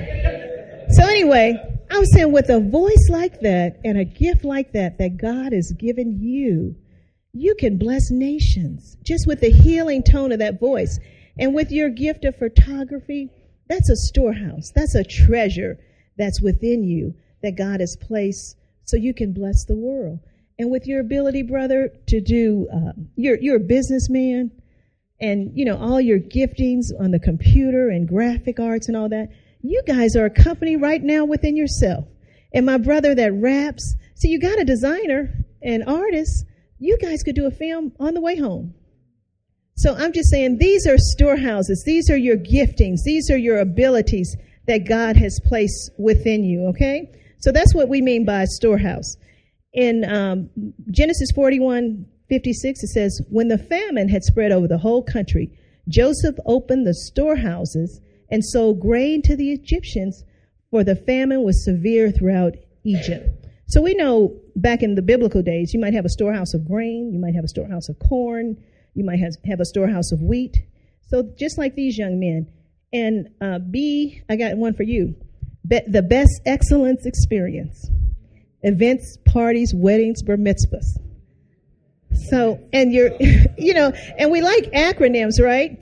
So 0.92 1.04
anyway, 1.04 1.58
I 1.92 2.00
was 2.00 2.14
saying 2.14 2.32
with 2.32 2.50
a 2.50 2.60
voice 2.60 3.10
like 3.10 3.42
that 3.42 3.80
and 3.84 3.98
a 3.98 4.06
gift 4.06 4.44
like 4.44 4.74
that 4.74 4.98
that 5.00 5.18
God 5.18 5.54
has 5.54 5.74
given 5.78 6.20
you, 6.20 6.76
you 7.34 7.56
can 7.56 7.78
bless 7.78 8.12
nations 8.12 8.98
just 9.04 9.28
with 9.28 9.42
the 9.42 9.52
healing 9.52 10.04
tone 10.04 10.32
of 10.32 10.40
that 10.40 10.60
voice. 10.60 11.00
And 11.38 11.54
with 11.54 11.72
your 11.72 11.90
gift 11.90 12.26
of 12.26 12.38
photography, 12.38 13.30
that's 13.68 13.90
a 13.90 13.96
storehouse. 13.96 14.72
That's 14.76 14.96
a 14.96 15.04
treasure 15.04 15.78
that's 16.18 16.42
within 16.42 16.84
you 16.84 17.16
that 17.42 17.58
God 17.58 17.80
has 17.80 17.96
placed 18.00 18.58
so 18.84 18.98
you 18.98 19.14
can 19.14 19.32
bless 19.34 19.66
the 19.66 19.76
world. 19.76 20.20
And 20.58 20.70
with 20.70 20.86
your 20.86 21.00
ability, 21.00 21.44
brother, 21.44 21.90
to 22.08 22.20
do, 22.20 22.68
uh, 22.74 22.92
you're, 23.16 23.38
you're 23.40 23.58
a 23.58 23.62
businessman 23.62 24.52
and, 25.22 25.52
you 25.54 25.66
know, 25.66 25.78
all 25.78 26.00
your 26.00 26.20
giftings 26.20 26.88
on 27.00 27.12
the 27.12 27.20
computer 27.20 27.90
and 27.90 28.08
graphic 28.08 28.60
arts 28.60 28.88
and 28.88 28.98
all 28.98 29.10
that. 29.10 29.30
You 29.62 29.82
guys 29.86 30.16
are 30.16 30.26
a 30.26 30.30
company 30.30 30.78
right 30.78 31.04
now 31.04 31.26
within 31.26 31.58
yourself. 31.58 32.06
And 32.54 32.66
my 32.66 32.78
brother 32.78 33.14
that 33.16 33.34
raps, 33.34 33.96
so 34.16 34.28
you 34.28 34.40
got 34.40 34.60
a 34.60 34.66
designer 34.66 35.46
and 35.62 35.84
artist 35.86 36.46
you 36.80 36.98
guys 36.98 37.24
could 37.24 37.36
do 37.36 37.46
a 37.46 37.52
film 37.52 37.92
on 38.00 38.14
the 38.14 38.22
way 38.22 38.38
home. 38.38 38.74
So 39.76 39.94
I'm 39.96 40.12
just 40.12 40.30
saying 40.30 40.58
these 40.58 40.88
are 40.88 40.98
storehouses. 40.98 41.84
These 41.86 42.10
are 42.10 42.18
your 42.18 42.38
giftings. 42.38 43.00
These 43.04 43.30
are 43.30 43.38
your 43.38 43.60
abilities 43.60 44.36
that 44.68 44.88
God 44.88 45.16
has 45.18 45.40
placed 45.46 45.92
within 45.98 46.44
you. 46.44 46.68
Okay. 46.70 47.12
So 47.40 47.52
that's 47.52 47.74
what 47.74 47.88
we 47.88 48.02
mean 48.02 48.26
by 48.26 48.46
storehouse. 48.46 49.16
In 49.74 50.04
um, 50.04 50.50
Genesis 50.92 51.30
41, 51.34 52.06
56, 52.30 52.84
it 52.84 52.88
says, 52.88 53.22
When 53.30 53.48
the 53.48 53.58
famine 53.58 54.10
had 54.10 54.24
spread 54.24 54.52
over 54.52 54.68
the 54.68 54.78
whole 54.78 55.04
country, 55.04 55.52
Joseph 55.88 56.36
opened 56.46 56.86
the 56.86 56.94
storehouses 56.94 58.00
and 58.30 58.46
sold 58.46 58.80
grain 58.80 59.22
to 59.24 59.36
the 59.36 59.52
Egyptians, 59.52 60.24
for 60.70 60.84
the 60.84 60.96
famine 60.96 61.44
was 61.44 61.66
severe 61.66 62.12
throughout 62.12 62.56
Egypt. 62.84 63.48
So 63.68 63.82
we 63.82 63.96
know 63.96 64.40
back 64.56 64.82
in 64.84 64.96
the 64.96 65.02
biblical 65.02 65.42
days, 65.42 65.74
you 65.74 65.80
might 65.80 65.94
have 65.94 66.06
a 66.06 66.10
storehouse 66.10 66.54
of 66.54 66.68
grain, 66.68 67.12
you 67.12 67.20
might 67.20 67.36
have 67.36 67.44
a 67.44 67.50
storehouse 67.50 67.90
of 67.90 67.98
corn, 68.00 68.58
you 68.94 69.04
might 69.04 69.20
have, 69.20 69.34
have 69.46 69.60
a 69.60 69.66
storehouse 69.66 70.12
of 70.12 70.22
wheat. 70.22 70.58
So 71.08 71.34
just 71.38 71.58
like 71.58 71.76
these 71.76 71.98
young 71.98 72.20
men. 72.20 72.48
And 72.92 73.30
uh, 73.42 73.60
B, 73.60 74.22
I 74.30 74.36
got 74.36 74.58
one 74.58 74.74
for 74.74 74.84
you. 74.84 75.16
Be- 75.68 75.82
the 75.88 76.02
best 76.02 76.42
excellence 76.46 77.06
experience. 77.06 77.90
Events, 78.62 79.18
parties, 79.26 79.74
weddings, 79.76 80.24
bar 80.24 80.38
mitzvahs. 80.38 80.98
So, 82.30 82.60
and 82.74 82.94
you're, 82.94 83.12
you 83.58 83.74
know, 83.74 83.92
and 84.18 84.32
we 84.32 84.42
like 84.42 84.72
acronyms, 84.72 85.42
right? 85.42 85.80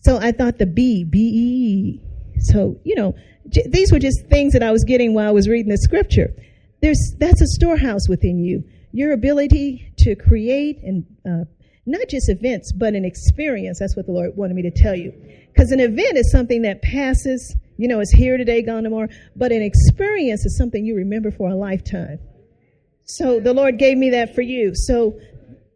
So 0.00 0.18
I 0.18 0.32
thought 0.32 0.58
the 0.58 0.66
B, 0.66 1.04
B-E-E. 1.04 2.00
So, 2.40 2.78
you 2.84 2.94
know, 2.94 3.14
j- 3.48 3.66
these 3.68 3.92
were 3.92 3.98
just 3.98 4.26
things 4.28 4.52
that 4.52 4.62
I 4.62 4.70
was 4.70 4.84
getting 4.84 5.14
while 5.14 5.28
I 5.28 5.32
was 5.32 5.48
reading 5.48 5.70
the 5.70 5.78
scripture 5.78 6.32
there's 6.80 7.14
that's 7.18 7.40
a 7.40 7.46
storehouse 7.46 8.08
within 8.08 8.38
you. 8.38 8.64
Your 8.92 9.12
ability 9.12 9.92
to 9.98 10.14
create 10.14 10.78
and 10.82 11.04
uh, 11.26 11.44
not 11.86 12.08
just 12.08 12.28
events, 12.28 12.72
but 12.72 12.94
an 12.94 13.04
experience. 13.04 13.78
That's 13.78 13.96
what 13.96 14.06
the 14.06 14.12
Lord 14.12 14.36
wanted 14.36 14.54
me 14.54 14.62
to 14.62 14.70
tell 14.70 14.94
you. 14.94 15.12
Because 15.48 15.72
an 15.72 15.80
event 15.80 16.16
is 16.16 16.30
something 16.30 16.62
that 16.62 16.82
passes, 16.82 17.56
you 17.76 17.88
know, 17.88 18.00
it's 18.00 18.12
here 18.12 18.36
today, 18.36 18.62
gone 18.62 18.84
tomorrow. 18.84 19.08
But 19.36 19.52
an 19.52 19.62
experience 19.62 20.44
is 20.44 20.56
something 20.56 20.84
you 20.84 20.94
remember 20.96 21.30
for 21.30 21.48
a 21.48 21.54
lifetime. 21.54 22.18
So 23.04 23.40
the 23.40 23.52
Lord 23.52 23.78
gave 23.78 23.98
me 23.98 24.10
that 24.10 24.34
for 24.34 24.42
you. 24.42 24.72
So 24.74 25.18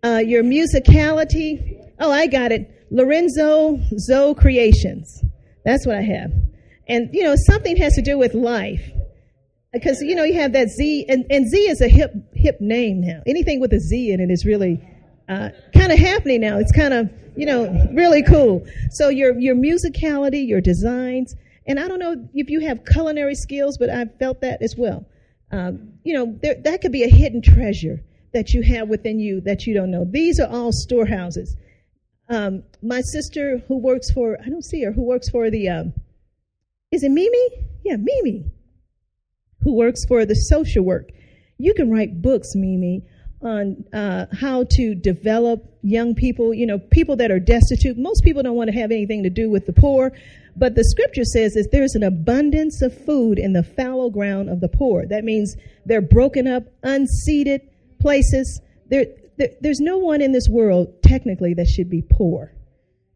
uh, 0.04 0.22
your 0.24 0.42
musicality. 0.42 1.80
Oh, 1.98 2.10
I 2.10 2.26
got 2.26 2.52
it. 2.52 2.86
Lorenzo 2.90 3.80
Zoe 3.98 4.34
Creations. 4.34 5.22
That's 5.64 5.86
what 5.86 5.96
I 5.96 6.02
have. 6.02 6.32
And, 6.88 7.10
you 7.12 7.22
know, 7.22 7.34
something 7.46 7.76
has 7.76 7.94
to 7.94 8.02
do 8.02 8.18
with 8.18 8.34
life 8.34 8.90
because 9.72 10.02
you 10.02 10.14
know 10.14 10.24
you 10.24 10.34
have 10.34 10.52
that 10.52 10.68
Z, 10.68 11.06
and, 11.08 11.24
and 11.30 11.48
Z 11.48 11.56
is 11.56 11.80
a 11.80 11.88
hip 11.88 12.12
hip 12.34 12.60
name 12.60 13.00
now. 13.00 13.22
Anything 13.26 13.60
with 13.60 13.72
a 13.72 13.80
Z 13.80 14.12
in 14.12 14.20
it 14.20 14.30
is 14.30 14.44
really 14.44 14.80
uh, 15.28 15.50
kind 15.74 15.90
of 15.90 15.98
happening 15.98 16.40
now. 16.40 16.58
It's 16.58 16.72
kind 16.72 16.92
of 16.92 17.10
you 17.36 17.46
know 17.46 17.88
really 17.92 18.22
cool. 18.22 18.66
So 18.90 19.08
your 19.08 19.38
your 19.38 19.56
musicality, 19.56 20.46
your 20.46 20.60
designs, 20.60 21.34
and 21.66 21.80
I 21.80 21.88
don't 21.88 21.98
know 21.98 22.28
if 22.34 22.50
you 22.50 22.60
have 22.60 22.84
culinary 22.84 23.34
skills, 23.34 23.78
but 23.78 23.88
I've 23.88 24.16
felt 24.18 24.40
that 24.42 24.62
as 24.62 24.74
well. 24.76 25.06
Um, 25.50 25.94
you 26.04 26.14
know 26.14 26.38
there, 26.42 26.56
that 26.64 26.82
could 26.82 26.92
be 26.92 27.04
a 27.04 27.08
hidden 27.08 27.42
treasure 27.42 28.02
that 28.32 28.52
you 28.52 28.62
have 28.62 28.88
within 28.88 29.18
you 29.18 29.40
that 29.42 29.66
you 29.66 29.74
don't 29.74 29.90
know. 29.90 30.04
These 30.08 30.40
are 30.40 30.48
all 30.48 30.72
storehouses. 30.72 31.56
Um, 32.28 32.62
my 32.82 33.00
sister 33.02 33.62
who 33.68 33.78
works 33.78 34.10
for 34.10 34.38
I 34.44 34.48
don't 34.48 34.64
see 34.64 34.82
her 34.84 34.92
who 34.92 35.02
works 35.02 35.28
for 35.28 35.50
the 35.50 35.68
um, 35.68 35.92
is 36.90 37.02
it 37.02 37.10
Mimi? 37.10 37.48
Yeah, 37.84 37.96
Mimi 37.96 38.52
who 39.62 39.74
works 39.74 40.04
for 40.06 40.24
the 40.24 40.34
social 40.34 40.84
work. 40.84 41.10
You 41.58 41.74
can 41.74 41.90
write 41.90 42.20
books, 42.20 42.54
Mimi, 42.54 43.02
on 43.40 43.84
uh, 43.92 44.26
how 44.32 44.64
to 44.70 44.94
develop 44.94 45.64
young 45.82 46.14
people, 46.14 46.54
you 46.54 46.66
know, 46.66 46.78
people 46.78 47.16
that 47.16 47.30
are 47.30 47.40
destitute. 47.40 47.98
Most 47.98 48.22
people 48.24 48.42
don't 48.42 48.56
want 48.56 48.70
to 48.70 48.78
have 48.78 48.90
anything 48.90 49.22
to 49.24 49.30
do 49.30 49.50
with 49.50 49.66
the 49.66 49.72
poor, 49.72 50.12
but 50.56 50.74
the 50.74 50.84
scripture 50.84 51.24
says 51.24 51.54
that 51.54 51.68
there's 51.72 51.94
an 51.94 52.02
abundance 52.02 52.82
of 52.82 52.96
food 53.04 53.38
in 53.38 53.52
the 53.52 53.62
fallow 53.62 54.10
ground 54.10 54.48
of 54.48 54.60
the 54.60 54.68
poor. 54.68 55.06
That 55.06 55.24
means 55.24 55.56
they're 55.86 56.00
broken 56.00 56.46
up, 56.46 56.64
unseated 56.82 57.62
places. 58.02 58.60
There, 58.90 59.06
there, 59.38 59.50
there's 59.60 59.80
no 59.80 59.96
one 59.96 60.20
in 60.20 60.32
this 60.32 60.48
world 60.48 61.02
technically 61.02 61.54
that 61.54 61.68
should 61.68 61.88
be 61.88 62.02
poor 62.02 62.52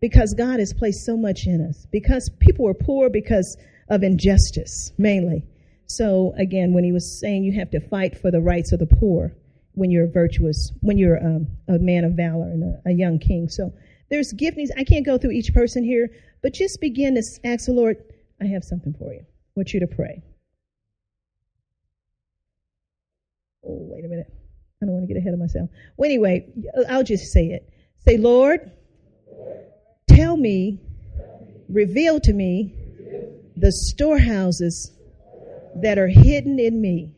because 0.01 0.34
God 0.34 0.61
has 0.61 0.72
placed 0.72 1.05
so 1.05 1.16
much 1.16 1.47
in 1.47 1.61
us. 1.61 1.87
Because 1.91 2.30
people 2.41 2.66
are 2.68 2.74
poor 2.74 3.11
because 3.11 3.57
of 3.91 4.03
injustice, 4.03 4.93
mainly. 4.97 5.45
So 5.87 6.32
again, 6.39 6.72
when 6.72 6.84
he 6.84 6.93
was 6.93 7.20
saying 7.20 7.45
you 7.45 7.53
have 7.59 7.70
to 7.70 7.80
fight 7.80 8.18
for 8.18 8.30
the 8.30 8.41
rights 8.41 8.72
of 8.72 8.78
the 8.78 8.87
poor 8.87 9.37
when 9.72 9.91
you're 9.91 10.09
virtuous, 10.09 10.72
when 10.80 10.97
you're 10.97 11.18
um, 11.24 11.47
a 11.68 11.78
man 11.78 12.05
of 12.05 12.12
valor 12.12 12.49
and 12.49 12.64
a, 12.64 12.91
a 12.91 12.93
young 12.93 13.18
king. 13.18 13.49
So 13.49 13.72
there's 14.11 14.32
giftings. 14.32 14.68
I 14.76 14.84
can't 14.84 15.05
go 15.05 15.18
through 15.18 15.32
each 15.32 15.53
person 15.53 15.84
here, 15.84 16.09
but 16.43 16.55
just 16.55 16.80
begin 16.80 17.14
to 17.14 17.22
ask 17.45 17.66
the 17.66 17.72
Lord, 17.72 17.97
I 18.41 18.47
have 18.47 18.64
something 18.64 18.95
for 18.99 19.12
you. 19.12 19.20
I 19.20 19.53
want 19.55 19.74
you 19.74 19.80
to 19.80 19.87
pray. 19.87 20.22
Oh, 23.64 23.78
wait 23.91 24.05
a 24.05 24.09
minute. 24.09 24.36
I 24.82 24.86
don't 24.86 24.94
want 24.94 25.08
to 25.08 25.12
get 25.12 25.18
ahead 25.18 25.32
of 25.32 25.40
myself. 25.40 25.70
Well, 25.96 26.08
anyway, 26.08 26.46
I'll 26.88 27.02
just 27.02 27.32
say 27.32 27.46
it. 27.46 27.68
Say, 28.04 28.18
Lord, 28.18 28.70
tell 30.06 30.36
me, 30.36 30.80
reveal 31.68 32.20
to 32.20 32.32
me 32.32 32.74
the 33.56 33.72
storehouses 33.72 34.92
that 35.76 35.98
are 35.98 36.08
hidden 36.08 36.58
in 36.58 36.80
me. 36.80 37.10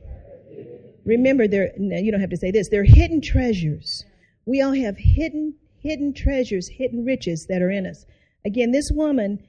Remember, 1.04 1.48
there. 1.48 1.72
You 1.76 2.12
don't 2.12 2.20
have 2.20 2.30
to 2.30 2.36
say 2.36 2.50
this. 2.50 2.68
They're 2.68 2.84
hidden 2.84 3.20
treasures. 3.20 4.04
We 4.46 4.62
all 4.62 4.74
have 4.74 4.96
hidden, 4.96 5.54
hidden 5.80 6.12
treasures, 6.12 6.68
hidden 6.68 7.04
riches 7.04 7.46
that 7.48 7.60
are 7.60 7.70
in 7.70 7.86
us. 7.86 8.06
Again, 8.44 8.70
this 8.70 8.90
woman, 8.92 9.42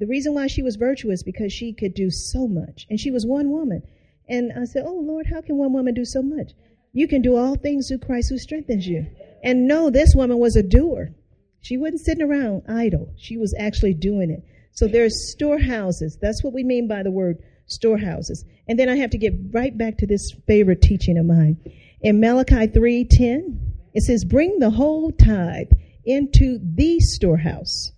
the 0.00 0.06
reason 0.06 0.34
why 0.34 0.48
she 0.48 0.62
was 0.62 0.76
virtuous 0.76 1.22
because 1.22 1.52
she 1.52 1.72
could 1.72 1.94
do 1.94 2.10
so 2.10 2.48
much, 2.48 2.86
and 2.90 2.98
she 2.98 3.10
was 3.10 3.24
one 3.24 3.50
woman. 3.50 3.82
And 4.28 4.52
I 4.52 4.64
said, 4.64 4.84
"Oh 4.86 5.00
Lord, 5.00 5.26
how 5.26 5.40
can 5.42 5.56
one 5.56 5.72
woman 5.72 5.94
do 5.94 6.04
so 6.04 6.22
much?" 6.22 6.52
You 6.92 7.08
can 7.08 7.22
do 7.22 7.36
all 7.36 7.56
things 7.56 7.88
through 7.88 7.98
Christ 7.98 8.28
who 8.28 8.38
strengthens 8.38 8.86
you. 8.86 9.06
And 9.42 9.66
no, 9.66 9.90
this 9.90 10.14
woman 10.14 10.38
was 10.38 10.56
a 10.56 10.62
doer. 10.62 11.14
She 11.60 11.76
wasn't 11.76 12.00
sitting 12.00 12.24
around 12.24 12.62
idle. 12.68 13.12
She 13.16 13.36
was 13.36 13.54
actually 13.58 13.94
doing 13.94 14.30
it. 14.30 14.42
So 14.72 14.86
there's 14.86 15.32
storehouses. 15.32 16.18
That's 16.20 16.42
what 16.42 16.52
we 16.52 16.64
mean 16.64 16.88
by 16.88 17.02
the 17.02 17.10
word 17.10 17.38
storehouses. 17.66 18.44
And 18.68 18.78
then 18.78 18.88
I 18.88 18.96
have 18.96 19.10
to 19.10 19.18
get 19.18 19.34
right 19.50 19.76
back 19.76 19.98
to 19.98 20.06
this 20.06 20.32
favorite 20.46 20.82
teaching 20.82 21.18
of 21.18 21.26
mine. 21.26 21.56
In 22.00 22.20
Malachi 22.20 22.66
3:10, 22.66 23.58
it 23.94 24.02
says, 24.02 24.24
"Bring 24.24 24.58
the 24.58 24.70
whole 24.70 25.12
tithe 25.12 25.70
into 26.04 26.58
the 26.58 26.98
storehouse, 27.00 27.92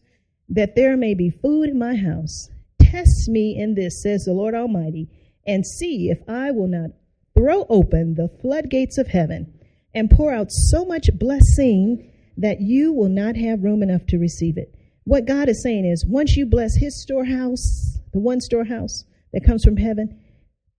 that 0.49 0.77
there 0.77 0.97
may 0.97 1.15
be 1.15 1.31
food 1.31 1.71
in 1.71 1.79
my 1.79 1.95
house. 1.95 2.51
Test 2.79 3.29
me 3.29 3.57
in 3.57 3.75
this," 3.75 4.03
says 4.03 4.25
the 4.25 4.35
Lord 4.35 4.55
Almighty, 4.55 5.09
"and 5.47 5.67
see 5.67 6.11
if 6.11 6.19
I 6.29 6.51
will 6.51 6.69
not 6.69 6.91
throw 7.37 7.67
open 7.69 8.15
the 8.15 8.31
floodgates 8.41 8.99
of 8.99 9.09
heaven 9.09 9.53
and 9.95 10.11
pour 10.11 10.33
out 10.33 10.51
so 10.51 10.85
much 10.85 11.09
blessing 11.19 12.11
that 12.37 12.61
you 12.61 12.93
will 12.93 13.09
not 13.09 13.37
have 13.37 13.63
room 13.63 13.83
enough 13.83 14.07
to 14.07 14.19
receive 14.19 14.59
it." 14.59 14.75
What 15.05 15.27
God 15.27 15.49
is 15.49 15.63
saying 15.63 15.85
is, 15.85 16.07
once 16.07 16.37
you 16.37 16.47
bless 16.47 16.77
his 16.77 17.01
storehouse, 17.03 17.99
the 18.13 18.21
one 18.21 18.41
storehouse 18.41 19.05
that 19.33 19.45
comes 19.45 19.63
from 19.63 19.77
heaven, 19.77 20.19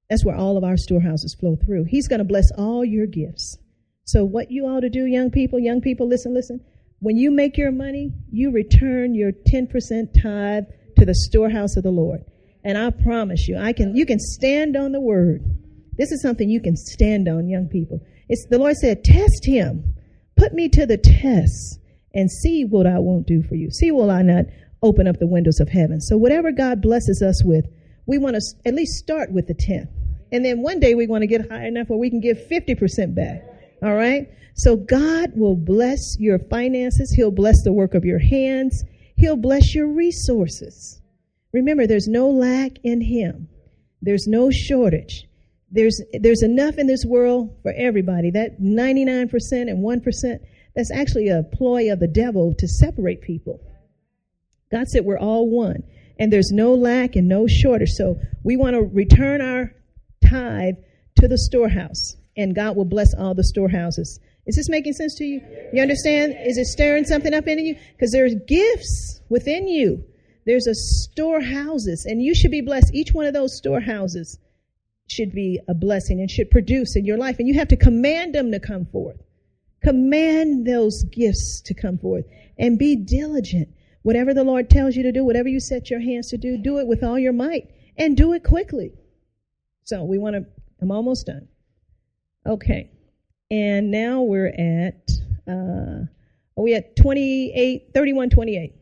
that's 0.09 0.25
where 0.25 0.35
all 0.35 0.57
of 0.57 0.63
our 0.63 0.77
storehouses 0.77 1.35
flow 1.39 1.55
through. 1.55 1.85
He's 1.85 2.07
going 2.07 2.19
to 2.19 2.25
bless 2.25 2.51
all 2.57 2.83
your 2.83 3.05
gifts. 3.05 3.57
So 4.05 4.23
what 4.23 4.51
you 4.51 4.65
ought 4.65 4.81
to 4.81 4.89
do, 4.89 5.05
young 5.05 5.31
people, 5.31 5.59
young 5.59 5.81
people, 5.81 6.07
listen, 6.07 6.33
listen. 6.33 6.61
When 6.99 7.17
you 7.17 7.31
make 7.31 7.57
your 7.57 7.71
money, 7.71 8.13
you 8.31 8.51
return 8.51 9.15
your 9.15 9.31
10% 9.31 10.13
tithe 10.13 10.65
to 10.97 11.05
the 11.05 11.15
storehouse 11.15 11.75
of 11.75 11.83
the 11.83 11.91
Lord. 11.91 12.23
And 12.63 12.77
I 12.77 12.89
promise 12.89 13.47
you, 13.47 13.57
I 13.57 13.73
can, 13.73 13.95
you 13.95 14.05
can 14.05 14.19
stand 14.19 14.75
on 14.75 14.91
the 14.91 15.01
word. 15.01 15.43
This 15.97 16.11
is 16.11 16.21
something 16.21 16.49
you 16.49 16.61
can 16.61 16.75
stand 16.75 17.27
on, 17.27 17.47
young 17.47 17.67
people. 17.67 18.01
It's, 18.29 18.45
the 18.49 18.57
Lord 18.57 18.75
said, 18.75 19.03
test 19.03 19.45
him. 19.45 19.95
Put 20.35 20.53
me 20.53 20.67
to 20.69 20.85
the 20.85 20.97
test 20.97 21.79
and 22.13 22.29
see 22.29 22.65
what 22.65 22.87
I 22.87 22.99
won't 22.99 23.27
do 23.27 23.43
for 23.43 23.55
you. 23.55 23.71
See 23.71 23.91
will 23.91 24.11
I 24.11 24.21
not 24.21 24.45
open 24.81 25.07
up 25.07 25.19
the 25.19 25.27
windows 25.27 25.59
of 25.59 25.69
heaven. 25.69 26.01
So 26.01 26.17
whatever 26.17 26.51
God 26.51 26.81
blesses 26.81 27.21
us 27.21 27.43
with, 27.43 27.65
we 28.05 28.17
want 28.17 28.35
to 28.35 28.41
at 28.65 28.75
least 28.75 28.97
start 28.97 29.31
with 29.31 29.47
the 29.47 29.53
10. 29.53 29.87
And 30.31 30.43
then 30.43 30.61
one 30.61 30.79
day 30.79 30.95
we 30.95 31.07
want 31.07 31.21
to 31.21 31.27
get 31.27 31.49
high 31.49 31.65
enough 31.65 31.89
where 31.89 31.99
we 31.99 32.09
can 32.09 32.19
give 32.19 32.37
50% 32.37 33.15
back. 33.15 33.43
All 33.81 33.95
right? 33.95 34.27
So 34.55 34.75
God 34.75 35.31
will 35.35 35.55
bless 35.55 36.17
your 36.19 36.39
finances. 36.39 37.11
He'll 37.11 37.31
bless 37.31 37.63
the 37.63 37.73
work 37.73 37.93
of 37.93 38.05
your 38.05 38.19
hands. 38.19 38.83
He'll 39.17 39.35
bless 39.35 39.73
your 39.73 39.87
resources. 39.87 41.01
Remember, 41.53 41.87
there's 41.87 42.07
no 42.07 42.29
lack 42.29 42.71
in 42.83 43.01
Him. 43.01 43.47
There's 44.01 44.27
no 44.27 44.51
shortage. 44.51 45.27
There's, 45.71 46.01
there's 46.13 46.43
enough 46.43 46.77
in 46.77 46.87
this 46.87 47.05
world 47.05 47.57
for 47.63 47.73
everybody. 47.75 48.31
That 48.31 48.61
99% 48.61 49.31
and 49.51 49.83
1%, 49.83 50.39
that's 50.75 50.91
actually 50.91 51.29
a 51.29 51.43
ploy 51.43 51.91
of 51.91 51.99
the 51.99 52.07
devil 52.07 52.53
to 52.59 52.67
separate 52.67 53.21
people. 53.21 53.61
God 54.71 54.87
said 54.87 55.05
we're 55.05 55.19
all 55.19 55.49
one, 55.49 55.83
and 56.19 56.31
there's 56.31 56.51
no 56.51 56.73
lack 56.73 57.15
and 57.15 57.27
no 57.27 57.47
shortage. 57.47 57.91
So 57.91 58.19
we 58.43 58.57
want 58.57 58.75
to 58.75 58.81
return 58.81 59.41
our 59.41 59.73
tithe 60.27 60.75
to 61.19 61.27
the 61.27 61.37
storehouse, 61.37 62.15
and 62.35 62.55
God 62.55 62.75
will 62.75 62.85
bless 62.85 63.13
all 63.13 63.33
the 63.33 63.43
storehouses. 63.43 64.19
Is 64.45 64.55
this 64.55 64.69
making 64.69 64.93
sense 64.93 65.15
to 65.15 65.25
you? 65.25 65.41
You 65.73 65.81
understand? 65.81 66.35
Is 66.45 66.57
it 66.57 66.65
stirring 66.65 67.05
something 67.05 67.33
up 67.33 67.47
in 67.47 67.59
you? 67.59 67.75
Because 67.93 68.11
there's 68.11 68.35
gifts 68.47 69.21
within 69.29 69.67
you. 69.67 70.03
There's 70.45 70.67
a 70.67 70.75
storehouses, 70.75 72.05
and 72.05 72.21
you 72.21 72.35
should 72.35 72.51
be 72.51 72.61
blessed. 72.61 72.93
Each 72.93 73.13
one 73.13 73.25
of 73.25 73.33
those 73.33 73.57
storehouses 73.57 74.37
should 75.07 75.31
be 75.33 75.59
a 75.67 75.73
blessing 75.73 76.19
and 76.19 76.29
should 76.29 76.49
produce 76.49 76.95
in 76.95 77.05
your 77.05 77.17
life, 77.17 77.37
and 77.39 77.47
you 77.47 77.53
have 77.53 77.67
to 77.69 77.77
command 77.77 78.33
them 78.33 78.51
to 78.51 78.59
come 78.59 78.85
forth. 78.85 79.21
Command 79.83 80.65
those 80.65 81.03
gifts 81.03 81.61
to 81.61 81.73
come 81.73 81.97
forth 81.97 82.25
and 82.57 82.79
be 82.79 82.95
diligent. 82.95 83.69
Whatever 84.01 84.33
the 84.33 84.43
Lord 84.43 84.69
tells 84.69 84.95
you 84.95 85.03
to 85.03 85.11
do, 85.11 85.23
whatever 85.23 85.49
you 85.49 85.59
set 85.59 85.89
your 85.89 85.99
hands 85.99 86.29
to 86.29 86.37
do, 86.37 86.57
do 86.57 86.79
it 86.79 86.87
with 86.87 87.03
all 87.03 87.19
your 87.19 87.33
might 87.33 87.69
and 87.97 88.17
do 88.17 88.33
it 88.33 88.43
quickly. 88.43 88.93
So 89.83 90.03
we 90.03 90.17
want 90.17 90.35
to, 90.35 90.45
I'm 90.81 90.91
almost 90.91 91.27
done. 91.27 91.47
Okay. 92.45 92.91
And 93.51 93.91
now 93.91 94.21
we're 94.21 94.47
at, 94.47 95.09
uh, 95.47 96.05
are 96.57 96.63
we 96.63 96.73
at 96.73 96.95
28, 96.95 97.91
31, 97.93 98.29
28? 98.29 98.73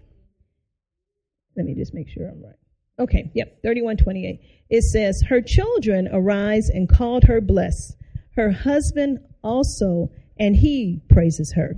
Let 1.55 1.65
me 1.65 1.75
just 1.75 1.93
make 1.93 2.09
sure 2.09 2.27
I'm 2.27 2.41
right. 2.41 2.55
Okay, 2.99 3.31
yep, 3.33 3.61
31, 3.63 3.97
28. 3.97 4.39
It 4.69 4.83
says, 4.83 5.23
Her 5.27 5.41
children 5.41 6.07
arise 6.11 6.69
and 6.69 6.87
called 6.87 7.23
her 7.23 7.41
blessed. 7.41 7.95
Her 8.35 8.51
husband 8.51 9.19
also 9.43 10.11
and 10.37 10.55
he 10.55 11.01
praises 11.09 11.53
her. 11.53 11.75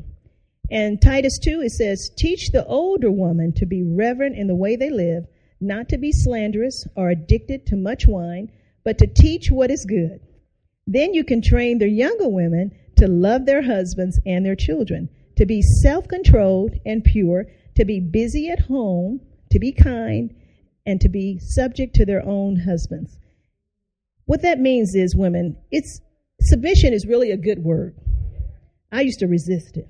And 0.72 1.02
Titus 1.02 1.38
2, 1.40 1.62
it 1.62 1.72
says, 1.72 2.10
Teach 2.18 2.52
the 2.52 2.66
older 2.66 3.12
woman 3.12 3.54
to 3.54 3.66
be 3.66 3.84
reverent 3.84 4.38
in 4.38 4.48
the 4.48 4.56
way 4.56 4.76
they 4.76 4.90
live, 4.90 5.26
not 5.62 5.90
to 5.90 5.98
be 5.98 6.12
slanderous 6.12 6.88
or 6.96 7.10
addicted 7.10 7.66
to 7.68 7.76
much 7.76 8.08
wine, 8.08 8.52
but 8.84 8.98
to 8.98 9.08
teach 9.08 9.52
what 9.52 9.72
is 9.72 9.86
good. 9.86 10.20
Then 10.88 11.14
you 11.14 11.24
can 11.24 11.42
train 11.42 11.78
the 11.78 11.90
younger 11.90 12.30
women 12.30 12.72
to 12.98 13.08
love 13.08 13.46
their 13.46 13.64
husbands 13.64 14.20
and 14.26 14.46
their 14.46 14.56
children, 14.56 15.10
to 15.38 15.46
be 15.46 15.62
self 15.62 16.08
controlled 16.08 16.76
and 16.86 17.04
pure, 17.04 17.48
to 17.76 17.86
be 17.86 18.00
busy 18.00 18.50
at 18.50 18.60
home, 18.60 19.22
to 19.52 19.60
be 19.60 19.72
kind, 19.72 20.34
and 20.86 21.02
to 21.02 21.10
be 21.10 21.40
subject 21.40 21.96
to 21.96 22.06
their 22.06 22.24
own 22.26 22.58
husbands. 22.58 23.20
What 24.26 24.42
that 24.42 24.60
means 24.60 24.96
is, 24.96 25.16
women, 25.16 25.58
it's 25.72 26.02
submission 26.42 26.94
is 26.94 27.06
really 27.06 27.32
a 27.32 27.38
good 27.38 27.64
word. 27.64 27.96
I 28.92 29.02
used 29.02 29.20
to 29.20 29.28
resist 29.28 29.78
it. 29.78 29.88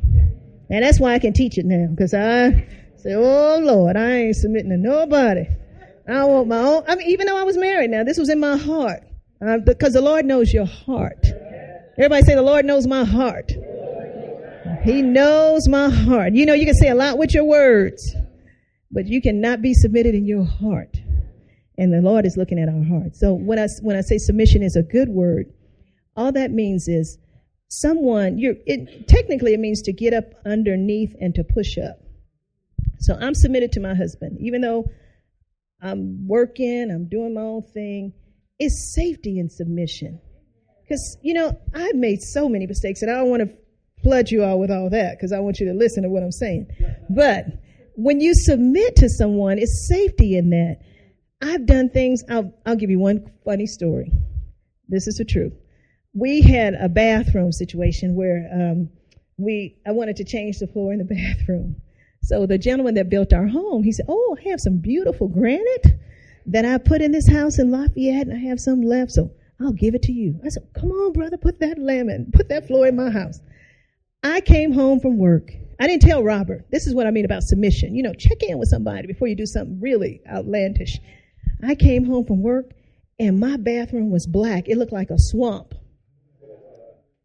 And 0.70 0.84
that's 0.84 1.00
why 1.00 1.14
I 1.14 1.20
can 1.20 1.34
teach 1.34 1.58
it 1.58 1.66
now, 1.66 1.88
because 1.90 2.14
I 2.14 2.68
say, 2.98 3.14
oh 3.14 3.60
Lord, 3.62 3.96
I 3.96 4.12
ain't 4.12 4.36
submitting 4.36 4.72
to 4.72 4.78
nobody. 4.78 5.46
I 6.08 6.24
want 6.26 6.48
my 6.48 6.60
own, 6.60 6.84
I 6.88 6.96
mean, 6.96 7.10
even 7.10 7.28
though 7.28 7.38
I 7.38 7.44
was 7.44 7.58
married 7.58 7.92
now, 7.92 8.04
this 8.04 8.18
was 8.18 8.30
in 8.30 8.40
my 8.40 8.58
heart. 8.58 9.04
Uh, 9.46 9.58
because 9.58 9.94
the 9.94 10.02
Lord 10.02 10.26
knows 10.26 10.54
your 10.54 10.66
heart. 10.66 11.26
Everybody 11.98 12.24
say, 12.26 12.36
the 12.36 12.42
Lord 12.42 12.66
knows 12.66 12.88
my 12.88 13.04
heart. 13.04 13.52
He 14.84 15.02
knows 15.02 15.68
my 15.68 15.90
heart. 15.90 16.34
You 16.34 16.46
know, 16.46 16.54
you 16.54 16.66
can 16.66 16.76
say 16.76 16.90
a 16.90 16.96
lot 16.96 17.18
with 17.18 17.34
your 17.34 17.44
words, 17.44 18.16
but 18.96 19.06
you 19.06 19.22
cannot 19.22 19.62
be 19.62 19.76
submitted 19.76 20.16
in 20.16 20.26
your 20.26 20.46
heart. 20.46 20.98
And 21.78 21.94
the 21.94 22.02
Lord 22.02 22.26
is 22.26 22.38
looking 22.38 22.58
at 22.58 22.70
our 22.70 22.84
heart. 22.84 23.16
So 23.16 23.34
when 23.34 23.60
I, 23.60 23.68
when 23.82 23.98
I 23.98 24.02
say 24.02 24.18
submission 24.18 24.64
is 24.64 24.78
a 24.78 24.82
good 24.82 25.10
word, 25.10 25.54
all 26.16 26.32
that 26.32 26.50
means 26.52 26.88
is 26.88 27.20
someone 27.68 28.38
you're 28.38 28.56
it 28.66 29.08
technically 29.08 29.54
it 29.54 29.60
means 29.60 29.82
to 29.82 29.92
get 29.92 30.14
up 30.14 30.26
underneath 30.46 31.14
and 31.20 31.34
to 31.34 31.44
push 31.44 31.78
up 31.78 32.00
so 33.00 33.18
i'm 33.20 33.34
submitted 33.34 33.72
to 33.72 33.80
my 33.80 33.96
husband 33.96 34.38
even 34.40 34.62
though 34.62 34.86
i'm 35.82 36.28
working 36.28 36.92
i'm 36.92 37.10
doing 37.10 37.34
my 37.34 37.42
own 37.42 37.64
thing 37.64 38.14
it's 38.60 38.94
safety 38.94 39.40
and 39.40 39.52
submission 39.52 40.22
because 40.84 41.18
you 41.24 41.34
know 41.34 41.60
i've 41.74 41.96
made 41.96 42.22
so 42.22 42.48
many 42.48 42.68
mistakes 42.68 43.02
and 43.02 43.10
i 43.10 43.16
don't 43.16 43.30
want 43.30 43.42
to 43.42 43.50
flood 44.04 44.30
you 44.30 44.44
all 44.44 44.60
with 44.60 44.70
all 44.70 44.90
that 44.90 45.18
because 45.18 45.32
i 45.32 45.40
want 45.40 45.60
you 45.60 45.66
to 45.66 45.74
listen 45.74 46.04
to 46.04 46.10
what 46.10 46.22
i'm 46.22 46.32
saying 46.32 46.68
but 47.10 47.46
when 47.96 48.20
you 48.20 48.34
submit 48.34 48.96
to 48.96 49.10
someone 49.10 49.58
it's 49.58 49.88
safety 49.88 50.38
in 50.38 50.50
that 50.50 50.78
i've 51.42 51.66
done 51.66 51.90
things 51.90 52.24
i'll, 52.30 52.54
I'll 52.66 52.76
give 52.76 52.90
you 52.90 53.00
one 53.00 53.32
funny 53.44 53.68
story 53.68 54.12
this 54.88 55.08
is 55.08 55.16
the 55.16 55.26
truth 55.26 55.54
we 56.16 56.42
had 56.42 56.76
a 56.76 56.88
bathroom 56.88 57.52
situation 57.52 58.16
where 58.16 58.50
um, 58.52 58.90
we 59.38 59.76
I 59.86 59.92
wanted 59.92 60.16
to 60.18 60.24
change 60.24 60.60
the 60.60 60.68
floor 60.68 60.94
in 60.94 61.00
the 61.00 61.06
bathroom. 61.38 61.76
So 62.24 62.48
the 62.48 62.58
gentleman 62.58 62.96
that 62.96 63.10
built 63.10 63.34
our 63.34 63.48
home, 63.48 63.84
he 63.84 63.92
said, 63.92 64.06
"Oh, 64.08 64.38
I 64.40 64.50
have 64.50 64.60
some 64.60 64.78
beautiful 64.78 65.28
granite 65.28 66.00
that 66.48 66.66
I 66.66 66.78
put 66.78 67.02
in 67.02 67.12
this 67.12 67.28
house 67.28 67.60
in 67.60 67.70
Lafayette, 67.70 68.28
and 68.28 68.34
I 68.34 68.50
have 68.50 68.60
some 68.60 68.82
left, 68.82 69.12
so 69.12 69.32
I'll 69.60 69.74
give 69.74 69.94
it 69.94 70.04
to 70.04 70.12
you." 70.12 70.40
I 70.44 70.50
said, 70.50 70.64
"Come 70.74 70.90
on, 70.92 71.12
brother, 71.14 71.38
put 71.38 71.60
that 71.60 71.78
lemon, 71.78 72.32
put 72.34 72.50
that 72.50 72.68
floor 72.68 72.88
in 72.88 72.96
my 72.96 73.10
house." 73.10 73.40
I 74.24 74.42
came 74.42 74.72
home 74.72 75.00
from 75.02 75.18
work. 75.18 75.52
I 75.80 75.88
didn't 75.88 76.04
tell 76.04 76.24
Robert. 76.24 76.66
This 76.72 76.88
is 76.88 76.94
what 76.94 77.08
I 77.08 77.12
mean 77.12 77.26
about 77.26 77.44
submission. 77.44 77.96
You 77.96 78.04
know, 78.04 78.14
check 78.14 78.42
in 78.44 78.58
with 78.58 78.70
somebody 78.70 79.08
before 79.08 79.28
you 79.28 79.36
do 79.36 79.46
something 79.46 79.80
really 79.80 80.22
outlandish. 80.30 81.00
I 81.64 81.76
came 81.76 82.06
home 82.06 82.26
from 82.26 82.42
work, 82.42 82.72
and 83.20 83.40
my 83.40 83.58
bathroom 83.58 84.12
was 84.12 84.28
black. 84.28 84.68
It 84.68 84.78
looked 84.78 84.94
like 84.94 85.10
a 85.10 85.20
swamp. 85.20 85.74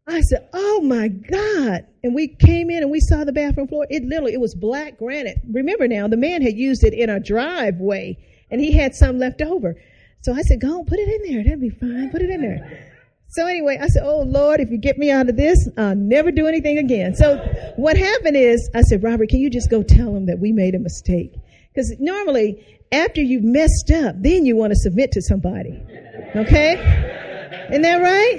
I 0.07 0.21
said, 0.21 0.47
"Oh 0.51 0.81
my 0.81 1.07
God!" 1.07 1.85
And 2.03 2.13
we 2.13 2.27
came 2.27 2.69
in 2.69 2.83
and 2.83 2.91
we 2.91 2.99
saw 2.99 3.23
the 3.23 3.31
bathroom 3.31 3.67
floor. 3.67 3.87
It 3.89 4.03
literally 4.03 4.33
it 4.33 4.41
was 4.41 4.55
black 4.55 4.97
granite. 4.97 5.37
Remember 5.49 5.87
now, 5.87 6.07
the 6.07 6.17
man 6.17 6.41
had 6.41 6.57
used 6.57 6.83
it 6.83 6.93
in 6.93 7.09
a 7.09 7.19
driveway, 7.19 8.17
and 8.49 8.59
he 8.59 8.71
had 8.71 8.95
some 8.95 9.19
left 9.19 9.41
over. 9.41 9.75
So 10.21 10.33
I 10.33 10.41
said, 10.41 10.59
"Go 10.59 10.79
on, 10.79 10.85
put 10.85 10.99
it 10.99 11.07
in 11.07 11.33
there. 11.33 11.43
That'd 11.43 11.61
be 11.61 11.69
fine. 11.69 12.09
Put 12.09 12.21
it 12.21 12.29
in 12.29 12.41
there." 12.41 12.90
So 13.31 13.47
anyway, 13.47 13.77
I 13.81 13.87
said, 13.87 14.03
"Oh 14.05 14.23
Lord, 14.23 14.59
if 14.59 14.69
you 14.69 14.77
get 14.77 14.97
me 14.97 15.09
out 15.09 15.29
of 15.29 15.37
this, 15.37 15.57
I'll 15.77 15.95
never 15.95 16.31
do 16.31 16.47
anything 16.47 16.77
again." 16.77 17.15
So 17.15 17.37
what 17.77 17.97
happened 17.97 18.35
is, 18.35 18.69
I 18.75 18.81
said, 18.81 19.03
"Robert, 19.03 19.29
can 19.29 19.39
you 19.39 19.49
just 19.49 19.69
go 19.69 19.83
tell 19.83 20.15
him 20.15 20.25
that 20.25 20.39
we 20.39 20.51
made 20.51 20.75
a 20.75 20.79
mistake?" 20.79 21.33
Because 21.73 21.95
normally, 21.99 22.57
after 22.91 23.21
you've 23.21 23.45
messed 23.45 23.89
up, 23.89 24.15
then 24.21 24.45
you 24.45 24.57
want 24.57 24.71
to 24.71 24.75
submit 24.75 25.13
to 25.13 25.21
somebody. 25.21 25.81
Okay? 26.35 26.73
Isn't 27.69 27.83
that 27.83 28.01
right? 28.01 28.37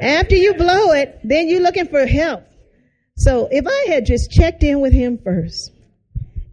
After 0.00 0.36
you 0.36 0.54
blow 0.54 0.92
it, 0.92 1.18
then 1.24 1.48
you're 1.48 1.60
looking 1.60 1.86
for 1.86 2.06
help. 2.06 2.44
So 3.16 3.48
if 3.50 3.66
I 3.66 3.92
had 3.92 4.06
just 4.06 4.30
checked 4.30 4.62
in 4.62 4.80
with 4.80 4.92
him 4.92 5.18
first, 5.18 5.72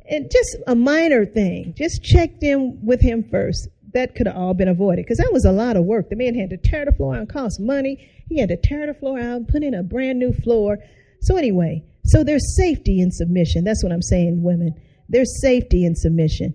and 0.09 0.31
just 0.31 0.57
a 0.65 0.73
minor 0.73 1.25
thing, 1.25 1.75
just 1.77 2.03
checked 2.03 2.41
in 2.41 2.79
with 2.83 3.01
him 3.01 3.23
first, 3.29 3.69
that 3.93 4.15
could 4.15 4.27
have 4.27 4.35
all 4.35 4.53
been 4.53 4.67
avoided 4.67 5.05
because 5.05 5.17
that 5.17 5.31
was 5.31 5.45
a 5.45 5.51
lot 5.51 5.77
of 5.77 5.85
work. 5.85 6.09
The 6.09 6.15
man 6.15 6.35
had 6.35 6.49
to 6.49 6.57
tear 6.57 6.85
the 6.85 6.91
floor 6.91 7.15
out, 7.15 7.29
cost 7.29 7.59
money. 7.59 8.09
He 8.27 8.39
had 8.39 8.49
to 8.49 8.57
tear 8.57 8.85
the 8.87 8.93
floor 8.93 9.19
out, 9.19 9.37
and 9.37 9.47
put 9.47 9.63
in 9.63 9.73
a 9.73 9.83
brand 9.83 10.19
new 10.19 10.33
floor. 10.33 10.79
So 11.21 11.37
anyway, 11.37 11.83
so 12.05 12.23
there's 12.23 12.55
safety 12.55 13.01
in 13.01 13.11
submission. 13.11 13.63
That's 13.63 13.83
what 13.83 13.91
I'm 13.91 14.01
saying, 14.01 14.43
women. 14.43 14.73
There's 15.09 15.41
safety 15.41 15.85
in 15.85 15.95
submission. 15.95 16.53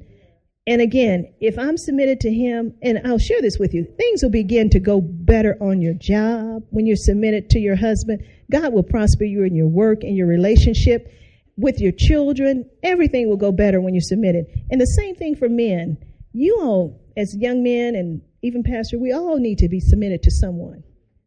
And 0.67 0.81
again, 0.81 1.33
if 1.41 1.59
I'm 1.59 1.77
submitted 1.77 2.21
to 2.21 2.33
him, 2.33 2.75
and 2.83 3.01
I'll 3.05 3.19
share 3.19 3.43
this 3.43 3.59
with 3.59 3.75
you, 3.75 3.85
things 3.97 4.23
will 4.23 4.31
begin 4.31 4.71
to 4.71 4.79
go 4.79 5.01
better 5.01 5.57
on 5.61 5.81
your 5.81 5.95
job 5.95 6.63
when 6.71 6.87
you're 6.87 6.97
submitted 6.97 7.51
to 7.51 7.59
your 7.59 7.75
husband. 7.75 8.23
God 8.51 8.73
will 8.73 8.85
prosper 8.85 9.25
you 9.25 9.43
in 9.43 9.57
your 9.57 9.67
work 9.67 10.05
and 10.05 10.17
your 10.17 10.29
relationship 10.29 11.13
with 11.57 11.81
your 11.81 11.93
children. 11.93 12.71
Everything 12.83 13.29
will 13.29 13.37
go 13.37 13.51
better 13.51 13.81
when 13.81 13.95
you're 13.95 14.03
submitted. 14.03 14.47
And 14.71 14.81
the 14.81 14.87
same 14.87 15.17
thing 15.17 15.35
for 15.35 15.49
men. 15.49 15.97
You 16.33 16.59
all, 16.61 17.01
as 17.17 17.37
young 17.37 17.63
men 17.63 17.95
and 17.95 18.23
even 18.43 18.63
pastor, 18.63 18.99
we 18.99 19.13
all 19.13 19.39
need 19.39 19.59
to 19.59 19.69
be 19.69 19.81
submitted 19.81 20.23
to 20.23 20.31
someone. 20.31 20.83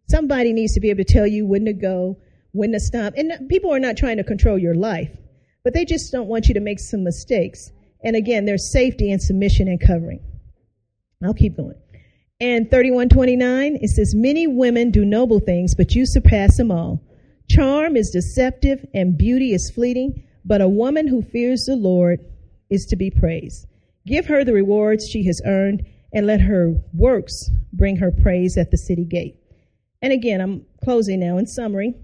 Somebody 0.10 0.54
needs 0.54 0.74
to 0.74 0.80
be 0.80 0.90
able 0.90 1.04
to 1.04 1.14
tell 1.14 1.28
you 1.28 1.46
when 1.46 1.66
to 1.66 1.74
go, 1.74 2.18
when 2.52 2.72
to 2.72 2.80
stop. 2.80 3.14
And 3.16 3.50
people 3.50 3.74
are 3.74 3.80
not 3.80 3.98
trying 3.98 4.18
to 4.18 4.24
control 4.24 4.58
your 4.58 4.76
life, 4.76 5.16
but 5.64 5.74
they 5.74 5.86
just 5.86 6.12
don't 6.12 6.28
want 6.28 6.48
you 6.48 6.54
to 6.56 6.60
make 6.60 6.80
some 6.80 7.04
mistakes. 7.04 7.72
And 8.04 8.16
again, 8.16 8.46
there's 8.46 8.72
safety 8.72 9.12
and 9.12 9.22
submission 9.22 9.68
and 9.68 9.80
covering. 9.80 10.20
I'll 11.24 11.34
keep 11.34 11.58
going. 11.58 11.76
And 12.40 12.70
3129, 12.70 13.80
it 13.82 13.90
says, 13.90 14.14
Many 14.14 14.46
women 14.46 14.92
do 14.92 15.06
noble 15.06 15.40
things, 15.40 15.74
but 15.74 15.96
you 15.96 16.06
surpass 16.06 16.58
them 16.58 16.72
all. 16.72 17.02
Charm 17.50 17.96
is 17.96 18.10
deceptive 18.10 18.86
and 18.94 19.18
beauty 19.18 19.54
is 19.54 19.72
fleeting, 19.74 20.24
but 20.44 20.62
a 20.62 20.68
woman 20.68 21.08
who 21.08 21.22
fears 21.22 21.66
the 21.66 21.76
Lord 21.76 22.20
is 22.70 22.86
to 22.88 22.96
be 22.96 23.10
praised. 23.10 23.68
Give 24.08 24.26
her 24.28 24.44
the 24.44 24.54
rewards 24.54 25.10
she 25.10 25.26
has 25.26 25.42
earned, 25.46 25.86
and 26.14 26.26
let 26.26 26.42
her 26.42 26.76
works 26.94 27.50
bring 27.74 27.98
her 27.98 28.12
praise 28.12 28.58
at 28.58 28.72
the 28.72 28.78
city 28.78 29.04
gate. 29.06 29.36
And 30.02 30.14
again, 30.14 30.40
I'm 30.40 30.66
closing 30.84 31.20
now 31.20 31.38
in 31.38 31.48
summary. 31.48 31.96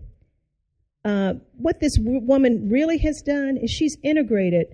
Uh, 1.05 1.35
what 1.53 1.79
this 1.79 1.97
woman 1.99 2.69
really 2.69 2.97
has 2.99 3.21
done 3.21 3.57
is 3.57 3.71
she's 3.71 3.97
integrated 4.03 4.67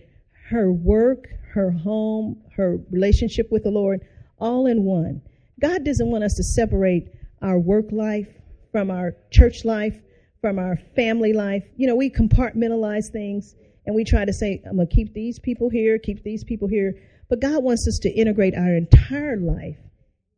her 0.49 0.71
work, 0.71 1.27
her 1.53 1.71
home, 1.71 2.41
her 2.55 2.79
relationship 2.89 3.51
with 3.51 3.63
the 3.63 3.69
Lord, 3.69 4.01
all 4.39 4.65
in 4.65 4.83
one. 4.83 5.21
God 5.59 5.83
doesn't 5.83 6.09
want 6.09 6.23
us 6.23 6.35
to 6.35 6.43
separate 6.43 7.09
our 7.41 7.59
work 7.59 7.91
life 7.91 8.27
from 8.71 8.89
our 8.91 9.15
church 9.31 9.65
life, 9.65 9.99
from 10.41 10.59
our 10.59 10.77
family 10.95 11.33
life. 11.33 11.63
You 11.75 11.87
know, 11.87 11.95
we 11.95 12.09
compartmentalize 12.09 13.09
things 13.09 13.55
and 13.85 13.95
we 13.95 14.03
try 14.03 14.25
to 14.25 14.33
say, 14.33 14.61
I'm 14.65 14.75
going 14.75 14.87
to 14.87 14.95
keep 14.95 15.13
these 15.13 15.39
people 15.39 15.69
here, 15.69 15.97
keep 15.97 16.23
these 16.23 16.43
people 16.43 16.67
here. 16.67 16.95
But 17.29 17.41
God 17.41 17.63
wants 17.63 17.87
us 17.87 17.99
to 18.03 18.09
integrate 18.09 18.55
our 18.55 18.75
entire 18.75 19.37
life 19.37 19.77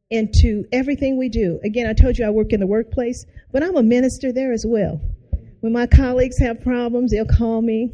into 0.09 0.65
everything 0.71 1.17
we 1.17 1.29
do. 1.29 1.59
Again, 1.63 1.87
I 1.87 1.93
told 1.93 2.17
you 2.17 2.25
I 2.25 2.31
work 2.31 2.51
in 2.51 2.59
the 2.59 2.67
workplace, 2.67 3.25
but 3.51 3.63
I'm 3.63 3.77
a 3.77 3.83
minister 3.83 4.31
there 4.31 4.53
as 4.53 4.65
well. 4.67 4.99
When 5.59 5.73
my 5.73 5.85
colleagues 5.85 6.39
have 6.39 6.61
problems, 6.61 7.11
they'll 7.11 7.25
call 7.25 7.61
me 7.61 7.93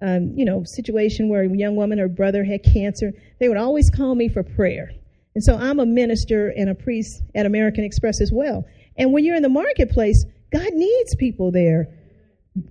um, 0.00 0.34
you 0.36 0.44
know, 0.44 0.62
situation 0.64 1.28
where 1.28 1.42
a 1.42 1.56
young 1.56 1.76
woman 1.76 1.98
or 1.98 2.08
brother 2.08 2.44
had 2.44 2.62
cancer, 2.62 3.12
they 3.40 3.48
would 3.48 3.56
always 3.56 3.90
call 3.90 4.14
me 4.14 4.28
for 4.28 4.42
prayer. 4.42 4.90
And 5.34 5.42
so 5.42 5.56
I'm 5.56 5.80
a 5.80 5.86
minister 5.86 6.52
and 6.56 6.70
a 6.70 6.74
priest 6.74 7.22
at 7.34 7.46
American 7.46 7.84
Express 7.84 8.20
as 8.20 8.30
well. 8.32 8.64
And 8.96 9.12
when 9.12 9.24
you're 9.24 9.36
in 9.36 9.42
the 9.42 9.48
marketplace, 9.48 10.24
God 10.52 10.72
needs 10.72 11.14
people 11.16 11.50
there 11.52 11.88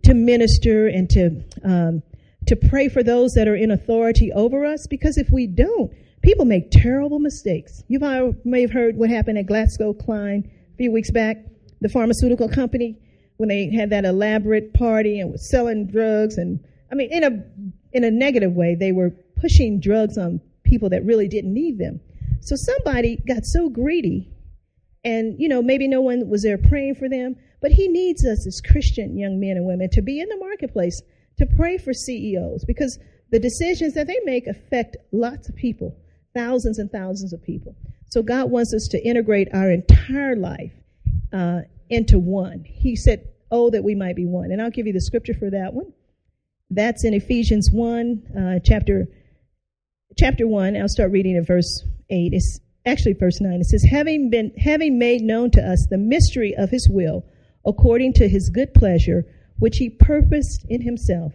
to 0.04 0.14
minister 0.14 0.88
and 0.88 1.10
to 1.12 1.44
um, 1.64 2.04
to 2.48 2.56
pray 2.56 2.90
for 2.90 3.04
those 3.04 3.34
that 3.34 3.48
are 3.48 3.56
in 3.56 3.72
authority 3.72 4.32
over 4.34 4.66
us. 4.66 4.88
Because 4.88 5.18
if 5.18 5.30
we 5.32 5.48
don't, 5.48 5.92
people 6.22 6.46
make 6.46 6.72
terrible 6.72 7.20
mistakes. 7.20 7.84
You 7.88 8.00
may 8.44 8.62
have 8.62 8.72
heard 8.72 8.98
what 8.98 9.10
happened 9.10 9.38
at 9.38 9.46
Glaxo 9.46 9.98
Kline 9.98 10.50
a 10.74 10.78
few 10.78 10.92
weeks 10.92 11.12
back, 11.12 11.38
the 11.82 11.90
pharmaceutical 11.90 12.50
company, 12.50 13.00
when 13.38 13.50
they 13.50 13.70
had 13.70 13.92
that 13.92 14.06
elaborate 14.06 14.74
party 14.74 15.20
and 15.20 15.32
was 15.32 15.50
selling 15.50 15.88
drugs 15.88 16.38
and 16.38 16.60
I 16.92 16.96
mean, 16.96 17.12
in 17.12 17.24
a 17.24 17.44
in 17.92 18.04
a 18.04 18.12
negative 18.12 18.54
way, 18.54 18.76
they 18.76 18.92
were 18.92 19.12
pushing 19.36 19.80
drugs 19.80 20.18
on 20.18 20.42
people 20.64 20.90
that 20.90 21.06
really 21.06 21.28
didn't 21.28 21.54
need 21.54 21.78
them. 21.78 22.00
So 22.42 22.56
somebody 22.56 23.22
got 23.28 23.46
so 23.46 23.70
greedy, 23.70 24.30
and 25.04 25.36
you 25.40 25.50
know, 25.50 25.62
maybe 25.62 25.88
no 25.88 26.02
one 26.02 26.30
was 26.30 26.44
there 26.44 26.58
praying 26.58 26.96
for 26.96 27.10
them. 27.10 27.36
But 27.62 27.72
he 27.72 27.88
needs 27.88 28.24
us 28.26 28.46
as 28.46 28.62
Christian 28.62 29.18
young 29.18 29.40
men 29.40 29.58
and 29.58 29.66
women 29.66 29.90
to 29.92 30.02
be 30.02 30.20
in 30.20 30.30
the 30.30 30.38
marketplace 30.38 31.02
to 31.38 31.46
pray 31.46 31.78
for 31.78 31.94
CEOs 31.94 32.66
because 32.66 32.98
the 33.32 33.40
decisions 33.40 33.94
that 33.94 34.08
they 34.08 34.20
make 34.24 34.48
affect 34.48 34.98
lots 35.12 35.50
of 35.50 35.56
people, 35.56 35.96
thousands 36.34 36.80
and 36.80 36.92
thousands 36.92 37.34
of 37.34 37.44
people. 37.44 37.76
So 38.10 38.24
God 38.24 38.50
wants 38.50 38.74
us 38.74 38.88
to 38.92 39.04
integrate 39.04 39.50
our 39.54 39.70
entire 39.70 40.36
life 40.36 40.72
uh, 41.34 41.62
into 41.90 42.20
one. 42.20 42.64
He 42.66 42.96
said, 42.96 43.28
"Oh, 43.52 43.70
that 43.70 43.84
we 43.84 43.96
might 43.96 44.16
be 44.16 44.26
one." 44.26 44.52
And 44.52 44.62
I'll 44.62 44.72
give 44.72 44.88
you 44.88 44.94
the 44.94 45.02
scripture 45.02 45.34
for 45.34 45.50
that 45.50 45.74
one. 45.74 45.94
That's 46.70 47.06
in 47.06 47.14
Ephesians 47.14 47.70
1, 47.72 48.24
uh, 48.38 48.60
chapter, 48.64 49.08
chapter 50.18 50.48
1. 50.48 50.76
I'll 50.76 50.90
start 50.90 51.12
reading 51.12 51.38
at 51.38 51.48
verse 51.48 51.84
8. 52.10 52.34
It's 52.34 52.60
actually 52.86 53.14
verse 53.14 53.40
9. 53.40 53.62
It 53.62 53.66
says, 53.66 53.86
having 53.90 54.30
been, 54.30 54.52
having 54.58 55.00
made 55.00 55.22
known 55.22 55.52
to 55.52 55.62
us 55.62 55.88
the 55.90 55.98
mystery 55.98 56.56
of 56.58 56.70
his 56.70 56.90
will, 56.90 57.24
according 57.66 58.14
to 58.14 58.28
his 58.28 58.50
good 58.50 58.74
pleasure, 58.74 59.26
which 59.60 59.78
he 59.78 59.90
purposed 59.90 60.66
in 60.70 60.82
himself, 60.82 61.34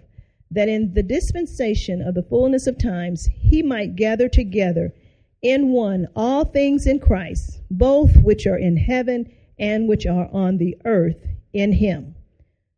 that 0.51 0.69
in 0.69 0.95
the 0.95 1.03
dispensation 1.03 2.03
of 2.03 2.15
the 2.15 2.23
fullness 2.23 2.67
of 2.67 2.79
times 2.79 3.29
he 3.33 3.63
might 3.63 3.97
gather 3.97 4.29
together 4.29 4.93
in 5.43 5.71
one 5.71 6.07
all 6.15 6.45
things 6.45 6.87
in 6.87 7.01
Christ, 7.01 7.61
both 7.71 8.17
which 8.23 8.47
are 8.47 8.59
in 8.59 8.77
heaven 8.77 9.31
and 9.59 9.89
which 9.89 10.07
are 10.07 10.29
on 10.33 10.59
the 10.59 10.77
earth 10.85 11.17
in 11.53 11.73
him. 11.73 12.15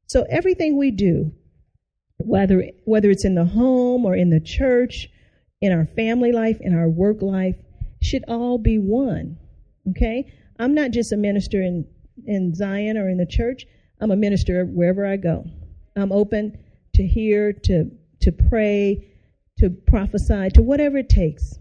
So 0.07 0.25
everything 0.31 0.77
we 0.77 0.91
do, 0.91 1.33
whether 2.19 2.71
whether 2.85 3.11
it's 3.11 3.25
in 3.25 3.35
the 3.35 3.45
home 3.45 4.05
or 4.07 4.15
in 4.15 4.31
the 4.31 4.41
church, 4.41 5.09
in 5.61 5.73
our 5.73 5.87
family 5.97 6.33
life, 6.33 6.59
in 6.61 6.75
our 6.75 6.89
work 6.89 7.23
life, 7.23 7.57
should 8.03 8.25
all 8.29 8.59
be 8.59 8.79
one. 8.79 9.39
Okay? 9.91 10.33
I'm 10.59 10.75
not 10.75 10.91
just 10.91 11.13
a 11.13 11.17
minister 11.17 11.61
in 11.63 11.87
in 12.27 12.55
Zion 12.55 12.97
or 12.97 13.09
in 13.09 13.19
the 13.19 13.27
church. 13.27 13.67
I'm 14.05 14.11
a 14.11 14.17
minister 14.17 14.67
wherever 14.67 15.07
I 15.07 15.17
go. 15.17 15.47
I'm 15.97 16.13
open 16.13 16.59
to 16.95 17.07
hear, 17.07 17.55
to 17.65 17.91
to 18.21 18.33
pray, 18.33 19.09
to 19.59 19.71
prophesy, 19.71 20.51
to 20.51 20.63
whatever 20.63 20.99
it 20.99 21.09
takes. 21.09 21.59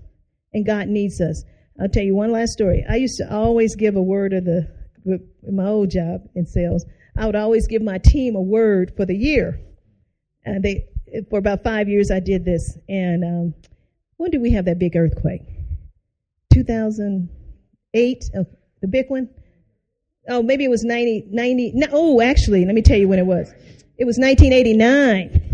And 0.51 0.65
God 0.65 0.89
needs 0.89 1.21
us. 1.21 1.45
I'll 1.79 1.87
tell 1.87 2.03
you 2.03 2.15
one 2.15 2.33
last 2.33 2.51
story. 2.51 2.83
I 2.87 2.97
used 2.97 3.17
to 3.19 3.33
always 3.33 3.77
give 3.77 3.95
a 3.95 4.01
word 4.01 4.33
of 4.33 4.43
the 4.43 4.69
my 5.49 5.67
old 5.67 5.89
job 5.89 6.27
in 6.35 6.45
sales. 6.45 6.85
I 7.17 7.27
would 7.27 7.37
always 7.37 7.65
give 7.67 7.81
my 7.81 7.97
team 7.97 8.35
a 8.35 8.41
word 8.41 8.91
for 8.97 9.05
the 9.05 9.15
year. 9.15 9.61
And 10.43 10.61
they, 10.61 10.89
for 11.29 11.39
about 11.39 11.63
five 11.63 11.87
years, 11.87 12.11
I 12.11 12.19
did 12.19 12.43
this. 12.43 12.77
And 12.89 13.23
um, 13.23 13.53
when 14.17 14.31
did 14.31 14.41
we 14.41 14.51
have 14.51 14.65
that 14.65 14.79
big 14.79 14.97
earthquake? 14.97 15.43
2008, 16.53 18.23
oh, 18.35 18.45
the 18.81 18.87
big 18.89 19.09
one. 19.09 19.29
Oh, 20.29 20.41
maybe 20.41 20.63
it 20.63 20.69
was 20.69 20.83
90, 20.83 21.27
90. 21.31 21.71
No, 21.75 21.87
oh, 21.91 22.21
actually, 22.21 22.65
let 22.65 22.75
me 22.75 22.81
tell 22.81 22.97
you 22.97 23.07
when 23.07 23.19
it 23.19 23.25
was. 23.25 23.51
It 23.97 24.05
was 24.05 24.17
1989. 24.17 25.53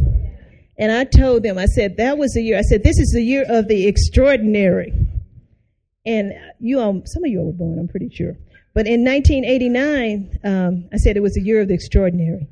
And 0.77 0.91
I 0.91 1.03
told 1.03 1.43
them, 1.43 1.57
I 1.57 1.65
said, 1.65 1.97
that 1.97 2.17
was 2.17 2.33
the 2.33 2.41
year. 2.41 2.57
I 2.57 2.61
said, 2.61 2.83
this 2.83 2.97
is 2.97 3.11
the 3.13 3.21
year 3.21 3.45
of 3.49 3.67
the 3.67 3.87
extraordinary. 3.87 4.93
And 6.05 6.33
you 6.59 6.79
all, 6.79 7.01
some 7.05 7.23
of 7.23 7.29
you 7.29 7.39
all 7.39 7.47
were 7.47 7.51
born, 7.51 7.79
I'm 7.79 7.87
pretty 7.87 8.09
sure. 8.09 8.37
But 8.73 8.87
in 8.87 9.03
1989, 9.03 10.39
um, 10.43 10.89
I 10.93 10.97
said 10.97 11.17
it 11.17 11.21
was 11.21 11.33
the 11.33 11.41
year 11.41 11.59
of 11.59 11.67
the 11.67 11.73
extraordinary. 11.73 12.47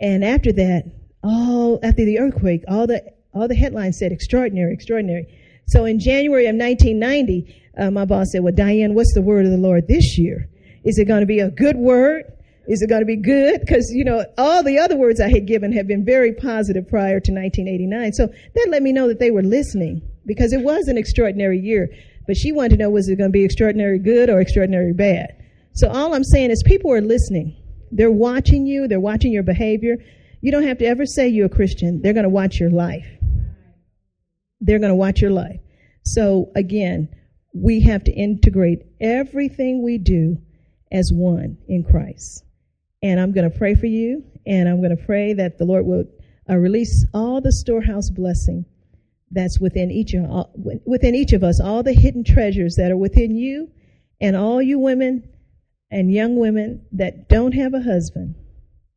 And 0.00 0.24
after 0.24 0.52
that, 0.52 0.84
all 1.22 1.80
after 1.82 2.04
the 2.04 2.18
earthquake, 2.18 2.62
all 2.68 2.86
the 2.86 3.02
all 3.34 3.48
the 3.48 3.54
headlines 3.54 3.98
said 3.98 4.12
extraordinary, 4.12 4.72
extraordinary. 4.72 5.26
So 5.66 5.84
in 5.84 5.98
January 5.98 6.46
of 6.46 6.56
1990, 6.56 7.54
uh, 7.76 7.90
my 7.90 8.04
boss 8.04 8.28
said, 8.32 8.42
"Well, 8.42 8.54
Diahann, 8.54 8.94
what's 8.94 9.12
the 9.14 9.22
word 9.22 9.44
of 9.44 9.50
the 9.50 9.58
Lord 9.58 9.88
this 9.88 10.16
year? 10.16 10.48
Is 10.88 10.98
it 10.98 11.04
going 11.04 11.20
to 11.20 11.26
be 11.26 11.40
a 11.40 11.50
good 11.50 11.76
word? 11.76 12.24
Is 12.66 12.80
it 12.80 12.88
going 12.88 13.02
to 13.02 13.06
be 13.06 13.16
good? 13.16 13.60
Because, 13.60 13.92
you 13.92 14.04
know, 14.04 14.24
all 14.38 14.62
the 14.62 14.78
other 14.78 14.96
words 14.96 15.20
I 15.20 15.28
had 15.28 15.46
given 15.46 15.70
had 15.70 15.86
been 15.86 16.02
very 16.02 16.32
positive 16.32 16.88
prior 16.88 17.20
to 17.20 17.30
1989. 17.30 18.14
So 18.14 18.26
that 18.26 18.68
let 18.70 18.82
me 18.82 18.94
know 18.94 19.06
that 19.06 19.18
they 19.18 19.30
were 19.30 19.42
listening 19.42 20.00
because 20.24 20.54
it 20.54 20.62
was 20.62 20.88
an 20.88 20.96
extraordinary 20.96 21.58
year. 21.58 21.90
But 22.26 22.38
she 22.38 22.52
wanted 22.52 22.70
to 22.70 22.76
know 22.78 22.88
was 22.88 23.06
it 23.06 23.16
going 23.16 23.28
to 23.28 23.32
be 23.32 23.44
extraordinary 23.44 23.98
good 23.98 24.30
or 24.30 24.40
extraordinary 24.40 24.94
bad? 24.94 25.36
So 25.74 25.90
all 25.90 26.14
I'm 26.14 26.24
saying 26.24 26.50
is 26.50 26.62
people 26.64 26.90
are 26.90 27.02
listening. 27.02 27.54
They're 27.90 28.10
watching 28.10 28.66
you. 28.66 28.88
They're 28.88 28.98
watching 28.98 29.30
your 29.30 29.42
behavior. 29.42 29.98
You 30.40 30.50
don't 30.50 30.66
have 30.66 30.78
to 30.78 30.86
ever 30.86 31.04
say 31.04 31.28
you're 31.28 31.46
a 31.46 31.50
Christian. 31.50 32.00
They're 32.00 32.14
going 32.14 32.24
to 32.24 32.30
watch 32.30 32.58
your 32.58 32.70
life. 32.70 33.06
They're 34.62 34.78
going 34.78 34.92
to 34.92 34.96
watch 34.96 35.20
your 35.20 35.32
life. 35.32 35.60
So 36.06 36.50
again, 36.56 37.10
we 37.52 37.82
have 37.82 38.04
to 38.04 38.12
integrate 38.12 38.86
everything 39.02 39.84
we 39.84 39.98
do 39.98 40.38
as 40.90 41.12
one 41.12 41.58
in 41.68 41.84
Christ. 41.84 42.44
And 43.02 43.20
I'm 43.20 43.32
going 43.32 43.50
to 43.50 43.56
pray 43.56 43.74
for 43.74 43.86
you, 43.86 44.24
and 44.46 44.68
I'm 44.68 44.78
going 44.78 44.96
to 44.96 45.04
pray 45.04 45.32
that 45.34 45.58
the 45.58 45.64
Lord 45.64 45.86
will 45.86 46.04
uh, 46.48 46.56
release 46.56 47.06
all 47.14 47.40
the 47.40 47.52
storehouse 47.52 48.10
blessing 48.10 48.64
that's 49.30 49.60
within 49.60 49.90
each 49.90 50.14
of, 50.14 50.24
uh, 50.24 50.44
within 50.84 51.14
each 51.14 51.32
of 51.32 51.44
us, 51.44 51.60
all 51.60 51.82
the 51.82 51.92
hidden 51.92 52.24
treasures 52.24 52.76
that 52.76 52.90
are 52.90 52.96
within 52.96 53.36
you, 53.36 53.70
and 54.20 54.34
all 54.34 54.60
you 54.60 54.78
women 54.78 55.28
and 55.90 56.12
young 56.12 56.36
women 56.36 56.84
that 56.92 57.28
don't 57.28 57.52
have 57.52 57.74
a 57.74 57.82
husband. 57.82 58.34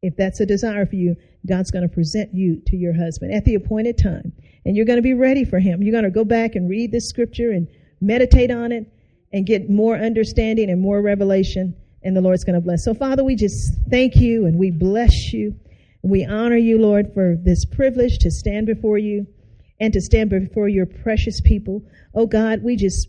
If 0.01 0.15
that's 0.15 0.39
a 0.39 0.45
desire 0.45 0.85
for 0.85 0.95
you, 0.95 1.15
God's 1.45 1.71
going 1.71 1.87
to 1.87 1.93
present 1.93 2.33
you 2.33 2.61
to 2.67 2.75
your 2.75 2.93
husband 2.93 3.33
at 3.33 3.45
the 3.45 3.55
appointed 3.55 3.97
time, 3.97 4.33
and 4.65 4.75
you're 4.75 4.85
going 4.85 4.97
to 4.97 5.03
be 5.03 5.13
ready 5.13 5.45
for 5.45 5.59
him. 5.59 5.83
You're 5.83 5.91
going 5.91 6.05
to 6.05 6.09
go 6.09 6.25
back 6.25 6.55
and 6.55 6.69
read 6.69 6.91
this 6.91 7.07
scripture 7.07 7.51
and 7.51 7.67
meditate 7.99 8.49
on 8.49 8.71
it 8.71 8.91
and 9.31 9.45
get 9.45 9.69
more 9.69 9.95
understanding 9.95 10.69
and 10.69 10.81
more 10.81 11.01
revelation 11.01 11.75
and 12.03 12.15
the 12.15 12.21
Lord's 12.21 12.43
going 12.43 12.55
to 12.55 12.61
bless. 12.61 12.83
So, 12.83 12.93
Father, 12.93 13.23
we 13.23 13.35
just 13.35 13.73
thank 13.89 14.15
you 14.15 14.45
and 14.45 14.57
we 14.57 14.71
bless 14.71 15.33
you. 15.33 15.55
We 16.01 16.25
honor 16.25 16.57
you, 16.57 16.79
Lord, 16.79 17.13
for 17.13 17.35
this 17.35 17.65
privilege 17.65 18.17
to 18.19 18.31
stand 18.31 18.65
before 18.65 18.97
you 18.97 19.27
and 19.79 19.93
to 19.93 20.01
stand 20.01 20.29
before 20.29 20.67
your 20.67 20.85
precious 20.85 21.41
people. 21.41 21.83
Oh 22.13 22.25
God, 22.25 22.63
we 22.63 22.75
just 22.75 23.07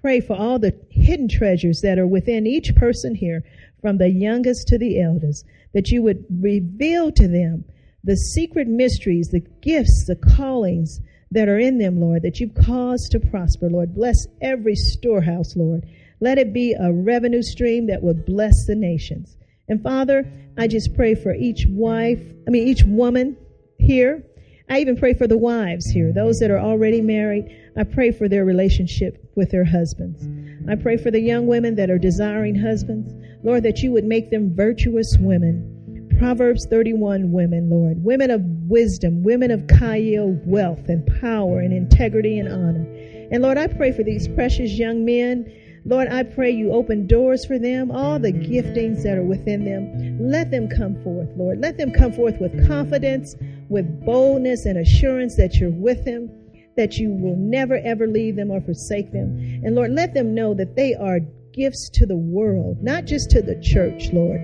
pray 0.00 0.20
for 0.20 0.36
all 0.36 0.58
the 0.58 0.76
hidden 0.90 1.28
treasures 1.28 1.80
that 1.82 1.98
are 1.98 2.06
within 2.06 2.46
each 2.46 2.74
person 2.74 3.14
here, 3.14 3.44
from 3.80 3.98
the 3.98 4.08
youngest 4.08 4.68
to 4.68 4.78
the 4.78 5.00
eldest, 5.00 5.44
that 5.72 5.90
you 5.90 6.02
would 6.02 6.24
reveal 6.30 7.10
to 7.12 7.26
them 7.26 7.64
the 8.04 8.16
secret 8.16 8.66
mysteries, 8.66 9.28
the 9.28 9.44
gifts, 9.62 10.04
the 10.06 10.16
callings 10.16 11.00
that 11.30 11.48
are 11.48 11.58
in 11.58 11.78
them, 11.78 12.00
Lord, 12.00 12.22
that 12.22 12.40
you've 12.40 12.54
caused 12.54 13.12
to 13.12 13.20
prosper, 13.20 13.68
Lord. 13.68 13.94
Bless 13.94 14.26
every 14.40 14.74
storehouse, 14.74 15.54
Lord. 15.54 15.84
Let 16.20 16.38
it 16.38 16.52
be 16.52 16.74
a 16.78 16.92
revenue 16.92 17.42
stream 17.42 17.86
that 17.86 18.02
would 18.02 18.26
bless 18.26 18.66
the 18.66 18.74
nations. 18.74 19.36
And 19.68 19.82
Father, 19.82 20.30
I 20.58 20.66
just 20.66 20.94
pray 20.94 21.14
for 21.14 21.34
each 21.34 21.66
wife, 21.68 22.20
I 22.46 22.50
mean, 22.50 22.68
each 22.68 22.82
woman 22.84 23.36
here. 23.78 24.24
I 24.68 24.78
even 24.78 24.96
pray 24.96 25.14
for 25.14 25.26
the 25.26 25.38
wives 25.38 25.86
here, 25.86 26.12
those 26.12 26.38
that 26.38 26.50
are 26.50 26.58
already 26.58 27.00
married. 27.00 27.56
I 27.76 27.84
pray 27.84 28.12
for 28.12 28.28
their 28.28 28.44
relationship 28.44 29.32
with 29.34 29.50
their 29.50 29.64
husbands. 29.64 30.28
I 30.70 30.76
pray 30.76 30.96
for 30.96 31.10
the 31.10 31.20
young 31.20 31.46
women 31.46 31.74
that 31.76 31.90
are 31.90 31.98
desiring 31.98 32.54
husbands. 32.54 33.12
Lord, 33.42 33.62
that 33.62 33.78
you 33.78 33.90
would 33.92 34.04
make 34.04 34.30
them 34.30 34.54
virtuous 34.54 35.16
women. 35.18 36.08
Proverbs 36.18 36.66
31 36.66 37.32
women, 37.32 37.70
Lord. 37.70 38.04
Women 38.04 38.30
of 38.30 38.42
wisdom, 38.68 39.22
women 39.22 39.50
of 39.50 39.62
chayil 39.62 40.44
wealth 40.44 40.88
and 40.88 41.08
power 41.20 41.60
and 41.60 41.72
integrity 41.72 42.38
and 42.38 42.48
honor. 42.48 42.86
And 43.32 43.42
Lord, 43.42 43.56
I 43.56 43.68
pray 43.68 43.92
for 43.92 44.02
these 44.02 44.28
precious 44.28 44.72
young 44.72 45.04
men 45.04 45.50
Lord, 45.84 46.08
I 46.08 46.22
pray 46.22 46.50
you 46.50 46.72
open 46.72 47.06
doors 47.06 47.44
for 47.44 47.58
them, 47.58 47.90
all 47.90 48.18
the 48.18 48.32
giftings 48.32 49.02
that 49.02 49.16
are 49.16 49.24
within 49.24 49.64
them. 49.64 50.18
Let 50.30 50.50
them 50.50 50.68
come 50.68 51.02
forth, 51.02 51.30
Lord. 51.36 51.60
Let 51.60 51.78
them 51.78 51.90
come 51.92 52.12
forth 52.12 52.38
with 52.40 52.66
confidence, 52.66 53.34
with 53.68 54.04
boldness 54.04 54.66
and 54.66 54.78
assurance 54.78 55.36
that 55.36 55.56
you're 55.56 55.70
with 55.70 56.04
them, 56.04 56.30
that 56.76 56.98
you 56.98 57.10
will 57.10 57.36
never 57.36 57.80
ever 57.84 58.06
leave 58.06 58.36
them 58.36 58.50
or 58.50 58.60
forsake 58.60 59.12
them. 59.12 59.62
And 59.64 59.74
Lord, 59.74 59.92
let 59.92 60.14
them 60.14 60.34
know 60.34 60.54
that 60.54 60.76
they 60.76 60.94
are 60.94 61.20
gifts 61.52 61.90
to 61.94 62.06
the 62.06 62.16
world, 62.16 62.82
not 62.82 63.06
just 63.06 63.30
to 63.30 63.42
the 63.42 63.60
church, 63.60 64.10
Lord. 64.12 64.40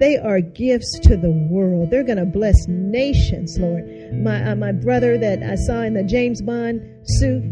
They 0.00 0.16
are 0.16 0.40
gifts 0.40 0.98
to 1.04 1.16
the 1.16 1.30
world. 1.30 1.90
They're 1.90 2.02
going 2.02 2.18
to 2.18 2.26
bless 2.26 2.66
nations, 2.66 3.56
Lord. 3.58 3.84
My 4.12 4.50
uh, 4.50 4.56
my 4.56 4.72
brother 4.72 5.16
that 5.18 5.42
I 5.42 5.54
saw 5.54 5.82
in 5.82 5.94
the 5.94 6.02
James 6.02 6.42
Bond 6.42 6.82
suit, 7.04 7.44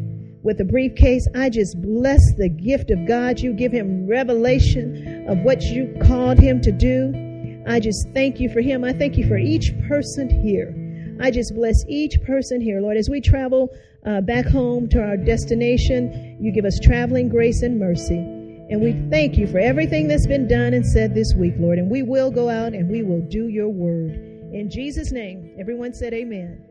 with 0.43 0.61
a 0.61 0.64
briefcase. 0.64 1.26
I 1.34 1.51
just 1.51 1.80
bless 1.80 2.20
the 2.36 2.49
gift 2.49 2.90
of 2.90 3.07
God. 3.07 3.40
You 3.40 3.53
give 3.53 3.72
him 3.72 4.07
revelation 4.07 5.26
of 5.28 5.38
what 5.38 5.62
you 5.62 5.97
called 6.03 6.38
him 6.38 6.61
to 6.62 6.72
do. 6.72 7.62
I 7.66 7.78
just 7.80 8.09
thank 8.12 8.40
you 8.40 8.49
for 8.49 8.61
him. 8.61 8.84
I 8.84 8.93
thank 8.93 9.16
you 9.16 9.26
for 9.28 9.38
each 9.38 9.72
person 9.88 10.28
here. 10.28 10.74
I 11.20 11.30
just 11.30 11.55
bless 11.55 11.76
each 11.88 12.20
person 12.22 12.61
here, 12.61 12.80
Lord, 12.80 12.97
as 12.97 13.09
we 13.09 13.20
travel 13.20 13.68
uh, 14.05 14.20
back 14.20 14.47
home 14.47 14.88
to 14.88 15.01
our 15.01 15.16
destination. 15.16 16.36
You 16.40 16.51
give 16.53 16.64
us 16.64 16.78
traveling 16.82 17.28
grace 17.28 17.62
and 17.62 17.78
mercy. 17.78 18.18
And 18.18 18.80
we 18.80 18.93
thank 19.11 19.36
you 19.36 19.47
for 19.47 19.59
everything 19.59 20.09
that's 20.09 20.26
been 20.26 20.49
done 20.49 20.72
and 20.72 20.84
said 20.84 21.14
this 21.14 21.34
week, 21.36 21.55
Lord. 21.59 21.78
And 21.78 21.90
we 21.90 22.03
will 22.03 22.30
go 22.30 22.49
out 22.49 22.72
and 22.72 22.88
we 22.88 23.03
will 23.03 23.20
do 23.20 23.49
your 23.49 23.68
word. 23.68 24.14
In 24.53 24.68
Jesus' 24.70 25.12
name, 25.12 25.55
everyone 25.59 25.93
said 25.93 26.14
amen. 26.14 26.64